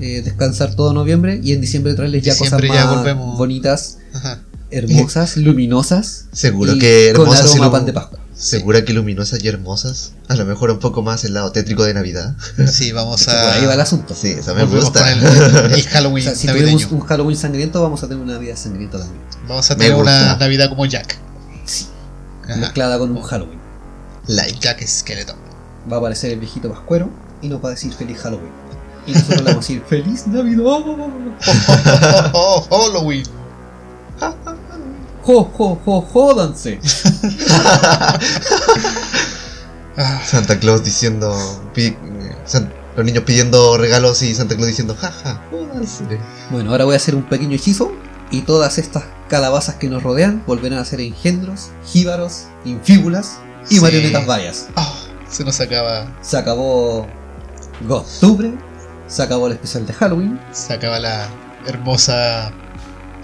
eh, 0.00 0.22
descansar 0.22 0.74
todo 0.74 0.92
noviembre 0.92 1.40
y 1.42 1.52
en 1.52 1.60
diciembre 1.60 1.94
traerles 1.94 2.22
ya 2.22 2.32
Diciembre 2.34 2.68
cosas 2.68 2.78
ya 2.80 2.86
más 2.86 2.96
volvemos. 2.98 3.38
bonitas, 3.38 3.98
Ajá. 4.12 4.40
hermosas, 4.70 5.36
luminosas. 5.36 6.26
Seguro 6.32 6.74
y 6.74 6.78
que 6.78 7.12
con 7.14 7.22
hermosas 7.22 7.50
y 7.50 7.52
aroma 7.54 7.66
a 7.66 7.70
pan 7.72 7.86
de 7.86 7.92
Pascua. 7.92 8.18
Segura 8.36 8.84
que 8.84 8.92
luminosas 8.92 9.42
y 9.44 9.46
hermosas. 9.48 10.12
A 10.28 10.34
lo 10.34 10.44
mejor 10.44 10.70
un 10.72 10.80
poco 10.80 11.02
más 11.02 11.22
el 11.24 11.34
lado 11.34 11.52
tétrico 11.52 11.84
de 11.84 11.94
Navidad. 11.94 12.34
Sí, 12.70 12.90
vamos 12.90 13.20
Que 13.20 13.26
por 13.26 13.34
a. 13.34 13.54
ahí 13.54 13.64
va 13.66 13.74
el 13.74 13.80
asunto. 13.80 14.14
Sí, 14.14 14.28
esa 14.30 14.52
me 14.54 14.64
volvemos 14.64 14.86
gusta. 14.86 15.00
con 15.00 15.08
el, 15.08 15.72
el 15.72 15.86
O 15.86 15.90
Halloween 15.90 16.24
sea, 16.24 16.34
si 16.34 16.46
navideño. 16.48 16.72
tuvimos 16.78 16.92
un 16.92 17.00
Halloween 17.06 17.36
sangriento, 17.36 17.80
vamos 17.80 18.02
a 18.02 18.08
tener 18.08 18.22
una 18.22 18.36
vida 18.38 18.56
sangrienta 18.56 18.98
también. 18.98 19.20
Vamos 19.48 19.70
a 19.70 19.74
Me 19.74 19.84
tener 19.84 19.94
una 20.00 20.18
gusta. 20.30 20.36
Navidad 20.38 20.68
como 20.68 20.84
Jack. 20.86 21.16
Sí. 21.64 21.86
Ajá. 22.42 22.56
Mezclada 22.56 22.98
con 22.98 23.12
un 23.16 23.22
Halloween. 23.22 23.58
like. 24.26 24.58
Jack 24.60 24.84
Skeleton. 24.84 25.36
Va 25.90 25.96
a 25.96 25.98
aparecer 26.00 26.32
el 26.32 26.40
viejito 26.40 26.68
pascuero 26.70 27.08
y 27.40 27.48
nos 27.48 27.62
va 27.64 27.68
a 27.68 27.70
decir 27.72 27.92
feliz 27.94 28.18
Halloween. 28.18 28.50
Y 29.06 29.12
nosotros 29.12 29.38
le 29.38 29.44
vamos 29.44 29.56
a 29.56 29.60
decir 29.60 29.82
feliz 29.88 30.26
Navidad. 30.26 30.62
Oh, 30.64 32.30
oh, 32.32 32.66
oh, 32.70 32.86
Halloween. 32.88 33.24
Jo, 35.22 35.44
jo, 35.56 35.78
jo, 35.84 36.00
jódanse. 36.02 36.80
Ah, 39.96 40.20
Santa 40.26 40.58
Claus 40.58 40.84
diciendo. 40.84 41.34
pi- 41.74 41.96
San- 42.44 42.72
los 42.96 43.04
niños 43.04 43.24
pidiendo 43.24 43.76
regalos 43.76 44.22
y 44.22 44.34
Santa 44.34 44.54
Claus 44.54 44.68
diciendo 44.68 44.94
jaja. 44.98 45.42
jódanse". 45.50 46.04
Bueno, 46.50 46.70
ahora 46.70 46.84
voy 46.84 46.94
a 46.94 46.96
hacer 46.96 47.14
un 47.14 47.22
pequeño 47.24 47.56
hechizo 47.56 47.92
y 48.30 48.42
todas 48.42 48.78
estas 48.78 49.04
calabazas 49.28 49.76
que 49.76 49.88
nos 49.88 50.02
rodean 50.02 50.42
volverán 50.46 50.78
a 50.78 50.84
ser 50.84 51.00
engendros, 51.00 51.70
jíbaros, 51.86 52.44
infíbulas 52.64 53.38
y 53.68 53.76
Sí. 53.76 53.80
marionetas 53.80 54.26
varias. 54.26 54.66
oh, 54.76 54.94
se 55.28 55.44
nos 55.44 55.58
acaba. 55.60 56.06
Se 56.22 56.36
acabó 56.36 57.06
octubre, 57.88 58.52
se 59.06 59.22
acabó 59.22 59.46
el 59.46 59.54
especial 59.54 59.86
de 59.86 59.92
Halloween. 59.92 60.40
Se 60.52 60.72
acaba 60.72 60.98
la 60.98 61.26
hermosa 61.66 62.50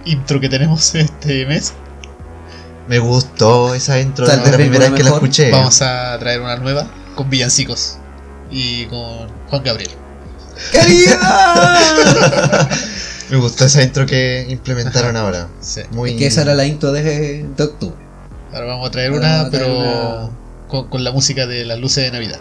intro 0.05 0.41
que 0.41 0.49
tenemos 0.49 0.95
este 0.95 1.47
mes. 1.47 1.73
Me 2.89 2.99
gustó 2.99 3.75
esa 3.75 4.01
intro 4.01 4.27
Tal 4.27 4.41
vez 4.41 4.51
la 4.51 4.57
primera 4.57 4.89
vez 4.89 4.95
que 4.95 5.05
la 5.05 5.11
escuché. 5.11 5.51
Vamos 5.51 5.81
a 5.83 6.19
traer 6.19 6.41
una 6.41 6.57
nueva 6.57 6.87
con 7.15 7.31
villancicos 7.31 7.99
y 8.51 8.87
con 8.87 9.29
Juan 9.49 9.63
Gabriel. 9.63 9.91
¡Querida! 10.73 12.69
Me 13.31 13.37
gustó 13.37 13.65
esa 13.67 13.83
intro 13.83 14.07
que 14.07 14.45
implementaron 14.49 15.17
ahora. 15.17 15.47
Sí. 15.61 15.83
Muy. 15.93 16.17
que 16.17 16.27
esa 16.27 16.43
era 16.43 16.55
la 16.55 16.65
intro 16.67 16.91
de, 16.91 17.47
de 17.57 17.63
octubre. 17.63 17.95
Ahora 18.53 18.67
vamos 18.67 18.89
a 18.89 18.91
traer 18.91 19.11
Ahora 19.13 19.21
una, 19.21 19.37
vamos 19.37 19.47
a 19.47 19.51
traer 19.51 19.65
pero 19.67 19.79
una- 19.79 20.31
Con, 20.67 20.89
con 20.89 21.05
la 21.05 21.13
música 21.13 21.47
de 21.47 21.65
las 21.65 21.79
luces 21.79 22.03
de 22.05 22.11
Navidad. 22.11 22.41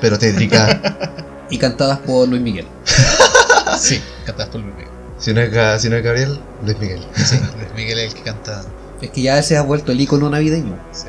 Pero 0.00 0.16
tétrica. 0.18 0.80
Y 1.52 1.58
cantadas 1.58 1.98
por 2.00 2.28
Luis 2.28 2.42
Miguel. 2.42 2.66
Sí, 3.78 4.00
cantadas 4.26 4.50
por 4.52 4.60
Luis 4.60 4.74
Miguel. 4.74 4.90
si, 5.18 5.32
no 5.32 5.40
es, 5.40 5.80
si 5.82 5.88
no 5.88 5.96
es 5.96 6.04
Gabriel, 6.04 6.38
Luis 6.64 6.78
Miguel. 6.78 7.00
Sí, 7.16 7.36
Luis 7.56 7.72
Miguel 7.74 7.98
es 8.00 8.08
el 8.12 8.14
que 8.14 8.22
canta. 8.22 8.62
Es 9.00 9.10
que 9.10 9.22
ya 9.22 9.42
se 9.42 9.56
ha 9.56 9.62
vuelto 9.62 9.92
el 9.92 10.00
icono 10.00 10.28
navideño. 10.28 10.78
Sí. 10.92 11.06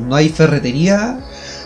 No 0.00 0.16
hay 0.16 0.30
ferretería, 0.30 1.20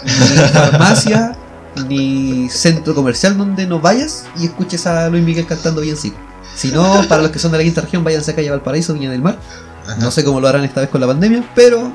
ni 0.05 0.37
farmacia, 0.49 1.37
ni 1.89 2.49
centro 2.51 2.95
comercial 2.95 3.39
donde 3.39 3.67
no 3.67 3.79
vayas 3.81 4.25
y 4.39 4.47
escuches 4.47 4.87
a 4.87 5.09
Luis 5.09 5.23
Miguel 5.23 5.47
cantando 5.47 5.81
bien 5.81 5.97
sí. 5.97 6.13
Si 6.57 6.69
no, 6.73 7.05
para 7.09 7.23
los 7.23 7.31
que 7.31 7.39
son 7.39 7.53
de 7.53 7.59
la 7.59 7.65
quinta 7.65 7.81
región, 7.83 8.03
váyanse 8.05 8.33
a 8.33 8.35
calle 8.35 8.51
Valparaíso, 8.51 8.93
Viña 8.93 9.11
del 9.11 9.23
Mar. 9.23 9.39
Ajá. 9.87 9.97
No 10.01 10.11
sé 10.11 10.25
cómo 10.25 10.41
lo 10.41 10.49
harán 10.49 10.65
esta 10.65 10.81
vez 10.81 10.91
con 10.91 11.01
la 11.01 11.07
pandemia, 11.07 11.49
pero 11.55 11.93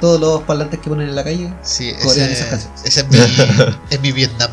todos 0.00 0.20
los 0.20 0.42
parlantes 0.42 0.78
que 0.78 0.88
ponen 0.90 1.08
en 1.08 1.14
la 1.16 1.24
calle, 1.24 1.52
Sí, 1.62 1.92
Corean 2.02 2.30
ese, 2.30 2.32
esas 2.44 2.48
canciones. 2.48 2.82
ese 2.84 3.00
es, 3.00 3.08
mi, 3.08 3.18
es 3.90 4.00
mi 4.00 4.12
Vietnam. 4.12 4.50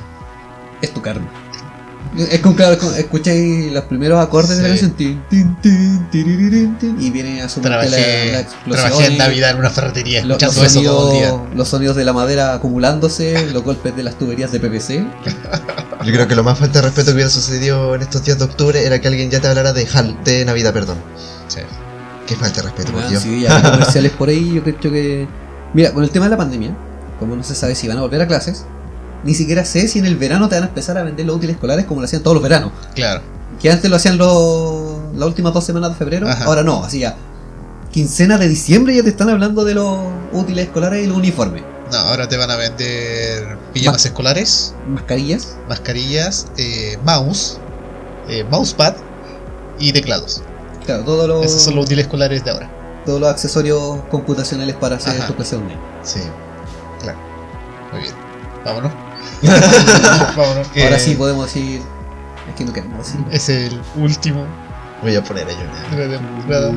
Es 0.81 0.93
tu 0.93 1.01
carne. 1.01 1.27
Es 2.17 2.39
como 2.39 2.55
claro, 2.55 2.73
escucháis 2.97 3.71
los 3.71 3.83
primeros 3.83 4.19
acordes 4.23 4.57
de 4.57 4.63
la 4.63 4.75
Sí. 4.75 4.79
canción 4.81 4.91
tin, 4.97 5.21
tin, 5.29 5.55
tin, 5.61 6.09
tiriririn, 6.09 6.77
tin, 6.79 6.99
y 6.99 7.11
viene 7.11 7.41
a 7.43 7.49
sumarte 7.49 7.69
la, 7.69 7.83
la 7.85 7.89
Trabajé, 7.91 8.39
explosión. 8.39 8.89
trabajé 8.89 9.11
en 9.11 9.17
Navidad 9.17 9.49
en 9.51 9.57
una 9.57 9.69
ferretería 9.69 10.21
lo- 10.21 10.29
los, 10.29 10.41
escuchando 10.41 10.65
eso 10.65 10.81
todo 10.83 11.11
el 11.11 11.17
día. 11.19 11.29
sonidos, 11.29 11.55
los 11.55 11.67
sonidos 11.67 11.95
de 11.97 12.05
la 12.05 12.13
madera 12.13 12.53
acumulándose, 12.53 13.45
los 13.51 13.61
golpes 13.63 13.95
de 13.95 14.03
las 14.03 14.17
tuberías 14.17 14.51
de 14.51 14.59
PVC. 14.59 15.05
Yo 16.05 16.13
creo 16.13 16.27
que 16.27 16.35
lo 16.35 16.43
más 16.43 16.57
falta 16.57 16.79
de 16.79 16.85
respeto 16.87 17.07
que 17.11 17.15
hubiera 17.15 17.29
sucedido 17.29 17.93
en 17.93 18.01
estos 18.01 18.23
días 18.23 18.39
de 18.39 18.45
octubre 18.45 18.83
era 18.85 18.99
que 18.99 19.07
alguien 19.09 19.29
ya 19.29 19.39
te 19.41 19.47
hablara 19.49 19.73
de 19.73 19.85
Hal, 19.93 20.17
de 20.23 20.45
Navidad, 20.45 20.73
perdón. 20.73 20.97
Sí. 21.49 21.59
Qué 22.25 22.35
falta 22.35 22.57
de 22.61 22.67
respeto, 22.67 22.85
por 22.93 23.01
Bueno, 23.01 23.09
Dios. 23.09 23.21
si 23.23 23.41
ya 23.41 23.61
comerciales 23.61 24.11
por 24.17 24.29
ahí, 24.29 24.53
yo 24.55 24.63
creo 24.63 24.79
que. 24.79 25.27
Mira, 25.73 25.91
con 25.91 26.03
el 26.03 26.09
tema 26.09 26.25
de 26.25 26.31
la 26.31 26.37
pandemia, 26.37 26.75
como 27.19 27.35
no 27.35 27.43
se 27.43 27.53
sabe 27.53 27.75
si 27.75 27.87
van 27.87 27.97
a 27.97 28.01
volver 28.01 28.21
a 28.21 28.27
clases, 28.27 28.65
ni 29.23 29.33
siquiera 29.33 29.65
sé 29.65 29.87
si 29.87 29.99
en 29.99 30.05
el 30.05 30.15
verano 30.15 30.47
te 30.49 30.55
van 30.55 30.63
a 30.65 30.67
empezar 30.67 30.97
a 30.97 31.03
vender 31.03 31.25
los 31.25 31.35
útiles 31.37 31.55
escolares 31.55 31.85
como 31.85 32.01
lo 32.01 32.05
hacían 32.05 32.23
todos 32.23 32.35
los 32.35 32.43
veranos. 32.43 32.71
Claro. 32.95 33.21
Que 33.61 33.71
antes 33.71 33.89
lo 33.89 33.95
hacían 33.95 34.17
los, 34.17 35.15
las 35.15 35.27
últimas 35.27 35.53
dos 35.53 35.63
semanas 35.63 35.89
de 35.91 35.95
febrero, 35.95 36.27
Ajá. 36.29 36.45
ahora 36.45 36.63
no, 36.63 36.83
así 36.83 36.99
ya. 36.99 37.15
Quincena 37.91 38.37
de 38.37 38.47
diciembre 38.47 38.95
ya 38.95 39.01
te 39.03 39.09
están 39.09 39.29
hablando 39.29 39.63
de 39.65 39.73
los 39.73 39.97
útiles 40.33 40.65
escolares 40.65 41.03
y 41.03 41.07
los 41.07 41.17
uniformes. 41.17 41.63
No, 41.91 41.97
ahora 41.97 42.27
te 42.27 42.35
van 42.37 42.51
a 42.51 42.57
vender 42.57 43.57
pijamas 43.73 44.03
Ma- 44.03 44.07
escolares, 44.09 44.73
Mascarillas, 44.89 45.55
mascarillas, 45.69 46.47
eh, 46.57 46.97
mouse, 47.03 47.59
eh, 48.27 48.43
mousepad 48.51 48.95
y 49.79 49.93
teclados. 49.93 50.43
claro, 50.85 51.03
todos 51.05 51.27
los, 51.27 51.45
Esos 51.45 51.61
son 51.63 51.75
los 51.75 51.85
útiles 51.85 52.05
escolares 52.05 52.43
de 52.43 52.51
ahora. 52.51 52.69
todos 53.05 53.21
los 53.21 53.29
accesorios 53.29 53.99
computacionales 54.11 54.75
para 54.75 54.97
hacer 54.97 55.25
tu 55.25 55.33
clase 55.35 55.55
online. 55.55 55.79
Sí. 56.03 56.19
Muy 57.93 58.01
bien. 58.01 58.13
Vámonos. 58.65 58.91
Que 60.73 60.83
Ahora 60.83 60.99
sí 60.99 61.15
podemos 61.15 61.45
decir. 61.45 61.81
Es 62.49 62.55
que 62.55 62.65
no 62.65 62.73
queremos 62.73 62.99
decir. 62.99 63.25
Es 63.31 63.49
el 63.49 63.81
último 63.95 64.45
Voy 65.01 65.15
a 65.15 65.23
poner 65.23 65.47
a 65.47 65.51
llorar. 65.51 65.95
de 65.95 66.07
la 66.07 66.71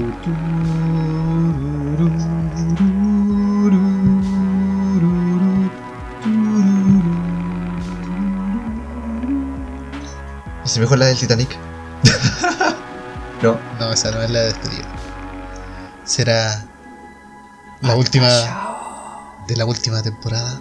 si 10.70 10.78
mejor 10.78 10.99
la 10.99 11.07
del 11.07 11.18
Titanic. 11.18 11.57
No. 13.43 13.59
No, 13.78 13.91
esa 13.91 14.11
no 14.11 14.20
es 14.20 14.28
la 14.28 14.41
despedida. 14.41 14.84
Será 16.05 16.62
la 17.80 17.97
última 17.97 18.28
de 19.49 19.57
la 19.57 19.64
última 19.64 20.03
temporada. 20.03 20.61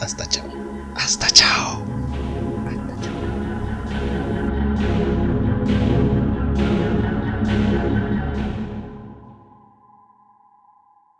Hasta 0.00 0.26
chao. 0.26 0.44
Hasta 0.94 1.28
chao. 1.30 1.97